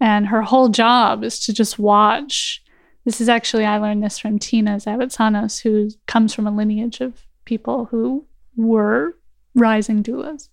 And 0.00 0.26
her 0.26 0.42
whole 0.42 0.68
job 0.68 1.22
is 1.22 1.38
to 1.44 1.52
just 1.52 1.78
watch. 1.78 2.60
This 3.04 3.20
is 3.20 3.28
actually, 3.28 3.64
I 3.64 3.78
learned 3.78 4.02
this 4.02 4.18
from 4.18 4.40
Tina 4.40 4.76
Zavitsanos, 4.76 5.62
who 5.62 5.90
comes 6.08 6.34
from 6.34 6.48
a 6.48 6.50
lineage 6.50 7.00
of 7.00 7.22
people 7.44 7.84
who 7.84 8.26
were 8.56 9.16
rising 9.54 10.02
doulas. 10.02 10.48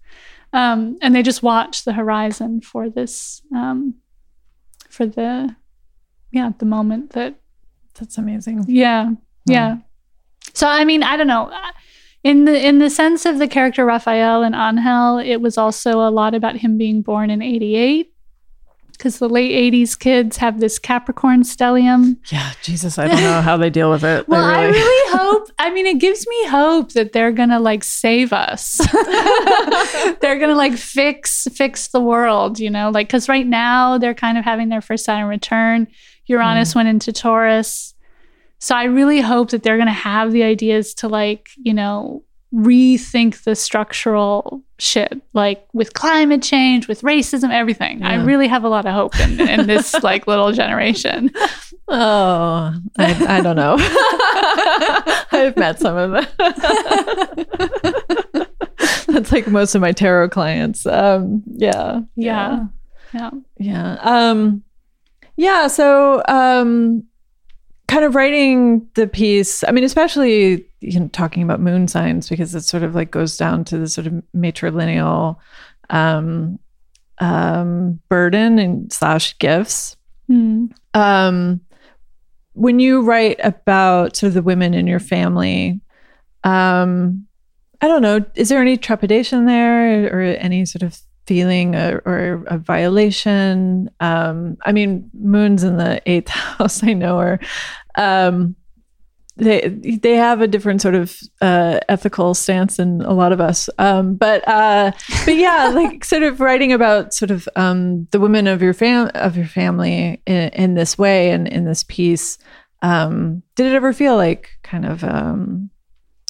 Um, 0.54 1.00
and 1.02 1.16
they 1.16 1.24
just 1.24 1.42
watch 1.42 1.84
the 1.84 1.94
horizon 1.94 2.62
for 2.62 2.90
this, 2.90 3.42
um, 3.56 3.96
for 4.88 5.08
the, 5.08 5.56
yeah, 6.32 6.52
the 6.60 6.66
moment 6.66 7.14
that, 7.14 7.40
That's 8.00 8.18
amazing. 8.18 8.66
yeah, 8.68 9.12
yeah. 9.46 9.78
So 10.54 10.68
I 10.68 10.86
mean, 10.86 11.04
I 11.04 11.18
don't 11.18 11.28
know. 11.28 11.52
In 12.24 12.46
the 12.46 12.68
in 12.68 12.80
the 12.80 12.90
sense 12.90 13.26
of 13.26 13.38
the 13.38 13.48
character 13.48 13.86
Raphael 13.86 14.44
and 14.44 14.56
Angel, 14.56 15.20
it 15.20 15.38
was 15.42 15.58
also 15.58 16.00
a 16.02 16.10
lot 16.10 16.34
about 16.34 16.58
him 16.58 16.78
being 16.78 17.02
born 17.02 17.30
in 17.30 17.42
'88, 17.42 18.12
because 18.92 19.20
the 19.20 19.30
late 19.30 19.52
'80s 19.74 19.98
kids 19.98 20.38
have 20.38 20.60
this 20.60 20.78
Capricorn 20.80 21.44
stellium. 21.44 22.18
Yeah, 22.32 22.52
Jesus, 22.64 22.98
I 22.98 23.08
don't 23.08 23.22
know 23.22 23.42
how 23.42 23.56
they 23.56 23.70
deal 23.70 23.90
with 23.92 24.04
it. 24.04 24.28
Well, 24.30 24.44
I 24.44 24.62
I 24.62 24.66
really, 24.66 24.80
really 24.80 25.18
hope. 25.18 25.50
I 25.60 25.70
mean, 25.70 25.86
it 25.86 26.00
gives 26.00 26.28
me 26.28 26.48
hope 26.48 26.92
that 26.94 27.14
they're 27.14 27.32
gonna 27.32 27.60
like 27.60 27.84
save 27.84 28.34
us. 28.34 28.78
they're 30.22 30.40
gonna 30.40 30.56
like 30.56 30.74
fix 30.74 31.48
fix 31.54 31.90
the 31.90 32.02
world, 32.02 32.60
you 32.60 32.70
know, 32.70 32.90
like 32.90 33.08
because 33.08 33.30
right 33.30 33.48
now 33.48 33.98
they're 33.98 34.16
kind 34.16 34.38
of 34.38 34.44
having 34.44 34.70
their 34.70 34.82
first 34.82 35.06
Saturn 35.06 35.28
return. 35.28 35.88
Uranus 36.28 36.76
went 36.76 36.90
into 36.90 37.12
Taurus, 37.12 37.94
so 38.60 38.76
I 38.76 38.86
really 38.86 39.22
hope 39.22 39.50
that 39.52 39.64
they're 39.64 39.78
gonna 39.78 39.92
have 39.94 40.32
the 40.32 40.44
ideas 40.44 40.94
to 40.96 41.08
like, 41.08 41.50
you 41.58 41.74
know, 41.74 42.24
rethink 42.54 43.44
the 43.44 43.56
structural 43.56 44.64
shit, 44.80 45.22
like 45.34 45.68
with 45.74 45.94
climate 45.94 46.42
change, 46.42 46.88
with 46.88 47.02
racism, 47.02 47.52
everything. 47.52 48.04
I 48.04 48.24
really 48.24 48.48
have 48.48 48.64
a 48.64 48.70
lot 48.70 48.86
of 48.86 48.94
hope 48.94 49.20
in, 49.20 49.40
in 49.42 49.68
this 49.68 49.94
like 50.04 50.28
little 50.28 50.52
generation. 50.54 51.30
oh, 51.90 52.74
I, 52.98 53.38
I 53.38 53.42
don't 53.42 53.56
know. 53.58 53.76
I've 55.32 55.58
met 55.58 55.80
some 55.80 55.98
of 55.98 56.12
them. 56.12 56.28
That's 59.08 59.32
like 59.32 59.48
most 59.48 59.76
of 59.76 59.82
my 59.82 59.92
tarot 59.92 60.30
clients. 60.30 60.86
Um, 60.86 61.44
yeah, 61.48 62.02
Yeah. 62.16 62.66
Yeah. 63.14 63.30
yeah 63.58 63.98
um 64.02 64.64
yeah 65.38 65.68
so 65.68 66.22
um 66.28 67.04
kind 67.88 68.04
of 68.04 68.16
writing 68.16 68.86
the 68.96 69.08
piece 69.08 69.64
i 69.64 69.72
mean 69.72 69.84
especially 69.84 70.66
you 70.82 71.00
know 71.00 71.08
talking 71.10 71.42
about 71.42 71.62
moon 71.62 71.88
signs 71.88 72.28
because 72.28 72.54
it 72.54 72.62
sort 72.62 72.84
of 72.84 72.94
like 72.96 73.12
goes 73.12 73.38
down 73.38 73.64
to 73.64 73.78
the 73.78 73.88
sort 73.88 74.08
of 74.08 74.14
matrilineal 74.36 75.38
um 75.90 76.60
um 77.20 78.00
burden 78.10 78.60
and 78.60 78.92
slash 78.92 79.38
gifts 79.40 79.96
Hmm. 80.28 80.66
um 80.94 81.62
when 82.52 82.80
you 82.80 83.02
write 83.04 83.40
about 83.44 84.18
sort 84.18 84.28
of 84.30 84.34
the 84.34 84.42
women 84.42 84.74
in 84.74 84.86
your 84.86 85.00
family 85.00 85.80
um 86.44 87.26
i 87.80 87.88
don't 87.88 88.02
know 88.02 88.26
is 88.36 88.50
there 88.50 88.62
any 88.62 88.76
trepidation 88.76 89.46
there 89.46 90.08
or 90.14 90.22
any 90.22 90.66
sort 90.66 90.84
of 90.84 91.00
feeling 91.28 91.76
or, 91.76 92.02
or 92.06 92.44
a 92.48 92.58
violation 92.58 93.90
um 94.00 94.58
i 94.66 94.72
mean 94.72 95.10
moons 95.14 95.64
in 95.64 95.78
the 95.78 96.02
eighth 96.06 96.30
house 96.58 96.84
i 96.84 96.94
know 96.94 97.18
are 97.20 97.40
um 97.96 98.56
they 99.38 99.70
they 99.70 100.16
have 100.16 100.42
a 100.42 100.48
different 100.48 100.82
sort 100.82 100.96
of 100.96 101.18
uh, 101.42 101.80
ethical 101.90 102.34
stance 102.34 102.78
than 102.78 103.02
a 103.02 103.14
lot 103.14 103.32
of 103.32 103.40
us. 103.40 103.70
Um, 103.78 104.16
but 104.16 104.46
uh, 104.48 104.92
but 105.26 105.36
yeah, 105.36 105.68
like 105.76 106.04
sort 106.04 106.24
of 106.24 106.40
writing 106.40 106.74
about 106.74 107.14
sort 107.14 107.32
of 107.32 107.48
um, 107.56 108.08
the 108.12 108.20
women 108.20 108.48
of 108.48 108.62
your 108.62 108.74
fam 108.74 109.12
of 109.14 109.38
your 109.38 109.46
family 109.46 110.22
in, 110.26 110.50
in 110.50 110.74
this 110.74 110.98
way 110.98 111.32
and 111.32 111.48
in 111.48 111.66
this 111.66 111.84
piece. 111.84 112.38
Um, 112.82 113.44
did 113.56 113.68
it 113.68 113.76
ever 113.76 113.94
feel 113.94 114.18
like 114.18 114.50
kind 114.64 114.86
of 114.86 115.04
um, 115.04 115.70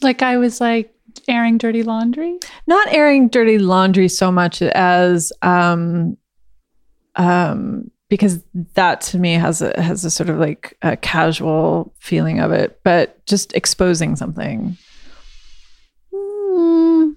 Like 0.02 0.22
I 0.22 0.38
was 0.38 0.62
like 0.62 0.94
airing 1.28 1.58
dirty 1.58 1.84
laundry. 1.84 2.38
not 2.68 2.88
airing 2.94 3.28
dirty 3.30 3.58
laundry 3.58 4.08
so 4.08 4.32
much 4.32 4.62
as 4.62 5.32
um, 5.42 6.18
um, 7.16 7.90
because 8.10 8.44
that 8.76 9.02
to 9.02 9.18
me 9.18 9.34
has 9.34 9.62
a 9.62 9.80
has 9.82 10.06
a 10.06 10.12
sort 10.12 10.30
of 10.30 10.38
like 10.38 10.78
a 10.82 10.96
casual 10.98 11.94
feeling 12.00 12.40
of 12.40 12.52
it, 12.52 12.80
but 12.84 13.26
just 13.26 13.54
exposing 13.54 14.16
something. 14.16 14.78
Hmm. 16.14 17.12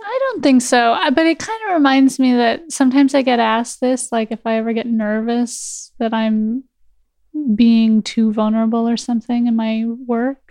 I 0.00 0.18
don't 0.20 0.42
think 0.42 0.62
so. 0.62 0.92
I- 0.92 1.10
But 1.10 1.26
it 1.26 1.38
kind 1.38 1.60
of 1.68 1.74
reminds 1.74 2.18
me 2.18 2.34
that 2.34 2.70
sometimes 2.72 3.14
I 3.14 3.22
get 3.22 3.40
asked 3.40 3.80
this, 3.80 4.10
like 4.12 4.30
if 4.30 4.40
I 4.46 4.54
ever 4.56 4.72
get 4.72 4.86
nervous 4.86 5.92
that 5.98 6.12
I'm 6.14 6.64
being 7.54 8.02
too 8.02 8.32
vulnerable 8.32 8.88
or 8.88 8.96
something 8.96 9.46
in 9.46 9.54
my 9.56 9.84
work. 10.06 10.47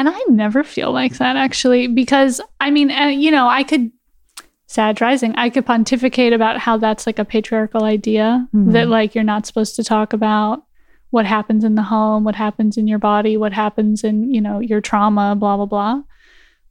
And 0.00 0.08
I 0.08 0.18
never 0.30 0.64
feel 0.64 0.92
like 0.92 1.18
that 1.18 1.36
actually, 1.36 1.86
because 1.86 2.40
I 2.58 2.70
mean, 2.70 2.90
uh, 2.90 3.08
you 3.08 3.30
know, 3.30 3.46
I 3.48 3.62
could, 3.62 3.92
Sag 4.66 4.98
rising, 5.02 5.34
I 5.36 5.50
could 5.50 5.66
pontificate 5.66 6.32
about 6.32 6.56
how 6.58 6.78
that's 6.78 7.06
like 7.06 7.18
a 7.18 7.24
patriarchal 7.24 7.84
idea 7.84 8.48
Mhm. 8.54 8.72
that 8.72 8.88
like 8.88 9.14
you're 9.14 9.24
not 9.24 9.44
supposed 9.44 9.76
to 9.76 9.84
talk 9.84 10.14
about 10.14 10.62
what 11.10 11.26
happens 11.26 11.64
in 11.64 11.74
the 11.74 11.82
home, 11.82 12.24
what 12.24 12.36
happens 12.36 12.78
in 12.78 12.86
your 12.86 12.98
body, 13.00 13.36
what 13.36 13.52
happens 13.52 14.02
in, 14.02 14.32
you 14.32 14.40
know, 14.40 14.58
your 14.60 14.80
trauma, 14.80 15.34
blah, 15.36 15.56
blah, 15.56 15.66
blah. 15.66 16.00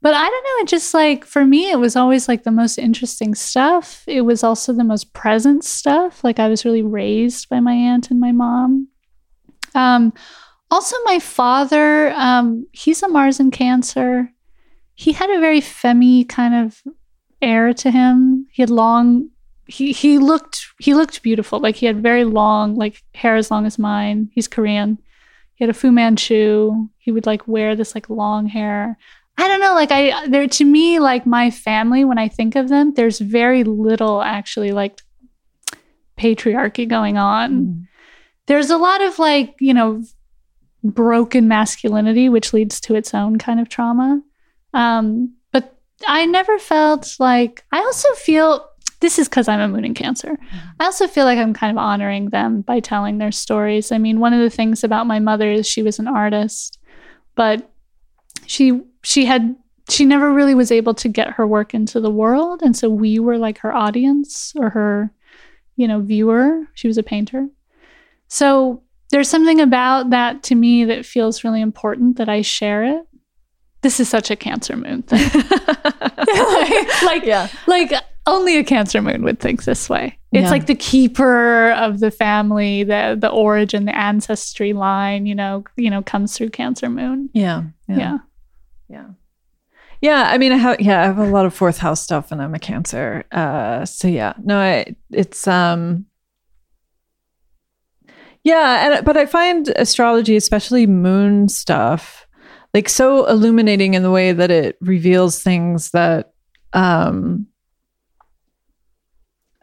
But 0.02 0.14
I 0.16 0.24
don't 0.28 0.44
know, 0.44 0.64
it 0.64 0.68
just 0.70 0.94
like 0.94 1.24
for 1.26 1.46
me, 1.46 1.70
it 1.70 1.78
was 1.80 1.96
always 1.96 2.28
like 2.28 2.46
the 2.46 2.52
most 2.52 2.80
interesting 2.80 3.36
stuff. 3.36 4.04
It 4.08 4.22
was 4.22 4.44
also 4.44 4.74
the 4.74 4.84
most 4.86 5.14
present 5.14 5.64
stuff. 5.64 6.24
Like 6.24 6.40
I 6.40 6.48
was 6.48 6.66
really 6.66 6.82
raised 6.82 7.48
by 7.50 7.60
my 7.60 7.74
aunt 7.74 8.10
and 8.10 8.20
my 8.20 8.32
mom. 8.32 8.88
Um, 9.76 10.14
also, 10.72 10.96
my 11.06 11.20
father, 11.20 12.12
um, 12.16 12.68
he's 12.72 13.02
a 13.04 13.08
Mars 13.08 13.40
in 13.40 13.52
Cancer. 13.52 14.32
He 14.96 15.14
had 15.14 15.30
a 15.30 15.40
very 15.40 15.62
femmy 15.62 16.26
kind 16.26 16.54
of 16.54 16.82
air 17.42 17.74
to 17.74 17.92
him. 17.92 18.48
He 18.52 18.62
had 18.62 18.70
long 18.70 19.30
he 19.70 19.92
he 19.92 20.18
looked 20.18 20.66
he 20.80 20.96
looked 20.96 21.22
beautiful. 21.22 21.60
Like 21.60 21.76
he 21.76 21.86
had 21.86 22.02
very 22.02 22.26
long, 22.26 22.76
like 22.76 23.04
hair 23.14 23.36
as 23.36 23.52
long 23.52 23.66
as 23.66 23.78
mine. 23.78 24.30
He's 24.34 24.48
Korean. 24.48 24.98
He 25.54 25.64
had 25.64 25.70
a 25.70 25.74
Fu 25.74 25.92
Manchu. 25.92 26.88
He 26.98 27.12
would 27.12 27.26
like 27.26 27.48
wear 27.48 27.76
this 27.76 27.94
like 27.94 28.10
long 28.10 28.48
hair. 28.48 28.98
I 29.38 29.48
don't 29.48 29.62
know, 29.62 29.74
like 29.76 29.92
I 29.92 30.28
there 30.28 30.48
to 30.48 30.66
me, 30.66 31.00
like 31.00 31.26
my 31.26 31.52
family, 31.52 32.04
when 32.04 32.18
I 32.18 32.28
think 32.28 32.56
of 32.56 32.68
them, 32.68 32.94
there's 32.96 33.20
very 33.20 33.64
little 33.64 34.22
actually 34.22 34.72
like 34.72 35.02
patriarchy 36.18 36.88
going 36.88 37.18
on. 37.18 37.88
There's 38.48 38.72
a 38.72 38.78
lot 38.78 39.02
of 39.02 39.20
like, 39.20 39.56
you 39.60 39.74
know, 39.74 40.04
broken 40.84 41.48
masculinity, 41.48 42.30
which 42.30 42.54
leads 42.54 42.80
to 42.82 42.96
its 42.96 43.14
own 43.14 43.38
kind 43.38 43.60
of 43.60 43.70
trauma. 43.70 44.22
Um, 44.74 45.34
but 45.52 45.78
I 46.08 46.26
never 46.26 46.58
felt 46.60 47.16
like 47.20 47.66
I 47.72 47.80
also 47.80 48.14
feel 48.14 48.66
this 49.02 49.18
is 49.18 49.30
because 49.30 49.48
I'm 49.48 49.62
a 49.62 49.68
moon 49.68 49.86
in 49.86 49.94
Cancer. 49.94 50.38
I 50.80 50.86
also 50.86 51.08
feel 51.08 51.26
like 51.26 51.38
I'm 51.38 51.54
kind 51.54 51.72
of 51.72 51.78
honoring 51.78 52.30
them 52.30 52.62
by 52.62 52.80
telling 52.80 53.18
their 53.18 53.32
stories. 53.32 53.92
I 53.92 53.98
mean, 53.98 54.20
one 54.20 54.34
of 54.34 54.42
the 54.42 54.50
things 54.50 54.84
about 54.84 55.08
my 55.08 55.20
mother 55.20 55.50
is 55.50 55.68
she 55.68 55.84
was 55.84 56.00
an 56.00 56.08
artist, 56.08 56.80
but 57.36 57.72
she 58.46 58.82
she 59.04 59.26
had 59.26 59.56
she 59.90 60.06
never 60.06 60.32
really 60.32 60.54
was 60.54 60.72
able 60.72 60.94
to 60.96 61.08
get 61.08 61.32
her 61.32 61.48
work 61.48 61.74
into 61.74 62.00
the 62.00 62.12
world, 62.12 62.62
and 62.62 62.76
so 62.76 62.90
we 62.90 63.20
were 63.20 63.38
like 63.38 63.60
her 63.60 63.74
audience 63.74 64.54
or 64.58 64.70
her, 64.70 65.14
you 65.78 65.88
know, 65.88 66.02
viewer. 66.02 66.68
She 66.74 66.88
was 66.88 66.98
a 66.98 67.04
painter, 67.04 67.48
so 68.28 68.84
there's 69.12 69.30
something 69.30 69.60
about 69.60 70.12
that 70.12 70.44
to 70.44 70.56
me 70.56 70.86
that 70.86 71.06
feels 71.06 71.44
really 71.44 71.62
important 71.62 72.18
that 72.18 72.30
I 72.30 72.42
share 72.42 72.84
it. 72.84 73.06
This 73.82 74.00
is 74.00 74.10
such 74.10 74.30
a 74.30 74.36
Cancer 74.36 74.76
moon 74.76 75.04
thing. 75.04 75.20
like, 75.34 77.02
like 77.04 77.24
yeah. 77.26 77.48
like 77.68 77.94
only 78.28 78.58
a 78.58 78.64
cancer 78.64 79.02
moon 79.02 79.24
would 79.24 79.40
think 79.40 79.64
this 79.64 79.90
way 79.90 80.20
it's 80.32 80.44
Yeah. 80.44 80.50
like 80.52 80.68
the 80.68 80.76
keeper 80.76 81.72
of 81.72 82.00
the 82.00 82.12
family 82.12 82.84
the 82.84 83.18
the 83.20 83.30
origin 83.30 83.86
the 83.86 83.98
ancestry 83.98 84.74
line 84.74 85.26
you 85.26 85.34
know 85.34 85.64
you 85.78 85.90
know 85.90 86.04
comes 86.04 86.38
through 86.38 86.50
cancer 86.50 86.90
moon 86.90 87.30
Yeah. 87.34 87.64
yeah, 87.88 88.18
Yeah. 88.90 89.08
Yeah. 90.02 90.30
I 90.32 90.38
mean, 90.38 90.52
I 90.54 90.58
have, 90.58 90.80
yeah, 90.80 91.02
I 91.02 91.06
have 91.06 91.18
a 91.18 91.26
lot 91.26 91.46
of 91.46 91.54
fourth 91.54 91.78
house 91.80 92.02
stuff 92.02 92.32
and 92.32 92.42
I'm 92.42 92.54
a 92.56 92.60
cancer. 92.60 93.26
Uh, 93.34 93.84
so 93.86 94.08
yeah, 94.08 94.34
no, 94.44 94.58
I, 94.58 94.96
it's, 95.12 95.46
um, 95.48 96.06
yeah. 98.44 98.96
And, 98.98 99.06
but 99.06 99.18
I 99.18 99.26
find 99.26 99.68
astrology, 99.76 100.36
especially 100.36 100.88
moon 100.88 101.50
stuff, 101.50 102.26
like 102.74 102.88
so 102.90 103.26
illuminating 103.28 103.94
in 103.96 104.04
the 104.04 104.12
way 104.12 104.32
that 104.32 104.52
it 104.52 104.78
reveals 104.82 105.42
things 105.42 105.92
that, 105.92 106.34
um, 106.74 107.48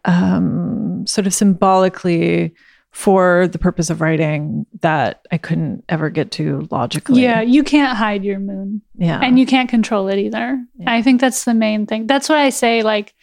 um, 0.05 1.05
sort 1.07 1.27
of 1.27 1.35
symbolically 1.35 2.55
for 2.93 3.47
the 3.49 3.59
purpose 3.59 3.91
of 3.91 4.01
writing 4.01 4.65
that 4.81 5.27
I 5.31 5.37
couldn't 5.39 5.85
ever 5.89 6.09
get 6.09 6.31
to 6.33 6.67
logically. 6.71 7.21
yeah 7.23 7.43
you 7.43 7.63
can't 7.63 7.97
hide 7.97 8.25
your 8.25 8.39
moon 8.39 8.81
Yeah. 8.97 9.21
and 9.23 9.39
you 9.39 9.45
can't 9.45 9.69
control 9.69 10.09
it 10.09 10.19
either 10.19 10.59
Yeah. 10.79 10.91
i 10.95 11.03
think 11.03 11.21
that's 11.21 11.45
the 11.45 11.53
main 11.53 11.85
thing 11.85 12.07
that's 12.07 12.31
what 12.31 12.39
i 12.39 12.49
say 12.49 12.83
like 12.83 13.15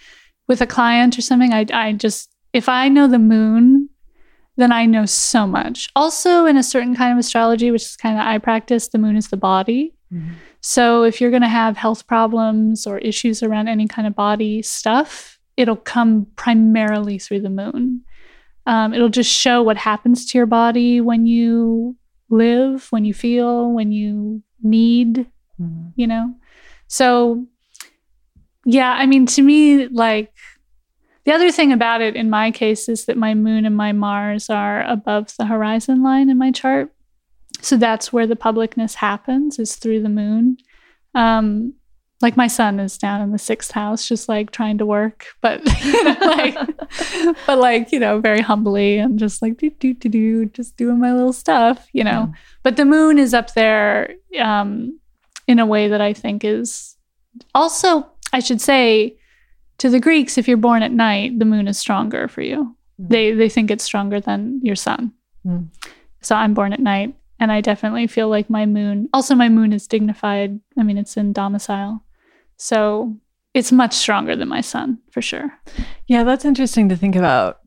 with 0.47 0.61
a 0.61 0.67
client 0.67 1.17
or 1.17 1.21
something 1.23 1.53
i 1.53 1.65
i 1.73 1.91
just 1.93 2.29
if 2.53 2.69
i 2.69 2.87
know 2.87 3.07
the 3.07 3.17
moon 3.17 3.82
then 4.57 4.71
i 4.71 4.85
know 4.85 5.05
so 5.05 5.47
much 5.47 5.89
also 5.95 6.45
in 6.45 6.57
a 6.57 6.63
certain 6.63 6.95
kind 6.95 7.11
of 7.11 7.17
astrology 7.17 7.71
which 7.71 7.83
is 7.83 7.95
kind 7.95 8.17
of 8.17 8.25
i 8.25 8.37
practice 8.37 8.89
the 8.89 8.97
moon 8.97 9.15
is 9.15 9.29
the 9.29 9.37
body 9.37 9.93
Mhm. 10.13 10.35
So 10.61 11.03
if 11.03 11.19
you're 11.19 11.31
going 11.31 11.41
to 11.41 11.47
have 11.47 11.75
health 11.75 12.07
problems 12.07 12.87
or 12.87 12.99
issues 12.99 13.43
around 13.43 13.67
any 13.67 13.87
kind 13.87 14.07
of 14.07 14.15
body 14.15 14.61
stuff, 14.61 15.39
it'll 15.57 15.75
come 15.75 16.27
primarily 16.35 17.17
through 17.19 17.41
the 17.41 17.49
moon. 17.49 18.01
Um, 18.65 18.93
it'll 18.93 19.09
just 19.09 19.31
show 19.31 19.61
what 19.61 19.75
happens 19.75 20.25
to 20.31 20.37
your 20.37 20.45
body 20.45 21.01
when 21.01 21.25
you 21.25 21.97
live, 22.29 22.87
when 22.91 23.03
you 23.05 23.13
feel, 23.13 23.71
when 23.71 23.91
you 23.91 24.41
need, 24.61 25.25
you 25.95 26.07
know? 26.07 26.33
So, 26.87 27.45
yeah, 28.65 28.91
I 28.93 29.05
mean, 29.05 29.25
to 29.25 29.41
me, 29.41 29.87
like, 29.87 30.31
the 31.25 31.31
other 31.31 31.51
thing 31.51 31.71
about 31.71 32.01
it 32.01 32.15
in 32.15 32.29
my 32.29 32.51
case 32.51 32.89
is 32.89 33.05
that 33.05 33.17
my 33.17 33.33
moon 33.33 33.65
and 33.65 33.77
my 33.77 33.91
Mars 33.91 34.49
are 34.49 34.83
above 34.83 35.33
the 35.37 35.45
horizon 35.45 36.03
line 36.03 36.29
in 36.29 36.37
my 36.37 36.51
chart. 36.51 36.91
So 37.61 37.77
that's 37.77 38.11
where 38.11 38.27
the 38.27 38.35
publicness 38.35 38.95
happens, 38.95 39.57
is 39.57 39.75
through 39.75 40.01
the 40.01 40.09
moon. 40.09 40.57
Um, 41.15 41.75
like 42.21 42.37
my 42.37 42.47
sun 42.47 42.79
is 42.79 42.97
down 42.97 43.21
in 43.21 43.31
the 43.31 43.37
sixth 43.37 43.71
house, 43.71 44.07
just 44.07 44.27
like 44.27 44.51
trying 44.51 44.77
to 44.79 44.85
work, 44.85 45.27
but 45.41 45.61
you 45.83 46.03
know, 46.03 46.17
like, 46.21 46.57
but 47.45 47.59
like 47.59 47.91
you 47.91 47.99
know, 47.99 48.19
very 48.19 48.41
humbly 48.41 48.97
and 48.97 49.19
just 49.19 49.41
like 49.41 49.57
do 49.57 49.69
do 49.69 49.93
do 49.93 50.09
do, 50.09 50.45
just 50.47 50.77
doing 50.77 50.99
my 50.99 51.13
little 51.13 51.33
stuff, 51.33 51.87
you 51.93 52.03
know. 52.03 52.29
Yeah. 52.31 52.39
But 52.63 52.77
the 52.77 52.85
moon 52.85 53.19
is 53.19 53.33
up 53.33 53.53
there 53.53 54.15
um, 54.39 54.99
in 55.47 55.59
a 55.59 55.65
way 55.65 55.89
that 55.89 56.01
I 56.01 56.13
think 56.13 56.43
is 56.43 56.95
also, 57.53 58.09
I 58.31 58.39
should 58.39 58.61
say, 58.61 59.17
to 59.83 59.89
the 59.89 59.99
Greeks, 59.99 60.37
if 60.37 60.47
you're 60.47 60.55
born 60.55 60.81
at 60.81 60.93
night, 60.93 61.37
the 61.39 61.43
moon 61.43 61.67
is 61.67 61.77
stronger 61.77 62.29
for 62.29 62.41
you. 62.41 62.73
Mm. 63.01 63.09
They 63.09 63.31
they 63.33 63.49
think 63.49 63.69
it's 63.69 63.83
stronger 63.83 64.21
than 64.21 64.61
your 64.63 64.77
sun. 64.77 65.11
Mm. 65.45 65.67
So 66.21 66.35
I'm 66.35 66.53
born 66.53 66.71
at 66.71 66.79
night, 66.79 67.13
and 67.37 67.51
I 67.51 67.59
definitely 67.59 68.07
feel 68.07 68.29
like 68.29 68.49
my 68.49 68.65
moon. 68.65 69.09
Also, 69.13 69.35
my 69.35 69.49
moon 69.49 69.73
is 69.73 69.85
dignified. 69.85 70.57
I 70.79 70.83
mean, 70.83 70.97
it's 70.97 71.17
in 71.17 71.33
domicile, 71.33 72.01
so 72.55 73.13
it's 73.53 73.73
much 73.73 73.93
stronger 73.93 74.37
than 74.37 74.47
my 74.47 74.61
sun 74.61 74.99
for 75.11 75.21
sure. 75.21 75.51
Yeah, 76.07 76.23
that's 76.23 76.45
interesting 76.45 76.87
to 76.87 76.95
think 76.95 77.17
about. 77.17 77.59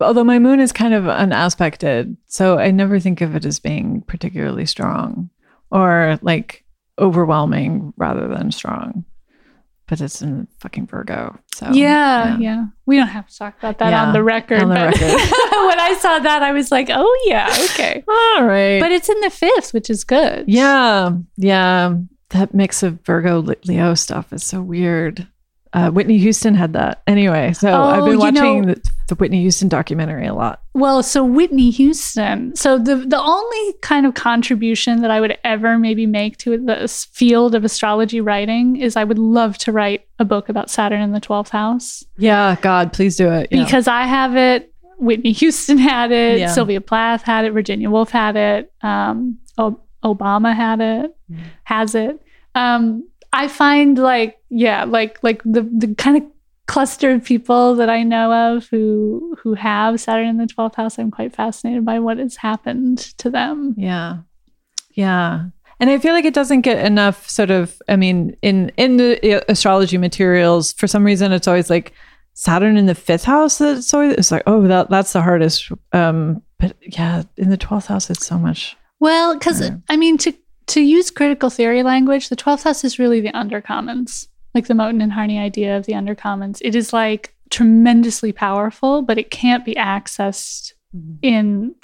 Although 0.00 0.24
my 0.24 0.38
moon 0.38 0.60
is 0.60 0.72
kind 0.72 0.94
of 0.94 1.06
unaspected, 1.06 2.16
so 2.24 2.58
I 2.58 2.70
never 2.70 2.98
think 2.98 3.20
of 3.20 3.36
it 3.36 3.44
as 3.44 3.60
being 3.60 4.00
particularly 4.06 4.64
strong 4.64 5.28
or 5.70 6.18
like 6.22 6.64
overwhelming 6.98 7.92
rather 7.98 8.26
than 8.26 8.52
strong. 8.52 9.04
But 9.88 10.00
it's 10.02 10.20
in 10.20 10.46
fucking 10.60 10.86
Virgo. 10.86 11.38
So 11.54 11.70
yeah, 11.72 12.36
yeah, 12.38 12.66
We 12.86 12.96
don't 12.96 13.08
have 13.08 13.26
to 13.28 13.36
talk 13.36 13.58
about 13.58 13.78
that 13.78 13.90
Yeah, 13.90 14.04
on 14.06 14.12
the 14.12 14.22
record. 14.22 14.62
on 14.62 14.68
the 14.68 14.74
but 14.74 14.94
record. 14.94 15.00
when 15.66 15.80
I 15.80 15.96
saw 15.98 16.18
that, 16.18 16.42
I 16.42 16.52
was 16.52 16.70
like, 16.70 16.88
oh 16.92 17.24
yeah, 17.26 17.48
okay. 17.70 18.04
All 18.08 18.44
right. 18.44 18.80
But 18.80 18.92
it's 18.92 19.08
in 19.08 19.20
the 19.22 19.30
fifth, 19.30 19.72
which 19.72 19.88
is 19.90 20.04
good. 20.04 20.44
yeah, 20.46 21.12
yeah. 21.36 21.94
That 22.30 22.52
mix 22.52 22.82
of 22.82 23.00
Virgo 23.06 23.40
Leo 23.64 23.94
stuff 23.94 24.30
is 24.34 24.44
so 24.44 24.60
weird. 24.60 25.26
Uh, 25.86 25.90
Whitney 25.90 26.18
Houston 26.18 26.54
had 26.54 26.72
that. 26.74 27.02
Anyway, 27.06 27.52
so 27.52 27.68
I've 27.72 28.00
Oh, 28.02 28.04
been 28.04 28.12
you 28.14 28.18
watching 28.18 28.62
know- 28.62 28.74
the, 28.74 28.90
the 29.08 29.14
Whitney 29.14 29.40
Houston 29.42 29.68
documentary 29.68 30.26
a 30.26 30.34
lot. 30.34 30.60
Well, 30.74 31.02
so 31.02 31.24
Whitney 31.24 31.70
Houston. 31.70 32.54
So 32.56 32.78
the 32.78 32.96
the 32.96 33.20
only 33.20 33.72
kind 33.82 34.06
of 34.06 34.14
contribution 34.14 35.00
that 35.02 35.10
I 35.10 35.20
would 35.20 35.36
ever 35.44 35.78
maybe 35.78 36.06
make 36.06 36.36
to 36.38 36.56
this 36.58 37.04
field 37.06 37.54
of 37.54 37.64
astrology 37.64 38.20
writing 38.20 38.76
is 38.76 38.96
I 38.96 39.04
would 39.04 39.18
love 39.18 39.58
to 39.58 39.72
write 39.72 40.06
a 40.18 40.24
book 40.24 40.48
about 40.48 40.70
Saturn 40.70 41.00
in 41.00 41.12
the 41.12 41.20
12th 41.20 41.50
house 41.50 42.04
Yeah, 42.16 42.56
God, 42.60 42.92
please 42.92 43.16
do 43.16 43.30
it. 43.30 43.48
Yeah. 43.50 43.64
because 43.64 43.88
I 43.88 44.02
have 44.04 44.36
it. 44.36 44.72
Whitney 44.98 45.32
Houston 45.32 45.78
had 45.78 46.10
it. 46.12 46.38
Yeah. 46.40 46.48
Sylvia 46.52 46.80
Plath 46.80 47.22
had 47.22 47.44
it. 47.44 47.52
Virginia 47.52 47.88
Woolf 47.90 48.10
had 48.10 48.34
it. 48.36 48.72
Um, 48.82 49.38
Obama 50.04 50.54
had 50.54 50.80
it. 50.80 51.16
Mm. 51.30 51.38
Has 51.64 51.94
it. 51.94 52.20
Um, 52.54 53.08
I 53.32 53.48
find 53.48 53.98
like 53.98 54.38
yeah, 54.48 54.84
like 54.84 55.18
like 55.22 55.42
the 55.44 55.62
the 55.62 55.94
kind 55.96 56.16
of 56.16 56.22
clustered 56.66 57.24
people 57.24 57.74
that 57.76 57.88
I 57.88 58.02
know 58.02 58.56
of 58.56 58.66
who 58.68 59.36
who 59.42 59.54
have 59.54 60.00
Saturn 60.00 60.26
in 60.26 60.36
the 60.38 60.46
twelfth 60.46 60.76
house. 60.76 60.98
I'm 60.98 61.10
quite 61.10 61.34
fascinated 61.34 61.84
by 61.84 61.98
what 61.98 62.18
has 62.18 62.36
happened 62.36 62.98
to 63.18 63.30
them. 63.30 63.74
Yeah. 63.76 64.18
Yeah. 64.92 65.46
And 65.80 65.90
I 65.90 65.98
feel 65.98 66.12
like 66.12 66.24
it 66.24 66.34
doesn't 66.34 66.62
get 66.62 66.84
enough 66.84 67.28
sort 67.30 67.50
of 67.50 67.80
I 67.88 67.96
mean 67.96 68.36
in 68.42 68.70
in 68.76 68.96
the 68.96 69.36
uh, 69.36 69.44
astrology 69.48 69.96
materials 69.98 70.72
for 70.72 70.86
some 70.86 71.04
reason 71.04 71.32
it's 71.32 71.46
always 71.48 71.70
like 71.70 71.92
Saturn 72.34 72.76
in 72.76 72.86
the 72.86 72.94
5th 72.94 73.24
house 73.24 73.58
that's 73.58 73.92
always 73.94 74.14
it's 74.14 74.30
like 74.30 74.42
oh 74.46 74.66
that 74.66 74.90
that's 74.90 75.12
the 75.12 75.22
hardest 75.22 75.70
um 75.92 76.42
but 76.58 76.76
yeah 76.80 77.22
in 77.36 77.50
the 77.50 77.58
12th 77.58 77.86
house 77.86 78.10
it's 78.10 78.26
so 78.26 78.38
much 78.38 78.76
Well, 79.00 79.34
because 79.34 79.70
I 79.88 79.96
mean 79.96 80.18
to 80.18 80.32
to 80.68 80.80
use 80.80 81.10
critical 81.10 81.50
theory 81.50 81.82
language, 81.82 82.28
the 82.28 82.36
twelfth 82.36 82.64
house 82.64 82.84
is 82.84 82.98
really 82.98 83.20
the 83.20 83.32
undercommons, 83.32 84.28
like 84.54 84.66
the 84.66 84.74
Moten 84.74 85.02
and 85.02 85.12
Harney 85.12 85.38
idea 85.38 85.76
of 85.76 85.86
the 85.86 85.94
undercommons. 85.94 86.58
It 86.62 86.74
is 86.74 86.92
like 86.92 87.34
tremendously 87.50 88.32
powerful, 88.32 89.02
but 89.02 89.18
it 89.18 89.30
can't 89.30 89.64
be 89.64 89.74
accessed 89.74 90.72
mm-hmm. 90.94 91.14
in 91.22 91.74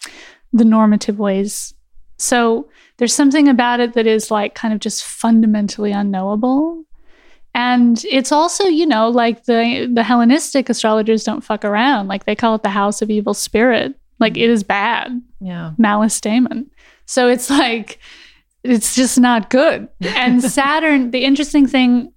the 0.53 0.64
normative 0.64 1.18
ways. 1.18 1.74
So 2.18 2.68
there's 2.99 3.14
something 3.14 3.49
about 3.49 3.80
it 3.80 3.95
that 3.95 4.07
is 4.07 4.30
like 4.30 4.55
kind 4.55 4.72
of 4.72 4.80
just 4.80 5.05
fundamentally 5.05 5.91
unknowable. 5.91 6.85
And 7.55 8.05
it's 8.11 8.32
also, 8.32 8.64
you 8.64 8.87
know, 8.87 9.09
like 9.09 9.45
the 9.45 9.91
the 9.93 10.03
Hellenistic 10.03 10.68
astrologers 10.68 11.24
don't 11.24 11.45
fuck 11.45 11.64
around. 11.64 12.09
Like 12.09 12.24
they 12.24 12.35
call 12.35 12.55
it 12.55 12.62
the 12.62 12.68
house 12.68 13.03
of 13.03 13.11
evil 13.11 13.35
spirit. 13.35 13.95
Like 14.20 14.35
mm. 14.35 14.43
it 14.43 14.51
is 14.51 14.62
bad 14.62 15.20
yeah 15.41 15.72
malice 15.78 16.20
daemon. 16.20 16.70
So 17.07 17.28
it's 17.28 17.51
like 17.51 17.99
it's 18.65 18.95
just 18.95 19.19
not 19.21 19.51
good. 19.51 19.89
And 20.03 20.43
Saturn, 20.59 21.11
the 21.11 21.25
interesting 21.25 21.67
thing, 21.67 22.12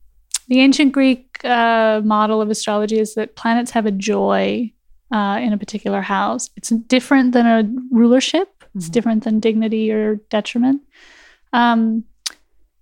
the 0.48 0.62
ancient 0.62 0.94
Greek 0.94 1.44
uh, 1.44 2.02
model 2.04 2.42
of 2.42 2.50
astrology 2.50 3.00
is 3.00 3.14
that 3.16 3.36
planets 3.36 3.72
have 3.72 3.86
a 3.86 3.92
joy 3.92 4.72
uh, 5.14 5.40
in 5.42 5.54
a 5.54 5.58
particular 5.58 6.02
house. 6.02 6.50
It's 6.58 6.70
different 6.70 7.34
than 7.34 7.46
a 7.46 7.70
rulership. 7.92 8.50
It's 8.76 8.90
Mhm. 8.90 8.92
different 8.92 9.24
than 9.24 9.40
dignity 9.40 9.92
or 9.92 10.16
detriment. 10.30 10.82
Um, 11.54 12.04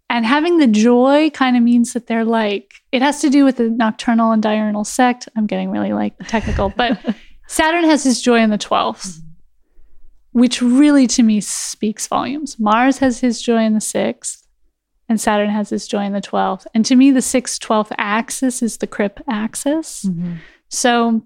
and 0.10 0.26
having 0.26 0.58
the 0.60 0.68
joy 0.68 1.30
kind 1.32 1.58
of 1.58 1.64
means 1.64 1.94
that 1.94 2.08
they're 2.08 2.26
like 2.26 2.72
it 2.92 3.02
has 3.02 3.20
to 3.22 3.30
do 3.30 3.44
with 3.44 3.58
the 3.58 3.70
nocturnal 3.70 4.32
and 4.32 4.42
diurnal 4.42 4.84
sect. 4.86 5.28
I'm 5.36 5.48
getting 5.48 5.70
really 5.70 5.92
like 5.94 6.14
technical, 6.28 6.70
but 6.70 7.00
Saturn 7.48 7.84
has 7.86 8.04
his 8.04 8.22
joy 8.22 8.40
in 8.40 8.50
the 8.50 8.58
12th, 8.58 9.20
which 10.36 10.62
really 10.62 11.08
to 11.08 11.24
me 11.24 11.40
speaks 11.40 12.08
volumes. 12.08 12.60
Mars 12.60 12.98
has 12.98 13.22
his 13.22 13.42
joy 13.42 13.64
in 13.64 13.74
the 13.74 13.80
6th, 13.80 14.44
and 15.08 15.20
Saturn 15.22 15.50
has 15.50 15.70
his 15.70 15.88
joy 15.88 16.04
in 16.04 16.12
the 16.12 16.20
12th. 16.20 16.68
And 16.74 16.84
to 16.88 16.96
me, 16.98 17.10
the 17.12 17.22
6th 17.22 17.58
12th 17.62 17.94
axis 17.98 18.62
is 18.62 18.78
the 18.80 18.86
Crip 18.88 19.22
axis. 19.30 20.06
So 20.68 21.22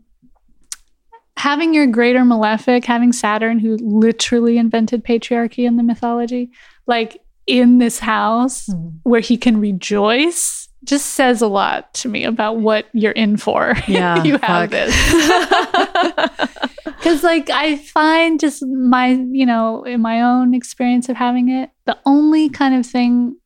having 1.37 1.73
your 1.73 1.87
greater 1.87 2.23
malefic, 2.23 2.85
having 2.85 3.11
Saturn, 3.11 3.57
who 3.57 3.77
literally 3.77 4.59
invented 4.59 5.03
patriarchy 5.03 5.65
in 5.65 5.77
the 5.77 5.83
mythology, 5.83 6.51
like 6.85 7.19
in 7.47 7.79
this 7.79 7.97
house 7.97 8.67
Mhm. 8.67 8.99
where 9.01 9.21
he 9.21 9.37
can 9.37 9.59
rejoice. 9.59 10.68
Just 10.85 11.07
says 11.07 11.41
a 11.41 11.47
lot 11.47 11.93
to 11.95 12.07
me 12.09 12.23
about 12.23 12.57
what 12.57 12.85
you're 12.93 13.11
in 13.11 13.35
for. 13.37 13.73
Yeah, 13.87 14.23
you 14.23 14.37
have 14.43 14.69
fuck. 14.69 14.71
this. 14.71 14.95
Because, 16.99 17.23
like, 17.23 17.49
I 17.49 17.77
find 17.77 18.39
just 18.41 18.65
my, 18.65 19.07
you 19.31 19.45
know, 19.45 19.83
in 19.83 20.01
my 20.01 20.21
own 20.21 20.53
experience 20.53 21.07
of 21.07 21.15
having 21.15 21.47
it, 21.49 21.69
the 21.85 21.97
only 22.05 22.49
kind 22.49 22.75
of 22.75 22.85
thing 22.85 23.37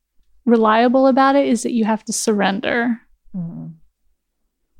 reliable 0.45 1.05
about 1.05 1.35
it 1.35 1.45
is 1.47 1.61
that 1.61 1.71
you 1.73 1.85
have 1.85 2.03
to 2.05 2.13
surrender. 2.13 2.99
Mhm. 3.35 3.73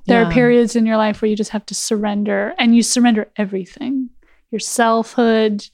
There 0.08 0.22
Yeah. 0.22 0.28
are 0.28 0.32
periods 0.32 0.76
in 0.76 0.88
your 0.88 0.97
life 0.97 1.22
where 1.22 1.30
you 1.30 1.36
just 1.36 1.51
have 1.51 1.66
to 1.68 1.76
surrender 1.76 2.56
and 2.58 2.76
you 2.76 2.82
surrender 2.84 3.30
everything 3.38 4.10
your 4.49 4.60
selfhood, 4.60 5.68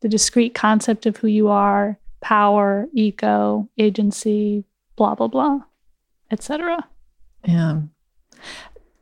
the 0.00 0.08
discrete 0.08 0.54
concept 0.54 1.06
of 1.06 1.16
who 1.18 1.26
you 1.28 1.48
are, 1.48 1.98
power, 2.20 2.88
ego, 2.92 3.68
agency, 3.78 4.64
blah, 4.96 5.14
blah, 5.14 5.26
blah, 5.28 5.60
etc. 6.30 6.86
Yeah. 7.46 7.80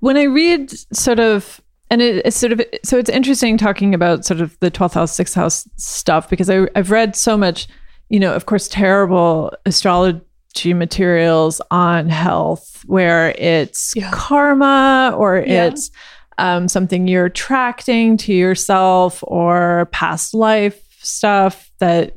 When 0.00 0.16
I 0.16 0.24
read 0.24 0.70
sort 0.96 1.18
of, 1.20 1.60
and 1.90 2.00
it, 2.02 2.24
it's 2.26 2.36
sort 2.36 2.52
of, 2.52 2.60
so 2.84 2.98
it's 2.98 3.10
interesting 3.10 3.56
talking 3.56 3.94
about 3.94 4.24
sort 4.24 4.40
of 4.40 4.58
the 4.60 4.70
12th 4.70 4.94
house, 4.94 5.16
6th 5.16 5.34
house 5.34 5.68
stuff 5.76 6.28
because 6.30 6.48
I, 6.50 6.68
I've 6.76 6.90
read 6.90 7.16
so 7.16 7.36
much, 7.36 7.66
you 8.08 8.20
know, 8.20 8.34
of 8.34 8.46
course, 8.46 8.68
terrible 8.68 9.52
astrology 9.66 10.74
materials 10.74 11.60
on 11.70 12.08
health 12.08 12.82
where 12.86 13.30
it's 13.38 13.94
Yeah. 13.96 14.10
karma 14.12 15.14
or 15.16 15.38
Yeah. 15.46 15.66
it's 15.66 15.90
um, 16.38 16.68
something 16.68 17.08
you're 17.08 17.26
attracting 17.26 18.16
to 18.18 18.32
yourself 18.32 19.24
or 19.26 19.88
past 19.92 20.34
life 20.34 20.80
stuff 21.00 21.70
that 21.80 22.14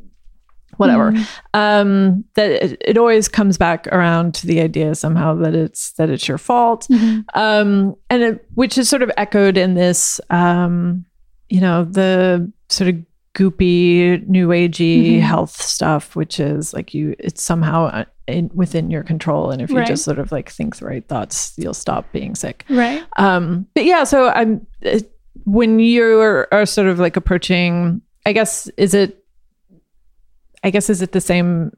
whatever 0.77 1.11
Mhm. 1.11 1.27
um 1.53 2.23
that 2.35 2.49
it, 2.51 2.81
it 2.85 2.97
always 2.97 3.27
comes 3.27 3.57
back 3.57 3.87
around 3.87 4.33
to 4.35 4.47
the 4.47 4.59
idea 4.61 4.95
somehow 4.95 5.35
that 5.35 5.53
it's 5.55 5.91
that 5.93 6.09
it's 6.09 6.27
your 6.27 6.37
fault 6.37 6.87
Mhm. 6.89 7.23
um 7.33 7.95
and 8.09 8.23
it, 8.23 8.45
which 8.55 8.77
is 8.77 8.89
sort 8.89 9.01
of 9.01 9.11
echoed 9.17 9.57
in 9.57 9.73
this 9.75 10.19
um 10.29 11.05
you 11.49 11.59
know 11.61 11.83
the 11.83 12.51
sort 12.69 12.89
of 12.89 12.95
goopy 13.33 14.27
new 14.27 14.49
agey 14.49 15.17
Mhm. 15.17 15.21
health 15.21 15.61
stuff 15.61 16.15
which 16.15 16.39
is 16.39 16.73
like 16.73 16.93
you 16.93 17.15
it's 17.19 17.41
somehow 17.43 17.85
uh, 17.87 18.05
in, 18.27 18.49
within 18.53 18.89
your 18.89 19.03
control. 19.03 19.51
And 19.51 19.61
if 19.61 19.69
you 19.71 19.77
Right. 19.77 19.87
just 19.87 20.05
sort 20.05 20.17
of 20.19 20.31
like 20.31 20.49
think 20.49 20.77
the 20.77 20.85
right 20.85 21.05
thoughts, 21.05 21.51
you'll 21.57 21.73
stop 21.73 22.09
being 22.13 22.33
sick. 22.33 22.63
Right. 22.69 23.03
Um, 23.17 23.65
but 23.75 23.83
yeah, 23.83 24.05
so 24.05 24.29
I'm 24.29 24.65
uh, 24.85 24.99
when 25.43 25.79
you 25.79 26.17
are, 26.21 26.47
are 26.53 26.65
sort 26.65 26.87
of 26.87 26.97
like 26.99 27.17
approaching, 27.17 27.99
I 28.25 28.31
guess, 28.31 28.69
is 28.77 28.93
it, 28.93 29.20
I 30.63 30.69
guess, 30.69 30.89
is 30.89 31.01
it 31.01 31.11
the 31.11 31.21
same 31.21 31.71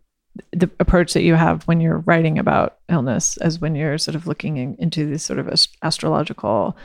the 0.52 0.70
approach 0.80 1.14
that 1.14 1.22
you 1.22 1.36
have 1.36 1.64
when 1.68 1.80
you're 1.80 2.00
writing 2.00 2.40
about 2.40 2.78
illness 2.90 3.38
as 3.38 3.62
when 3.62 3.76
you're 3.76 4.00
sort 4.00 4.16
of 4.16 4.26
looking 4.26 4.58
in, 4.58 4.76
into 4.80 5.06
these 5.06 5.24
sort 5.24 5.38
of 5.38 5.48
ast- 5.48 5.78
astrological 5.84 6.76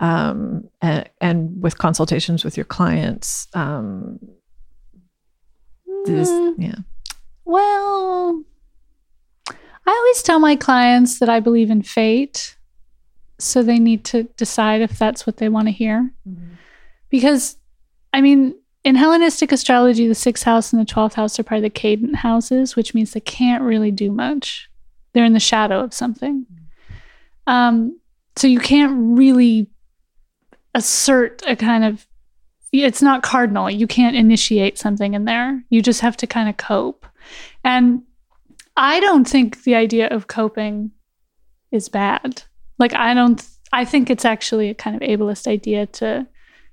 um, 0.00 0.68
and, 0.82 1.08
and 1.20 1.62
with 1.62 1.78
consultations 1.78 2.44
with 2.44 2.56
your 2.56 2.66
clients. 2.66 3.48
Um, 3.54 4.18
this, 6.04 6.28
Mm, 6.28 6.54
yeah. 6.58 6.74
well, 7.44 8.42
I 9.48 9.90
always 9.90 10.22
tell 10.22 10.38
my 10.38 10.54
clients 10.54 11.18
that 11.18 11.30
I 11.30 11.40
believe 11.40 11.70
in 11.70 11.82
fate. 11.82 12.56
So 13.40 13.62
they 13.62 13.78
need 13.78 14.04
to 14.06 14.24
decide 14.36 14.80
if 14.82 14.98
that's 14.98 15.26
what 15.26 15.36
they 15.36 15.48
want 15.48 15.68
to 15.68 15.72
hear. 15.72 16.12
Because, 17.08 17.56
I 18.12 18.20
mean, 18.20 18.54
in 18.84 18.94
Hellenistic 18.94 19.52
astrology, 19.52 20.06
the 20.06 20.14
sixth 20.14 20.44
house 20.44 20.72
and 20.72 20.80
the 20.80 20.90
12th 20.90 21.14
house 21.14 21.38
are 21.38 21.42
part 21.42 21.58
of 21.58 21.62
the 21.62 21.70
cadent 21.70 22.16
houses, 22.16 22.76
which 22.76 22.94
means 22.94 23.12
they 23.12 23.20
can't 23.20 23.62
really 23.62 23.90
do 23.90 24.10
much. 24.10 24.68
They're 25.12 25.24
in 25.24 25.32
the 25.32 25.40
shadow 25.40 25.80
of 25.80 25.92
something. 25.92 26.46
Um, 27.46 27.98
so 28.36 28.46
you 28.46 28.60
can't 28.60 29.18
really 29.18 29.68
assert 30.74 31.42
a 31.46 31.56
kind 31.56 31.84
of, 31.84 32.06
it's 32.72 33.02
not 33.02 33.22
cardinal. 33.22 33.70
You 33.70 33.86
can't 33.86 34.14
initiate 34.14 34.78
something 34.78 35.14
in 35.14 35.24
there. 35.24 35.62
You 35.70 35.82
just 35.82 36.02
have 36.02 36.16
to 36.18 36.26
kind 36.26 36.48
of 36.48 36.56
cope. 36.56 37.06
And 37.64 38.02
I 38.76 39.00
don't 39.00 39.26
think 39.26 39.64
the 39.64 39.74
idea 39.74 40.06
of 40.08 40.28
coping 40.28 40.92
is 41.72 41.88
bad. 41.88 42.42
Like, 42.78 42.94
I 42.94 43.12
don't, 43.12 43.44
I 43.72 43.84
think 43.84 44.08
it's 44.08 44.24
actually 44.24 44.70
a 44.70 44.74
kind 44.74 44.94
of 44.94 45.02
ableist 45.02 45.48
idea 45.48 45.86
to 45.86 46.28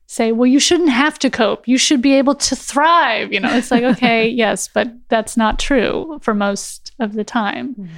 say, 0.07 0.31
well, 0.31 0.47
you 0.47 0.59
shouldn't 0.59 0.89
have 0.89 1.17
to 1.19 1.29
cope. 1.29 1.67
You 1.67 1.77
should 1.77 2.01
be 2.01 2.13
able 2.13 2.35
to 2.35 2.55
thrive. 2.55 3.33
You 3.33 3.39
know, 3.39 3.55
it's 3.55 3.71
like, 3.71 3.83
okay, 3.95 4.27
yes, 4.27 4.67
but 4.67 4.91
that's 5.09 5.35
not 5.35 5.59
true 5.59 6.19
for 6.21 6.33
most 6.33 6.93
of 6.99 7.13
the 7.13 7.23
time. 7.23 7.89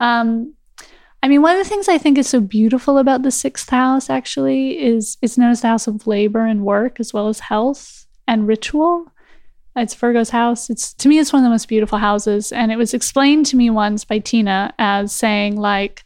Um, 0.00 0.54
I 1.22 1.28
mean, 1.28 1.40
one 1.40 1.56
of 1.56 1.62
the 1.62 1.68
things 1.68 1.88
I 1.88 1.98
think 1.98 2.18
is 2.18 2.28
so 2.28 2.40
beautiful 2.40 2.98
about 2.98 3.22
the 3.22 3.30
sixth 3.30 3.70
house 3.70 4.10
actually 4.10 4.82
is 4.82 5.16
it's 5.22 5.38
known 5.38 5.50
as 5.50 5.60
the 5.60 5.68
house 5.68 5.86
of 5.86 6.06
labor 6.06 6.44
and 6.44 6.64
work, 6.64 6.98
as 6.98 7.12
well 7.12 7.28
as 7.28 7.38
health 7.38 8.06
and 8.26 8.48
ritual. 8.48 9.06
It's 9.76 9.94
Virgo's 9.94 10.30
house. 10.30 10.68
It's 10.68 10.92
to 10.94 11.08
me, 11.08 11.18
it's 11.18 11.32
one 11.32 11.40
of 11.40 11.44
the 11.44 11.50
most 11.50 11.68
beautiful 11.68 11.98
houses, 11.98 12.50
and 12.50 12.72
it 12.72 12.76
was 12.76 12.92
explained 12.92 13.46
to 13.46 13.56
me 13.56 13.70
once 13.70 14.04
by 14.04 14.18
Tina 14.18 14.74
as 14.78 15.12
saying, 15.12 15.56
like, 15.56 16.04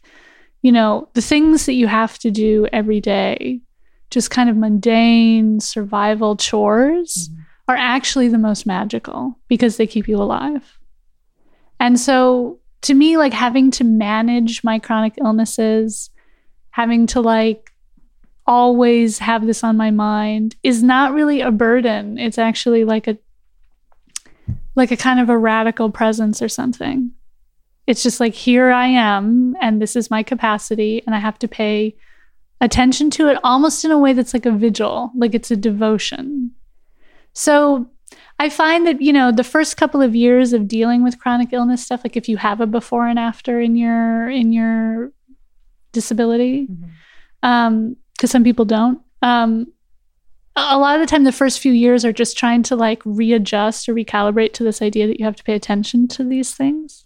you 0.61 0.71
know, 0.71 1.09
the 1.13 1.21
things 1.21 1.65
that 1.65 1.73
you 1.73 1.87
have 1.87 2.19
to 2.19 2.31
do 2.31 2.67
every 2.71 3.01
day, 3.01 3.61
just 4.09 4.31
kind 4.31 4.49
of 4.49 4.55
mundane 4.55 5.59
survival 5.59 6.35
chores, 6.35 7.29
mm-hmm. 7.29 7.41
are 7.67 7.75
actually 7.75 8.27
the 8.27 8.37
most 8.37 8.65
magical 8.65 9.37
because 9.47 9.77
they 9.77 9.87
keep 9.87 10.07
you 10.07 10.17
alive. 10.17 10.77
And 11.79 11.99
so 11.99 12.59
to 12.83 12.93
me, 12.93 13.17
like 13.17 13.33
having 13.33 13.71
to 13.71 13.83
manage 13.83 14.63
my 14.63 14.79
chronic 14.79 15.15
illnesses, 15.19 16.09
having 16.71 17.07
to 17.07 17.21
like 17.21 17.71
always 18.45 19.19
have 19.19 19.45
this 19.45 19.63
on 19.63 19.75
my 19.75 19.91
mind 19.91 20.55
is 20.63 20.81
not 20.81 21.13
really 21.13 21.41
a 21.41 21.51
burden. 21.51 22.17
It's 22.17 22.37
actually 22.37 22.85
like 22.85 23.07
a 23.07 23.17
like 24.75 24.91
a 24.91 24.97
kind 24.97 25.19
of 25.19 25.29
a 25.29 25.37
radical 25.37 25.89
presence 25.89 26.41
or 26.41 26.47
something. 26.47 27.11
It's 27.87 28.03
just 28.03 28.19
like 28.19 28.33
here 28.33 28.69
I 28.69 28.87
am 28.87 29.55
and 29.61 29.81
this 29.81 29.95
is 29.95 30.11
my 30.11 30.23
capacity 30.23 31.03
and 31.05 31.15
I 31.15 31.19
have 31.19 31.39
to 31.39 31.47
pay 31.47 31.95
attention 32.59 33.09
to 33.11 33.27
it 33.27 33.37
almost 33.43 33.85
in 33.85 33.91
a 33.91 33.99
way 33.99 34.13
that's 34.13 34.33
like 34.33 34.45
a 34.45 34.51
vigil, 34.51 35.11
like 35.15 35.35
it's 35.35 35.51
a 35.51 35.55
devotion. 35.55 36.51
So 37.33 37.89
I 38.39 38.49
find 38.49 38.87
that, 38.87 39.01
you 39.01 39.13
know, 39.13 39.31
the 39.31 39.43
first 39.43 39.77
couple 39.77 40.01
of 40.01 40.15
years 40.15 40.53
of 40.53 40.67
dealing 40.67 41.03
with 41.03 41.19
chronic 41.19 41.53
illness 41.53 41.83
stuff, 41.83 42.01
like 42.03 42.17
if 42.17 42.29
you 42.29 42.37
have 42.37 42.61
a 42.61 42.67
before 42.67 43.07
and 43.07 43.19
after 43.19 43.59
in 43.59 43.75
your 43.75 44.29
in 44.29 44.51
your 44.51 45.11
disability, 45.91 46.67
um, 47.43 47.95
because 48.15 48.31
some 48.31 48.43
people 48.43 48.65
don't. 48.65 49.01
Um, 49.21 49.67
a 50.55 50.59
a 50.71 50.79
lot 50.79 50.95
of 50.95 51.01
the 51.01 51.07
time, 51.07 51.23
the 51.23 51.31
first 51.31 51.59
few 51.59 51.71
years 51.71 52.03
are 52.03 52.11
just 52.11 52.37
trying 52.37 52.63
to 52.63 52.75
like 52.75 53.01
readjust 53.05 53.87
or 53.87 53.93
recalibrate 53.93 54.53
to 54.53 54.63
this 54.63 54.81
idea 54.81 55.07
that 55.07 55.19
you 55.19 55.25
have 55.25 55.35
to 55.35 55.43
pay 55.43 55.53
attention 55.53 56.07
to 56.09 56.23
these 56.23 56.55
things. 56.55 57.05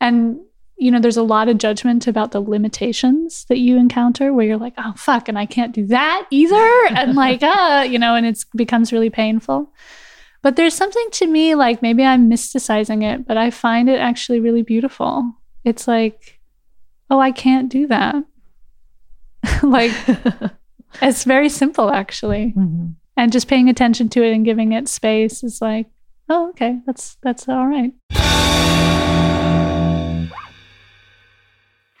And, 0.00 0.40
you 0.76 0.90
know, 0.90 0.98
there's 1.00 1.16
a 1.16 1.22
lot 1.22 1.48
of 1.48 1.58
judgment 1.58 2.06
about 2.06 2.32
the 2.32 2.40
limitations 2.40 3.44
that 3.48 3.58
you 3.58 3.76
encounter 3.76 4.32
where 4.32 4.46
you're 4.46 4.56
like, 4.56 4.74
oh, 4.76 4.92
fuck, 4.96 5.28
and 5.28 5.38
I 5.38 5.46
can't 5.46 5.72
do 5.72 5.86
that 5.86 6.26
either. 6.30 6.86
and 6.90 7.14
like, 7.14 7.42
uh, 7.42 7.86
you 7.88 7.98
know, 7.98 8.14
and 8.14 8.26
it 8.26 8.44
becomes 8.56 8.92
really 8.92 9.10
painful. 9.10 9.72
But 10.42 10.56
there's 10.56 10.74
something 10.74 11.06
to 11.12 11.26
me 11.26 11.54
like 11.54 11.80
maybe 11.80 12.04
I'm 12.04 12.30
mysticizing 12.30 13.02
it, 13.02 13.26
but 13.26 13.36
I 13.38 13.50
find 13.50 13.88
it 13.88 13.98
actually 13.98 14.40
really 14.40 14.62
beautiful. 14.62 15.32
It's 15.64 15.88
like, 15.88 16.38
oh, 17.08 17.18
I 17.18 17.30
can't 17.30 17.70
do 17.70 17.86
that. 17.86 18.16
like, 19.62 19.92
it's 21.02 21.24
very 21.24 21.48
simple 21.48 21.90
actually. 21.90 22.52
Mhm. 22.56 22.94
And 23.16 23.32
just 23.32 23.48
paying 23.48 23.68
attention 23.68 24.08
to 24.10 24.22
it 24.22 24.32
and 24.32 24.44
giving 24.44 24.72
it 24.72 24.88
space 24.88 25.44
is 25.44 25.62
like, 25.62 25.86
oh, 26.28 26.50
okay, 26.50 26.80
that's 26.84 27.16
that's 27.22 27.48
all 27.48 27.66
right. 27.66 27.92